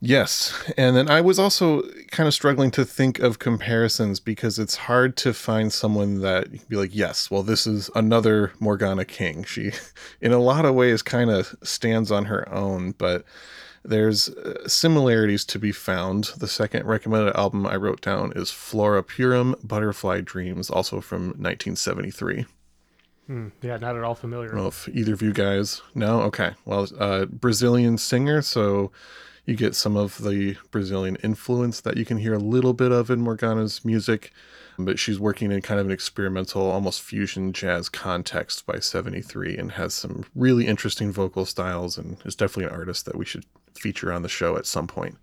Yes. 0.00 0.54
And 0.76 0.94
then 0.94 1.10
I 1.10 1.20
was 1.20 1.38
also 1.38 1.82
kind 2.10 2.26
of 2.28 2.34
struggling 2.34 2.70
to 2.72 2.84
think 2.84 3.18
of 3.18 3.38
comparisons 3.38 4.20
because 4.20 4.58
it's 4.58 4.76
hard 4.76 5.16
to 5.18 5.32
find 5.32 5.72
someone 5.72 6.20
that 6.20 6.52
you 6.52 6.58
can 6.58 6.68
be 6.68 6.76
like, 6.76 6.94
yes, 6.94 7.30
well, 7.30 7.42
this 7.42 7.66
is 7.66 7.90
another 7.94 8.52
Morgana 8.60 9.04
King. 9.04 9.44
She, 9.44 9.72
in 10.20 10.32
a 10.32 10.38
lot 10.38 10.64
of 10.64 10.74
ways, 10.74 11.02
kind 11.02 11.30
of 11.30 11.54
stands 11.62 12.12
on 12.12 12.26
her 12.26 12.48
own, 12.52 12.92
but 12.92 13.24
there's 13.88 14.28
uh, 14.28 14.68
similarities 14.68 15.44
to 15.46 15.58
be 15.58 15.72
found. 15.72 16.32
The 16.36 16.48
second 16.48 16.86
recommended 16.86 17.34
album 17.36 17.66
I 17.66 17.76
wrote 17.76 18.00
down 18.00 18.32
is 18.36 18.50
Flora 18.50 19.02
Purim 19.02 19.54
Butterfly 19.64 20.20
Dreams, 20.20 20.70
also 20.70 21.00
from 21.00 21.28
1973. 21.28 22.46
Hmm, 23.26 23.48
yeah, 23.62 23.76
not 23.76 23.96
at 23.96 24.04
all 24.04 24.14
familiar. 24.14 24.58
I 24.58 24.66
if 24.66 24.88
either 24.88 25.12
of 25.12 25.22
you 25.22 25.32
guys 25.32 25.82
know. 25.94 26.22
Okay. 26.22 26.52
Well, 26.64 26.88
uh, 26.98 27.26
Brazilian 27.26 27.98
singer, 27.98 28.40
so 28.42 28.90
you 29.44 29.54
get 29.54 29.74
some 29.74 29.96
of 29.96 30.22
the 30.22 30.56
Brazilian 30.70 31.16
influence 31.16 31.80
that 31.80 31.96
you 31.96 32.04
can 32.04 32.18
hear 32.18 32.34
a 32.34 32.38
little 32.38 32.74
bit 32.74 32.92
of 32.92 33.10
in 33.10 33.20
Morgana's 33.20 33.84
music, 33.84 34.32
but 34.78 34.98
she's 34.98 35.18
working 35.18 35.50
in 35.50 35.62
kind 35.62 35.80
of 35.80 35.86
an 35.86 35.92
experimental, 35.92 36.70
almost 36.70 37.02
fusion 37.02 37.54
jazz 37.54 37.88
context 37.88 38.66
by 38.66 38.78
73 38.78 39.56
and 39.56 39.72
has 39.72 39.94
some 39.94 40.24
really 40.34 40.66
interesting 40.66 41.10
vocal 41.10 41.46
styles 41.46 41.96
and 41.96 42.18
is 42.26 42.36
definitely 42.36 42.64
an 42.64 42.78
artist 42.78 43.06
that 43.06 43.16
we 43.16 43.24
should 43.24 43.46
feature 43.78 44.12
on 44.12 44.22
the 44.22 44.28
show 44.28 44.56
at 44.56 44.66
some 44.66 44.86
point. 44.86 45.16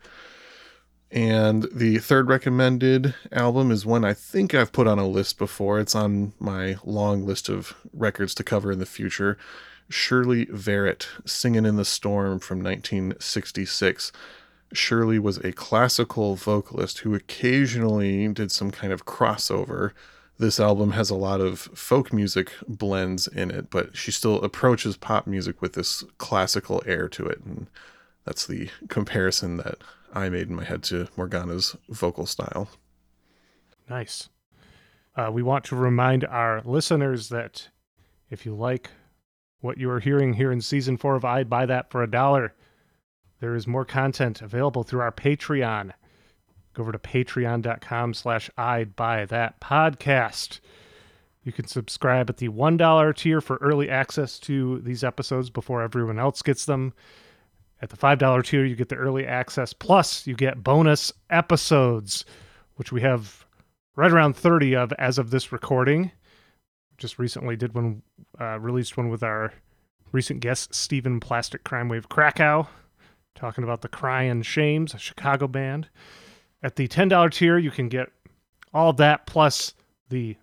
And 1.12 1.68
the 1.72 1.99
third 1.99 2.28
recommended 2.28 3.16
album 3.32 3.72
is 3.72 3.86
one 3.86 4.03
I 4.03 4.14
think 4.14 4.53
I've 4.53 4.74
put 4.74 4.88
on 4.88 4.99
a 4.99 5.08
list 5.08 5.38
before. 5.38 5.80
It's 5.80 5.95
on 5.95 6.34
my 6.39 6.78
long 6.84 7.26
list 7.26 7.47
of 7.47 7.76
records 7.93 8.36
to 8.36 8.43
cover 8.43 8.72
in 8.72 8.80
the 8.80 8.86
future. 8.86 9.38
Shirley 9.89 10.47
Verrett, 10.47 11.06
Singing 11.26 11.66
in 11.66 11.76
the 11.76 11.86
Storm 11.86 12.39
from 12.39 12.64
1966. 12.64 14.12
Shirley 14.74 15.20
was 15.20 15.38
a 15.38 15.51
classical 15.51 16.36
vocalist 16.36 16.99
who 16.99 17.14
occasionally 17.14 18.28
did 18.30 18.51
some 18.51 18.72
kind 18.72 18.91
of 18.91 19.06
crossover. 19.06 19.91
This 20.38 20.60
album 20.60 20.91
has 20.91 21.10
a 21.10 21.16
lot 21.16 21.39
of 21.39 21.60
folk 21.60 22.12
music 22.12 22.51
blends 22.68 23.28
in 23.28 23.51
it, 23.51 23.70
but 23.70 23.95
she 23.95 24.12
still 24.12 24.41
approaches 24.43 24.97
pop 24.97 25.28
music 25.28 25.62
with 25.62 25.74
this 25.74 26.03
classical 26.18 26.84
air 26.86 27.08
to 27.10 27.26
it. 27.28 27.41
And 27.45 27.68
that's 28.26 28.48
the 28.48 28.70
comparison 28.90 29.58
that 29.58 29.78
I 30.14 30.30
made 30.30 30.50
in 30.50 30.56
my 30.56 30.64
head 30.64 30.84
to 30.84 31.08
Morgana's 31.16 31.76
vocal 31.90 32.26
style. 32.26 32.70
Nice. 33.90 34.30
Uh, 35.16 35.30
we 35.32 35.44
want 35.44 35.64
to 35.66 35.76
remind 35.76 36.26
our 36.26 36.62
listeners 36.66 37.30
that 37.30 37.70
if 38.30 38.46
you 38.46 38.56
like 38.56 38.90
what 39.62 39.78
you 39.78 39.90
are 39.90 40.00
hearing 40.00 40.34
here 40.34 40.52
in 40.52 40.62
season 40.62 40.98
four 40.98 41.16
of 41.16 41.24
I'd 41.24 41.50
Buy 41.50 41.66
That 41.66 41.90
for 41.90 42.04
a 42.04 42.10
Dollar, 42.10 42.54
there 43.40 43.56
is 43.56 43.68
more 43.68 43.86
content 43.86 44.42
available 44.42 44.84
through 44.84 45.02
our 45.02 45.12
Patreon. 45.12 45.92
Go 46.74 46.82
over 46.82 46.92
to 46.92 47.00
patreon.com 47.00 48.14
slash 48.14 48.50
I'd 48.58 48.96
Buy 48.96 49.26
That 49.26 49.62
podcast. 49.62 50.60
You 51.44 51.52
can 51.52 51.68
subscribe 51.68 52.30
at 52.30 52.38
the 52.38 52.50
$1 52.50 53.16
tier 53.16 53.40
for 53.40 53.58
early 53.58 53.90
access 53.90 54.40
to 54.40 54.80
these 54.80 55.04
episodes 55.04 55.50
before 55.50 55.84
everyone 55.84 56.20
else 56.20 56.42
gets 56.42 56.66
them. 56.66 56.94
At 57.82 57.90
the 57.90 57.98
$5 57.98 58.46
tier, 58.46 58.64
you 58.64 58.76
get 58.76 58.90
the 58.90 58.96
early 58.96 59.26
access, 59.26 59.74
plus 59.74 60.26
you 60.26 60.36
get 60.36 60.64
bonus 60.64 61.12
episodes, 61.30 62.26
which 62.76 62.92
we 62.92 63.02
have 63.02 63.46
right 63.96 64.12
around 64.12 64.36
30 64.36 64.76
of 64.76 64.94
as 64.94 65.18
of 65.18 65.30
this 65.30 65.52
recording. 65.52 66.12
Just 66.98 67.20
recently 67.20 67.56
did 67.56 67.74
one, 67.74 68.02
uh, 68.40 68.60
released 68.60 68.96
one 68.96 69.10
with 69.10 69.24
our 69.24 69.54
recent 70.12 70.40
guest, 70.40 70.74
Stephen 70.74 71.20
Plastic 71.20 71.64
Crime 71.64 71.90
Wave 71.90 72.08
Krakow, 72.08 72.68
talking 73.36 73.64
about 73.64 73.82
the 73.82 73.90
Cryan' 73.90 74.44
Shames, 74.44 74.94
a 74.94 74.98
Chicago 74.98 75.48
band. 75.48 75.90
At 76.64 76.78
the 76.78 76.88
$10 76.88 77.32
tier, 77.32 77.58
you 77.58 77.72
can 77.72 77.90
get 77.90 78.08
all 78.74 78.94
that 78.94 79.28
plus 79.28 79.74
the 80.10 80.38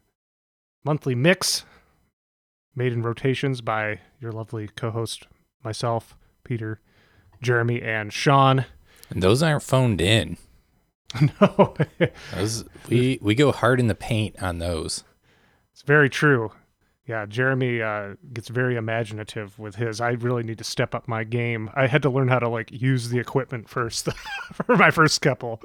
monthly 0.85 1.14
mix 1.14 1.64
made 2.74 2.93
in 2.93 3.03
rotations 3.03 3.61
by 3.61 4.01
your 4.20 4.33
lovely 4.33 4.68
co 4.76 4.91
host, 4.91 5.26
myself, 5.64 6.16
Peter, 6.45 6.80
Jeremy, 7.43 7.82
and 7.82 8.12
Sean. 8.12 8.64
And 9.11 9.22
those 9.22 9.43
aren't 9.43 9.62
phoned 9.62 10.01
in. 10.01 10.38
no, 11.40 11.74
Those 12.34 12.64
we 12.88 13.18
we 13.20 13.34
go 13.34 13.53
hard 13.53 13.78
in 13.78 13.88
the 13.88 13.95
paint 13.95 14.43
on 14.43 14.59
those. 14.59 15.05
it's 15.72 15.82
very 15.82 16.09
true. 16.09 16.53
Yeah, 17.07 17.26
Jeremy 17.26 17.82
uh, 17.82 18.14
gets 18.32 18.49
very 18.49 18.76
imaginative 18.76 19.59
with 19.59 19.74
his. 19.74 20.01
I 20.01 20.12
really 20.12 20.45
need 20.45 20.59
to 20.59 20.64
step 20.64 20.95
up 20.95 21.09
my 21.09 21.24
game. 21.24 21.68
I 21.74 21.88
had 21.88 22.01
to 22.03 22.11
learn 22.11 22.28
how 22.28 22.38
to 22.38 22.49
like 22.49 22.70
use 22.70 23.09
the 23.11 23.18
equipment 23.18 23.68
first 23.68 24.09
for 24.55 24.76
my 24.76 24.90
first 24.90 25.20
couple. 25.20 25.61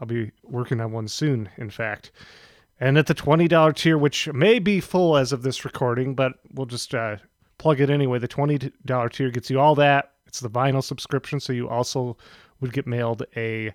I'll 0.00 0.06
be 0.08 0.32
working 0.42 0.80
on 0.80 0.92
one 0.92 1.08
soon, 1.08 1.48
in 1.56 1.70
fact. 1.70 2.10
And 2.80 2.98
at 2.98 3.06
the 3.06 3.14
twenty 3.14 3.48
dollar 3.48 3.72
tier, 3.72 3.96
which 3.96 4.30
may 4.32 4.58
be 4.58 4.80
full 4.80 5.16
as 5.16 5.32
of 5.32 5.42
this 5.42 5.64
recording, 5.64 6.14
but 6.14 6.32
we'll 6.52 6.66
just 6.66 6.94
uh, 6.94 7.16
plug 7.56 7.80
it 7.80 7.88
anyway. 7.88 8.18
The 8.18 8.28
twenty 8.28 8.58
dollar 8.84 9.08
tier 9.08 9.30
gets 9.30 9.48
you 9.48 9.58
all 9.60 9.74
that. 9.76 10.12
It's 10.30 10.38
the 10.38 10.48
vinyl 10.48 10.82
subscription, 10.82 11.40
so 11.40 11.52
you 11.52 11.68
also 11.68 12.16
would 12.60 12.72
get 12.72 12.86
mailed 12.86 13.24
a 13.36 13.74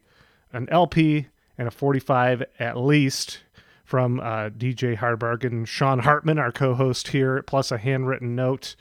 an 0.53 0.69
LP 0.71 1.27
and 1.57 1.67
a 1.67 1.71
forty 1.71 1.99
five 1.99 2.43
at 2.59 2.77
least 2.77 3.39
from 3.83 4.21
uh, 4.21 4.49
DJ 4.49 4.97
Hardbargain, 4.97 5.67
Sean 5.67 5.99
Hartman, 5.99 6.39
our 6.39 6.53
co-host 6.53 7.09
here, 7.09 7.43
plus 7.43 7.73
a 7.73 7.77
handwritten 7.77 8.35
note. 8.35 8.77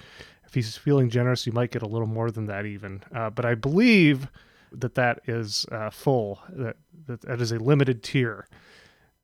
If 0.47 0.55
he's 0.55 0.77
feeling 0.77 1.11
generous, 1.11 1.47
you 1.47 1.53
might 1.53 1.73
get 1.73 1.83
a 1.83 1.89
little 1.89 2.07
more 2.07 2.31
than 2.31 2.47
that 2.47 2.65
even. 2.65 3.03
Uh, 3.13 3.29
but 3.29 3.45
I 3.45 3.57
believe 3.57 4.29
that 4.71 4.95
that 4.95 5.21
is 5.27 5.67
uh, 5.73 5.91
full. 5.91 6.41
That, 6.51 6.77
that 7.09 7.23
that 7.23 7.41
is 7.41 7.51
a 7.51 7.59
limited 7.59 8.05
tier. 8.05 8.47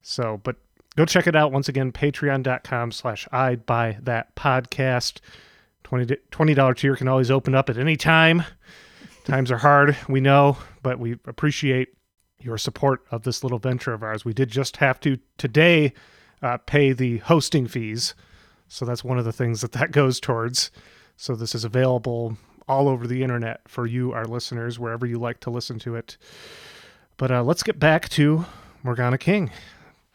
So, 0.03 0.41
but 0.43 0.57
go 0.97 1.05
check 1.05 1.29
it 1.29 1.37
out 1.37 1.53
once 1.53 1.69
again. 1.69 1.93
Patreon.com 1.93 2.91
slash 2.91 3.29
I 3.31 3.55
buy 3.55 3.99
that 4.03 4.35
podcast. 4.35 5.21
20 5.85 6.55
dollar 6.55 6.74
tier 6.74 6.97
can 6.97 7.09
always 7.09 7.31
open 7.31 7.55
up 7.55 7.68
at 7.68 7.78
any 7.78 7.97
time. 7.97 8.45
Times 9.24 9.51
are 9.51 9.59
hard, 9.59 9.97
we 10.09 10.20
know, 10.20 10.57
but 10.83 10.99
we 10.99 11.12
appreciate 11.26 11.89
your 12.41 12.57
support 12.59 13.05
of 13.11 13.22
this 13.22 13.43
little 13.43 13.59
venture 13.59 13.93
of 13.93 14.03
ours. 14.03 14.24
We 14.24 14.33
did 14.33 14.51
just 14.51 14.78
have 14.78 14.99
to 15.01 15.18
today 15.37 15.93
uh, 16.43 16.59
pay 16.59 16.93
the 16.93 17.18
hosting 17.18 17.66
fees, 17.66 18.14
so 18.68 18.85
that's 18.85 19.05
one 19.05 19.18
of 19.18 19.24
the 19.24 19.33
things 19.33 19.61
that 19.61 19.72
that 19.72 19.93
goes 19.93 20.20
towards. 20.20 20.70
So 21.16 21.35
this 21.35 21.55
is 21.55 21.64
available 21.64 22.37
all 22.66 22.89
over 22.89 23.07
the 23.07 23.22
internet 23.22 23.61
for 23.68 23.87
you, 23.87 24.12
our 24.12 24.24
listeners, 24.24 24.78
wherever 24.78 25.05
you 25.05 25.18
like 25.18 25.41
to 25.41 25.51
listen 25.51 25.78
to 25.81 25.97
it. 25.97 26.16
But 27.16 27.31
uh, 27.31 27.43
let's 27.43 27.62
get 27.62 27.78
back 27.78 28.09
to 28.11 28.47
Morgana 28.83 29.18
King. 29.18 29.51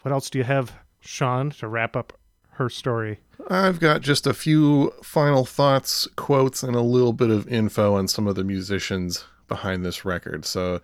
What 0.02 0.12
else 0.12 0.30
do 0.30 0.40
you 0.40 0.44
have, 0.46 0.74
Sean, 1.02 1.52
to 1.52 1.68
wrap 1.68 1.96
up 1.96 2.14
her 2.56 2.70
story? 2.70 3.20
I've 3.50 3.80
got 3.80 4.02
just 4.02 4.26
a 4.26 4.34
few 4.34 4.92
final 5.04 5.46
thoughts, 5.46 6.08
quotes, 6.16 6.64
and 6.64 6.76
a 6.76 6.82
little 6.82 7.14
bit 7.14 7.30
of 7.30 7.48
info 7.48 7.96
on 7.96 8.08
some 8.08 8.28
of 8.28 8.36
the 8.36 8.44
musicians 8.44 9.26
behind 9.48 9.86
this 9.86 10.04
record. 10.04 10.46
So, 10.46 10.82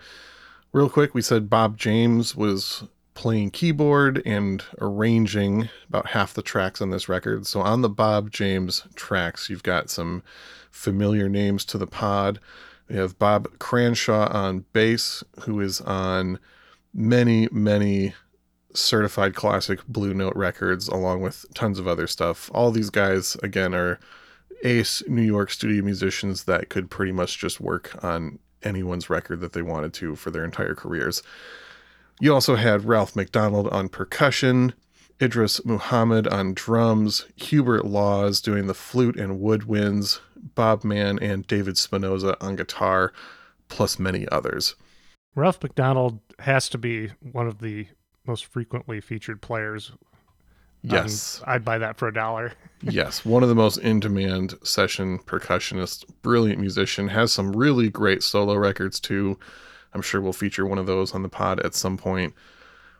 real 0.72 0.90
quick, 0.90 1.14
we 1.14 1.22
said 1.22 1.50
Bob 1.50 1.78
James 1.78 2.36
was 2.36 2.84
playing 3.14 3.52
keyboard 3.52 4.22
and 4.26 4.64
arranging 4.80 5.70
about 5.90 6.08
half 6.08 6.34
the 6.34 6.42
tracks 6.42 6.82
on 6.82 6.92
this 6.92 7.10
record. 7.10 7.48
So, 7.48 7.62
on 7.62 7.82
the 7.82 7.90
Bob 7.90 8.32
James 8.32 8.84
tracks, 8.96 9.50
you've 9.50 9.64
got 9.64 9.90
some 9.90 10.24
familiar 10.70 11.28
names 11.28 11.66
to 11.66 11.78
the 11.78 11.88
pod. 11.88 12.40
We 12.88 12.96
have 12.98 13.18
Bob 13.18 13.48
Cranshaw 13.58 14.34
on 14.34 14.66
bass, 14.74 15.24
who 15.44 15.60
is 15.62 15.82
on 15.82 16.40
many, 16.94 17.48
many 17.52 18.14
certified 18.74 19.36
classic 19.36 19.86
Blue 19.88 20.14
Note 20.14 20.36
records, 20.36 20.88
along 20.88 21.22
with 21.22 21.46
tons 21.54 21.80
of 21.80 21.88
other 21.88 22.08
stuff. 22.08 22.50
All 22.54 22.72
these 22.72 22.90
guys, 22.90 23.36
again, 23.44 23.74
are 23.74 24.00
ace 24.64 25.04
New 25.08 25.22
York 25.22 25.52
studio 25.52 25.84
musicians 25.84 26.44
that 26.44 26.70
could 26.70 26.90
pretty 26.90 27.12
much 27.12 27.38
just 27.38 27.60
work 27.60 28.04
on 28.04 28.40
anyone's 28.64 29.10
record 29.10 29.40
that 29.42 29.54
they 29.54 29.62
wanted 29.62 29.94
to 29.94 30.16
for 30.16 30.32
their 30.32 30.46
entire 30.46 30.76
careers. 30.76 31.24
You 32.20 32.34
also 32.34 32.56
had 32.56 32.86
Ralph 32.86 33.16
MacDonald 33.16 33.68
on 33.70 33.90
percussion, 33.90 34.74
Idris 35.20 35.64
Muhammad 35.66 36.28
on 36.28 36.54
drums, 36.54 37.26
Hubert 37.36 37.86
Laws 37.86 38.42
doing 38.42 38.68
the 38.68 38.74
flute 38.74 39.18
and 39.18 39.40
woodwinds, 39.40 40.20
Bob 40.36 40.84
Mann 40.84 41.18
and 41.20 41.46
David 41.48 41.76
Spinozza 41.76 42.36
on 42.42 42.56
guitar, 42.56 43.14
plus 43.68 43.98
many 43.98 44.28
others. 44.30 44.76
Ralph 45.36 45.62
MacDonald 45.64 46.20
has 46.40 46.70
to 46.70 46.78
be 46.78 47.12
one 47.22 47.48
of 47.48 47.60
the 47.60 47.88
most 48.32 48.46
frequently 48.46 49.02
featured 49.02 49.42
players. 49.42 49.92
Yes. 50.84 51.42
Um, 51.42 51.54
I'd 51.54 51.66
buy 51.66 51.78
that 51.80 51.98
for 51.98 52.08
a 52.08 52.14
dollar. 52.14 52.54
yes, 52.82 53.26
one 53.26 53.44
of 53.44 53.50
the 53.50 53.56
most 53.56 53.76
in 53.78 54.00
demand 54.00 54.56
session 54.64 55.20
percussionists, 55.20 56.06
brilliant 56.22 56.60
musician, 56.60 57.10
has 57.10 57.34
some 57.34 57.52
really 57.52 57.90
great 57.90 58.24
solo 58.24 58.56
records 58.56 59.02
too. 59.02 59.38
I'm 59.94 60.02
sure 60.02 60.22
we'll 60.22 60.32
feature 60.32 60.66
one 60.66 60.78
of 60.78 60.86
those 60.86 61.14
on 61.14 61.24
the 61.24 61.30
pod 61.30 61.60
at 61.60 61.76
some 61.76 61.98
point. 61.98 62.34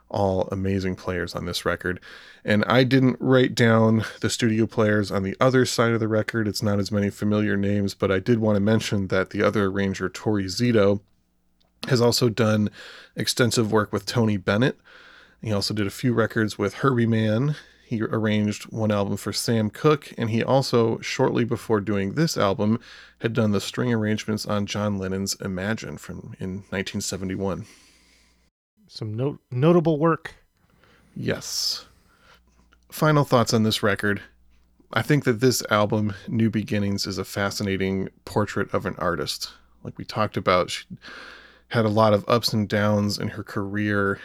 All 0.10 0.50
amazing 0.52 0.98
players 0.98 1.34
on 1.34 1.46
this 1.46 1.64
record. 1.64 2.02
And 2.44 2.66
I 2.66 2.84
didn't 2.84 3.16
write 3.22 3.56
down 3.56 4.04
the 4.20 4.30
studio 4.30 4.68
players 4.68 5.10
on 5.12 5.24
the 5.24 5.38
other 5.40 5.66
side 5.66 5.94
of 5.94 6.02
the 6.02 6.10
record. 6.10 6.46
It's 6.50 6.62
not 6.62 6.78
as 6.78 6.92
many 6.92 7.10
familiar 7.10 7.56
names, 7.56 7.94
but 7.94 8.12
I 8.12 8.20
did 8.20 8.40
want 8.40 8.58
to 8.58 8.60
mention 8.60 9.08
that 9.08 9.30
the 9.30 9.42
other 9.42 9.68
arranger, 9.68 10.10
Torrie 10.10 10.48
Zito, 10.48 11.00
has 11.88 12.02
also 12.02 12.28
done 12.28 12.70
extensive 13.16 13.72
work 13.72 13.94
with 13.94 14.06
Tony 14.06 14.36
Bennett. 14.36 14.78
He 15.42 15.52
also 15.52 15.74
did 15.74 15.88
a 15.88 15.92
few 15.92 16.14
records 16.14 16.58
with 16.58 16.76
Herbie 16.76 17.08
Mann. 17.08 17.56
He 17.84 18.02
arranged 18.02 18.72
one 18.72 18.92
album 18.92 19.18
for 19.18 19.34
Sam 19.34 19.70
Cooke, 19.70 20.14
and 20.18 20.30
he 20.30 20.44
also, 20.44 21.00
shortly 21.00 21.44
before 21.44 21.82
doing 21.82 22.14
this 22.14 22.38
album, 22.38 22.80
had 23.20 23.34
done 23.34 23.52
the 23.52 23.60
string 23.60 23.94
arrangements 23.94 24.46
on 24.46 24.66
John 24.66 24.98
Lennon's 24.98 25.36
Imagine 25.42 25.98
from 25.98 26.36
in 26.40 26.64
1971. 26.70 27.66
Some 28.88 29.16
no- 29.16 29.40
notable 29.50 30.00
work. 30.00 30.36
Yes. 31.16 31.86
Final 32.92 33.24
thoughts 33.24 33.54
on 33.54 33.64
this 33.64 33.82
record. 33.82 34.22
I 34.94 35.02
think 35.02 35.24
that 35.24 35.40
this 35.40 35.64
album, 35.70 36.14
New 36.28 36.50
Beginnings, 36.50 37.08
is 37.08 37.18
a 37.18 37.26
fascinating 37.26 38.10
portrait 38.26 38.74
of 38.74 38.86
an 38.86 38.96
artist. 38.98 39.52
Like 39.84 39.98
we 39.98 40.06
talked 40.06 40.38
about, 40.38 40.70
she 40.70 40.86
had 41.70 41.86
a 41.86 41.90
lot 41.90 42.14
of 42.14 42.28
ups 42.28 42.54
and 42.54 42.68
downs 42.68 43.18
in 43.18 43.30
her 43.30 43.44
career, 43.44 44.20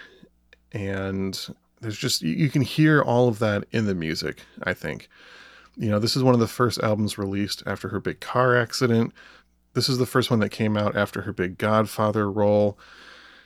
and 0.76 1.54
there's 1.80 1.96
just 1.96 2.20
you 2.20 2.50
can 2.50 2.60
hear 2.60 3.00
all 3.00 3.28
of 3.28 3.38
that 3.38 3.64
in 3.72 3.86
the 3.86 3.94
music. 3.94 4.42
I 4.62 4.74
think, 4.74 5.08
you 5.74 5.88
know, 5.88 5.98
this 5.98 6.16
is 6.16 6.22
one 6.22 6.34
of 6.34 6.40
the 6.40 6.46
first 6.46 6.78
albums 6.80 7.16
released 7.16 7.62
after 7.64 7.88
her 7.88 7.98
big 7.98 8.20
car 8.20 8.54
accident. 8.54 9.14
This 9.72 9.88
is 9.88 9.96
the 9.96 10.06
first 10.06 10.30
one 10.30 10.40
that 10.40 10.50
came 10.50 10.76
out 10.76 10.94
after 10.94 11.22
her 11.22 11.32
big 11.32 11.56
Godfather 11.56 12.30
role. 12.30 12.78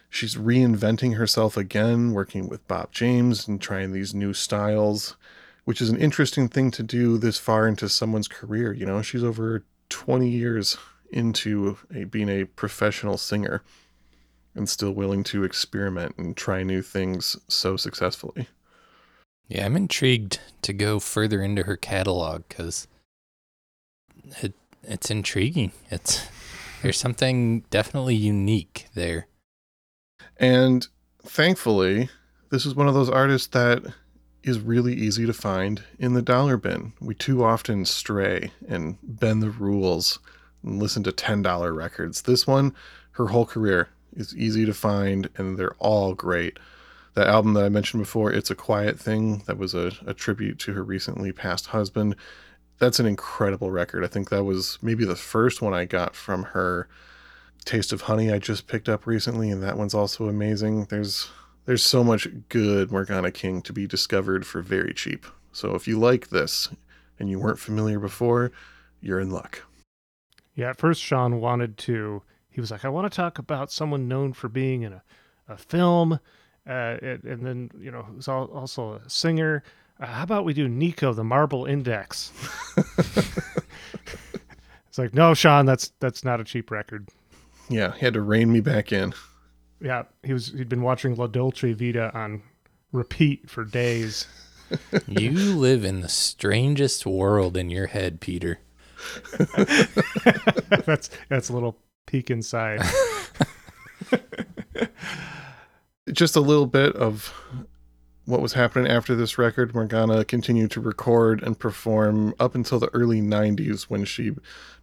She's 0.08 0.34
reinventing 0.34 1.16
herself 1.16 1.56
again, 1.56 2.12
working 2.12 2.48
with 2.48 2.66
Bob 2.66 2.90
James 2.90 3.46
and 3.46 3.60
trying 3.60 3.92
these 3.92 4.12
new 4.12 4.32
styles, 4.32 5.16
which 5.64 5.80
is 5.80 5.88
an 5.88 5.98
interesting 5.98 6.48
thing 6.48 6.72
to 6.72 6.82
do 6.82 7.16
this 7.16 7.38
far 7.38 7.68
into 7.68 7.88
someone's 7.88 8.26
career. 8.26 8.72
You 8.72 8.86
know, 8.86 9.02
she's 9.02 9.22
over 9.22 9.62
20 9.88 10.28
years 10.28 10.76
into 11.12 11.78
a, 11.94 12.04
being 12.04 12.28
a 12.28 12.44
professional 12.44 13.18
singer 13.18 13.62
and 14.54 14.68
still 14.68 14.92
willing 14.92 15.24
to 15.24 15.44
experiment 15.44 16.16
and 16.18 16.36
try 16.36 16.62
new 16.62 16.82
things 16.82 17.36
so 17.48 17.76
successfully. 17.76 18.48
Yeah, 19.48 19.66
I'm 19.66 19.76
intrigued 19.76 20.40
to 20.62 20.72
go 20.72 21.00
further 21.00 21.42
into 21.42 21.64
her 21.64 21.76
catalog 21.76 22.42
because 22.48 22.86
it 24.42 24.54
it's 24.82 25.10
intriguing. 25.10 25.72
It's 25.90 26.26
there's 26.82 26.98
something 26.98 27.60
definitely 27.70 28.14
unique 28.14 28.88
there. 28.94 29.26
And 30.36 30.86
thankfully, 31.22 32.08
this 32.50 32.64
is 32.64 32.74
one 32.74 32.88
of 32.88 32.94
those 32.94 33.10
artists 33.10 33.48
that 33.48 33.82
is 34.42 34.58
really 34.58 34.94
easy 34.94 35.26
to 35.26 35.32
find 35.32 35.82
in 35.98 36.14
the 36.14 36.22
dollar 36.22 36.56
bin. 36.56 36.94
We 37.00 37.14
too 37.14 37.44
often 37.44 37.84
stray 37.84 38.52
and 38.66 38.96
bend 39.02 39.42
the 39.42 39.50
rules 39.50 40.18
and 40.62 40.80
listen 40.80 41.02
to 41.02 41.12
$10 41.12 41.76
records. 41.76 42.22
This 42.22 42.46
one, 42.46 42.74
her 43.12 43.26
whole 43.26 43.44
career 43.44 43.90
is 44.14 44.36
easy 44.36 44.64
to 44.66 44.74
find 44.74 45.28
and 45.36 45.58
they're 45.58 45.74
all 45.78 46.14
great. 46.14 46.58
That 47.14 47.26
album 47.26 47.54
that 47.54 47.64
I 47.64 47.68
mentioned 47.68 48.02
before, 48.02 48.32
It's 48.32 48.50
a 48.50 48.54
Quiet 48.54 48.98
Thing, 48.98 49.42
that 49.46 49.58
was 49.58 49.74
a, 49.74 49.92
a 50.06 50.14
tribute 50.14 50.58
to 50.60 50.74
her 50.74 50.82
recently 50.82 51.32
passed 51.32 51.66
husband. 51.66 52.14
That's 52.78 53.00
an 53.00 53.06
incredible 53.06 53.70
record. 53.70 54.04
I 54.04 54.08
think 54.08 54.30
that 54.30 54.44
was 54.44 54.78
maybe 54.80 55.04
the 55.04 55.16
first 55.16 55.60
one 55.60 55.74
I 55.74 55.84
got 55.84 56.14
from 56.14 56.44
her. 56.44 56.88
Taste 57.64 57.92
of 57.92 58.02
Honey 58.02 58.32
I 58.32 58.38
just 58.38 58.66
picked 58.66 58.88
up 58.88 59.06
recently, 59.06 59.50
and 59.50 59.62
that 59.62 59.76
one's 59.76 59.92
also 59.92 60.28
amazing. 60.28 60.86
There's 60.86 61.28
there's 61.66 61.82
so 61.82 62.02
much 62.02 62.26
good 62.48 62.90
Morgana 62.90 63.30
King 63.30 63.60
to 63.62 63.72
be 63.72 63.86
discovered 63.86 64.46
for 64.46 64.62
very 64.62 64.94
cheap. 64.94 65.26
So 65.52 65.74
if 65.74 65.86
you 65.86 65.98
like 65.98 66.28
this 66.28 66.68
and 67.18 67.28
you 67.28 67.38
weren't 67.38 67.58
familiar 67.58 67.98
before, 67.98 68.50
you're 69.00 69.20
in 69.20 69.30
luck. 69.30 69.62
Yeah, 70.54 70.70
at 70.70 70.78
first 70.78 71.02
Sean 71.02 71.40
wanted 71.40 71.76
to. 71.78 72.22
He 72.50 72.60
was 72.60 72.70
like, 72.70 72.84
I 72.84 72.88
want 72.88 73.10
to 73.10 73.16
talk 73.16 73.38
about 73.38 73.70
someone 73.70 74.08
known 74.08 74.32
for 74.32 74.48
being 74.48 74.82
in 74.82 74.92
a, 74.92 75.02
a 75.48 75.56
film, 75.56 76.14
uh, 76.68 76.96
and, 77.02 77.24
and 77.24 77.46
then 77.46 77.70
you 77.78 77.90
know 77.90 78.02
who's 78.02 78.28
al- 78.28 78.50
also 78.52 78.94
a 78.94 79.08
singer. 79.08 79.62
Uh, 80.00 80.06
how 80.06 80.22
about 80.22 80.44
we 80.44 80.54
do 80.54 80.68
Nico, 80.68 81.12
the 81.12 81.24
Marble 81.24 81.66
Index? 81.66 82.32
it's 82.76 84.98
like, 84.98 85.14
no, 85.14 85.34
Sean, 85.34 85.66
that's 85.66 85.92
that's 86.00 86.24
not 86.24 86.40
a 86.40 86.44
cheap 86.44 86.70
record. 86.70 87.08
Yeah, 87.68 87.92
he 87.92 88.00
had 88.00 88.14
to 88.14 88.20
rein 88.20 88.52
me 88.52 88.60
back 88.60 88.92
in. 88.92 89.14
Yeah, 89.80 90.04
he 90.22 90.32
was 90.32 90.48
he'd 90.48 90.68
been 90.68 90.82
watching 90.82 91.14
La 91.14 91.26
Dolce 91.26 91.72
Vita 91.72 92.16
on 92.16 92.42
repeat 92.92 93.48
for 93.48 93.64
days. 93.64 94.26
You 95.08 95.32
live 95.32 95.84
in 95.84 96.00
the 96.00 96.08
strangest 96.08 97.04
world 97.04 97.56
in 97.56 97.70
your 97.70 97.88
head, 97.88 98.20
Peter. 98.20 98.60
that's 100.86 101.10
that's 101.28 101.48
a 101.48 101.52
little 101.52 101.76
peek 102.10 102.28
inside. 102.28 102.82
just 106.12 106.34
a 106.34 106.40
little 106.40 106.66
bit 106.66 106.96
of 106.96 107.32
what 108.24 108.42
was 108.42 108.54
happening 108.54 108.90
after 108.90 109.14
this 109.14 109.38
record. 109.38 109.74
Morgana 109.74 110.24
continued 110.24 110.72
to 110.72 110.80
record 110.80 111.40
and 111.40 111.56
perform 111.56 112.34
up 112.40 112.56
until 112.56 112.80
the 112.80 112.92
early 112.92 113.20
90s 113.20 113.84
when 113.84 114.04
she 114.04 114.32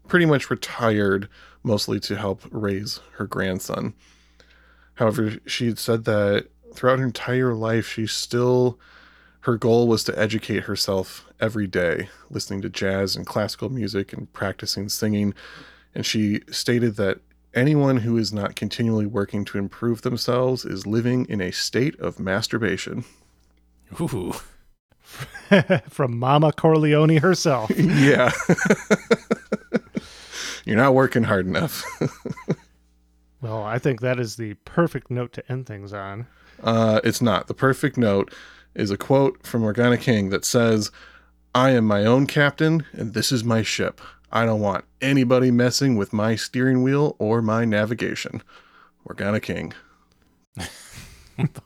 pretty 0.08 0.26
much 0.26 0.50
retired, 0.50 1.28
mostly 1.64 2.00
to 2.00 2.16
help 2.16 2.44
raise 2.50 3.02
her 3.18 3.28
grandson. 3.28 3.94
However, 4.96 5.34
she 5.46 5.68
had 5.68 5.80
said 5.80 6.06
that 6.06 6.48
throughout 6.74 7.00
her 7.00 7.06
entire 7.06 7.54
life, 7.54 7.90
she 7.90 8.08
still, 8.08 8.80
her 9.42 9.58
goal 9.58 9.90
was 9.90 10.06
to 10.06 10.18
educate 10.18 10.64
herself 10.64 11.26
every 11.42 11.68
day, 11.68 12.08
listening 12.30 12.62
to 12.62 12.70
jazz 12.70 13.18
and 13.18 13.26
classical 13.26 13.70
music 13.70 14.14
and 14.14 14.32
practicing 14.32 14.88
singing. 14.88 15.34
And 15.98 16.06
she 16.06 16.42
stated 16.52 16.96
that 16.98 17.22
anyone 17.56 17.98
who 17.98 18.18
is 18.18 18.32
not 18.32 18.56
continually 18.56 19.08
working 19.08 19.44
to 19.46 19.58
improve 19.58 20.04
themselves 20.04 20.64
is 20.64 20.86
living 20.86 21.26
in 21.28 21.42
a 21.42 21.50
state 21.50 22.00
of 22.00 22.20
masturbation. 22.20 23.04
Ooh. 24.00 24.36
From 25.90 26.20
Mama 26.20 26.52
Corleone 26.52 27.18
herself. 27.18 27.72
yeah. 27.76 28.32
You're 30.66 30.78
not 30.78 30.94
working 30.94 31.24
hard 31.24 31.48
enough. 31.48 31.84
Well, 33.42 33.64
I 33.64 33.80
think 33.80 34.02
that 34.02 34.20
is 34.20 34.36
the 34.36 34.54
perfect 34.66 35.10
note 35.10 35.34
to 35.34 35.52
end 35.52 35.66
things 35.66 35.94
on. 35.94 36.28
Uh, 36.62 37.02
it's 37.04 37.24
not. 37.24 37.48
The 37.48 37.56
perfect 37.56 37.98
note 37.98 38.32
is 38.76 38.92
a 38.92 38.98
quote 38.98 39.48
from 39.48 39.62
Morgana 39.62 39.98
King 39.98 40.30
that 40.30 40.46
says, 40.46 40.92
I 41.56 41.72
am 41.72 41.86
my 41.86 42.06
own 42.06 42.28
captain, 42.28 42.86
and 42.94 43.16
this 43.16 43.32
is 43.32 43.44
my 43.44 43.64
ship. 43.64 44.00
I 44.32 44.46
don't 44.46 44.60
want 44.60 44.86
anybody 45.02 45.52
messing 45.52 45.96
with 45.96 46.14
my 46.14 46.36
steering 46.36 46.84
wheel 46.84 47.16
or 47.20 47.42
my 47.42 47.66
navigation. 47.66 48.44
Morgana 49.08 49.40
King. 49.40 49.74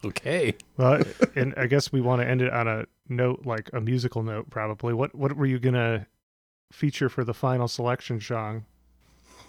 Okay. 0.03 0.55
Well, 0.75 1.01
and 1.33 1.53
I 1.55 1.65
guess 1.65 1.93
we 1.93 2.01
want 2.01 2.21
to 2.21 2.27
end 2.27 2.41
it 2.41 2.51
on 2.51 2.67
a 2.67 2.83
note 3.07 3.45
like 3.45 3.69
a 3.71 3.79
musical 3.79 4.21
note, 4.21 4.49
probably. 4.49 4.93
What 4.93 5.15
what 5.15 5.37
were 5.37 5.45
you 5.45 5.59
gonna 5.59 6.07
feature 6.73 7.07
for 7.07 7.23
the 7.23 7.33
final 7.33 7.69
selection, 7.69 8.19
Sean? 8.19 8.65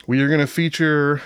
We 0.06 0.20
are 0.20 0.26
going 0.26 0.40
to 0.40 0.48
feature 0.48 1.22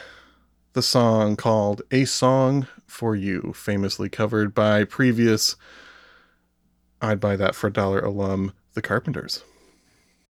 the 0.74 0.82
song 0.82 1.36
called 1.36 1.80
A 1.90 2.04
Song 2.04 2.66
for 2.86 3.16
You, 3.16 3.54
famously 3.56 4.10
covered 4.10 4.54
by 4.54 4.84
previous 4.84 5.56
I'd 7.00 7.18
Buy 7.18 7.36
That 7.36 7.54
for 7.54 7.68
a 7.68 7.72
Dollar 7.72 8.00
alum, 8.00 8.52
The 8.74 8.82
Carpenters. 8.82 9.42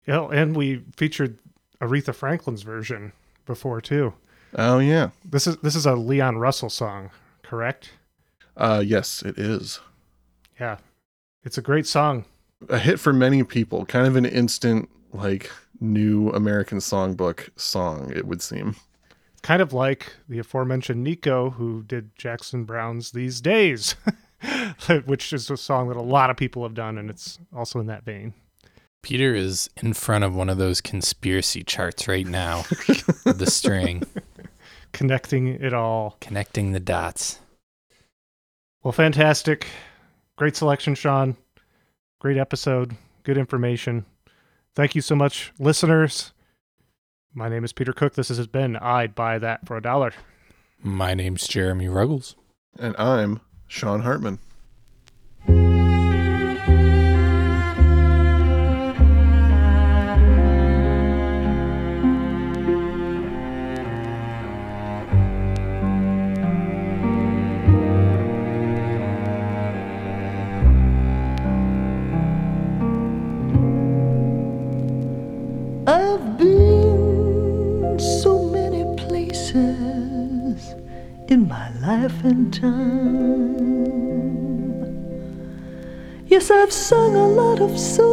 Yeah, 0.06 0.28
and 0.32 0.56
we 0.56 0.82
featured 0.96 1.38
Aretha 1.80 2.14
Franklin's 2.14 2.62
version 2.62 3.12
before 3.46 3.80
too. 3.80 4.14
Oh, 4.54 4.78
yeah. 4.78 5.10
This 5.24 5.46
is 5.46 5.56
this 5.58 5.74
is 5.74 5.86
a 5.86 5.94
Leon 5.94 6.38
Russell 6.38 6.70
song, 6.70 7.10
correct? 7.42 7.90
Uh, 8.56 8.82
yes, 8.84 9.22
it 9.22 9.38
is. 9.38 9.80
Yeah, 10.60 10.76
it's 11.42 11.56
a 11.58 11.62
great 11.62 11.86
song. 11.86 12.24
a 12.68 12.78
hit 12.78 13.00
for 13.00 13.12
many 13.12 13.42
people, 13.42 13.86
kind 13.86 14.06
of 14.06 14.14
an 14.16 14.26
instant 14.26 14.88
like 15.12 15.50
new 15.80 16.30
American 16.30 16.78
songbook 16.78 17.48
song, 17.56 18.12
it 18.14 18.26
would 18.26 18.42
seem. 18.42 18.76
Kind 19.42 19.60
of 19.62 19.72
like 19.72 20.12
the 20.28 20.38
aforementioned 20.38 21.02
Nico, 21.02 21.50
who 21.50 21.82
did 21.82 22.14
Jackson 22.16 22.64
Browne's 22.64 23.10
"These 23.10 23.40
Days," 23.40 23.96
which 25.06 25.32
is 25.32 25.50
a 25.50 25.56
song 25.56 25.88
that 25.88 25.96
a 25.96 26.02
lot 26.02 26.30
of 26.30 26.36
people 26.36 26.62
have 26.62 26.74
done, 26.74 26.98
and 26.98 27.10
it's 27.10 27.38
also 27.54 27.80
in 27.80 27.86
that 27.86 28.04
vein. 28.04 28.34
Peter 29.02 29.34
is 29.34 29.68
in 29.82 29.92
front 29.92 30.22
of 30.24 30.34
one 30.34 30.48
of 30.48 30.58
those 30.58 30.80
conspiracy 30.80 31.62
charts 31.64 32.06
right 32.06 32.26
now. 32.26 32.64
with 33.24 33.38
the 33.38 33.50
string, 33.50 34.02
Connecting 34.92 35.48
it 35.48 35.72
all. 35.74 36.16
connecting 36.20 36.72
the 36.72 36.80
dots. 36.80 37.40
Well, 38.82 38.92
fantastic. 38.92 39.66
Great 40.36 40.54
selection, 40.56 40.94
Sean. 40.94 41.36
Great 42.20 42.36
episode. 42.36 42.96
Good 43.24 43.38
information. 43.38 44.04
Thank 44.74 44.94
you 44.94 45.00
so 45.00 45.14
much, 45.16 45.52
listeners. 45.58 46.32
My 47.34 47.48
name 47.48 47.64
is 47.64 47.72
Peter 47.72 47.92
Cook. 47.92 48.14
This 48.14 48.28
has 48.28 48.46
been 48.46 48.76
I'd 48.76 49.14
Buy 49.14 49.38
That 49.38 49.66
for 49.66 49.76
a 49.76 49.82
Dollar. 49.82 50.12
My 50.82 51.14
name's 51.14 51.46
Jeremy 51.46 51.88
Ruggles. 51.88 52.36
And 52.78 52.94
I'm 52.98 53.40
Sean 53.66 54.02
Hartman. 54.02 54.38
Life 81.92 82.24
and 82.24 82.54
time. 82.54 83.82
Yes, 86.26 86.50
I've 86.50 86.72
sung 86.72 87.14
a 87.14 87.28
lot 87.42 87.60
of 87.60 87.78
songs 87.78 88.06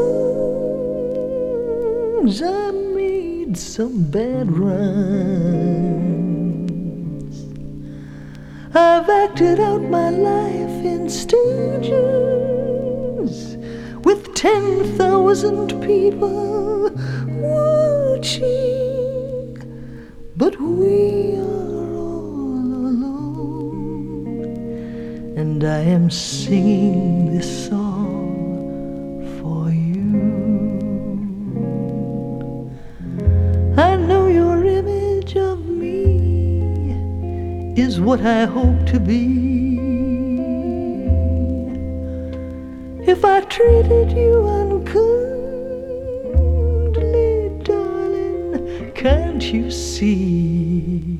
I 2.42 2.72
made 2.72 3.58
some 3.58 4.04
bad 4.18 4.52
rhymes. 4.52 5.06
I've 8.76 9.10
acted 9.24 9.62
out 9.62 9.82
my 9.82 10.10
life 10.10 10.78
in 10.94 11.10
stages 11.10 11.96
with 14.04 14.22
10,000 14.36 15.82
people 15.82 16.92
watching. 17.48 18.50
But 20.36 20.60
we 20.60 21.29
and 25.62 25.68
I 25.68 25.80
am 25.80 26.10
singing 26.10 27.36
this 27.36 27.68
song 27.68 29.20
for 29.42 29.70
you. 29.70 30.08
I 33.76 33.98
know 33.98 34.28
your 34.28 34.64
image 34.64 35.36
of 35.36 35.68
me 35.68 36.94
is 37.76 38.00
what 38.00 38.22
I 38.22 38.46
hope 38.46 38.86
to 38.86 39.02
be. 39.02 39.80
If 43.12 43.26
I 43.26 43.42
treated 43.42 44.14
you 44.14 44.48
unkindly, 44.48 45.10
darling, 47.66 48.94
can't 48.96 49.44
you 49.44 49.70
see 49.72 51.20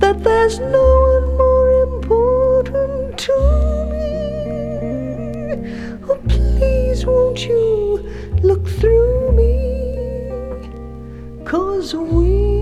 that 0.00 0.22
there's 0.22 0.58
no 0.58 0.84
one 1.14 1.23
important 1.84 3.18
to 3.18 3.36
me? 3.92 4.08
Oh, 6.08 6.18
please, 6.28 7.04
won't 7.04 7.44
you 7.44 7.98
look 8.42 8.66
through 8.66 9.32
me? 9.32 9.52
Cause 11.44 11.94
we 11.94 12.53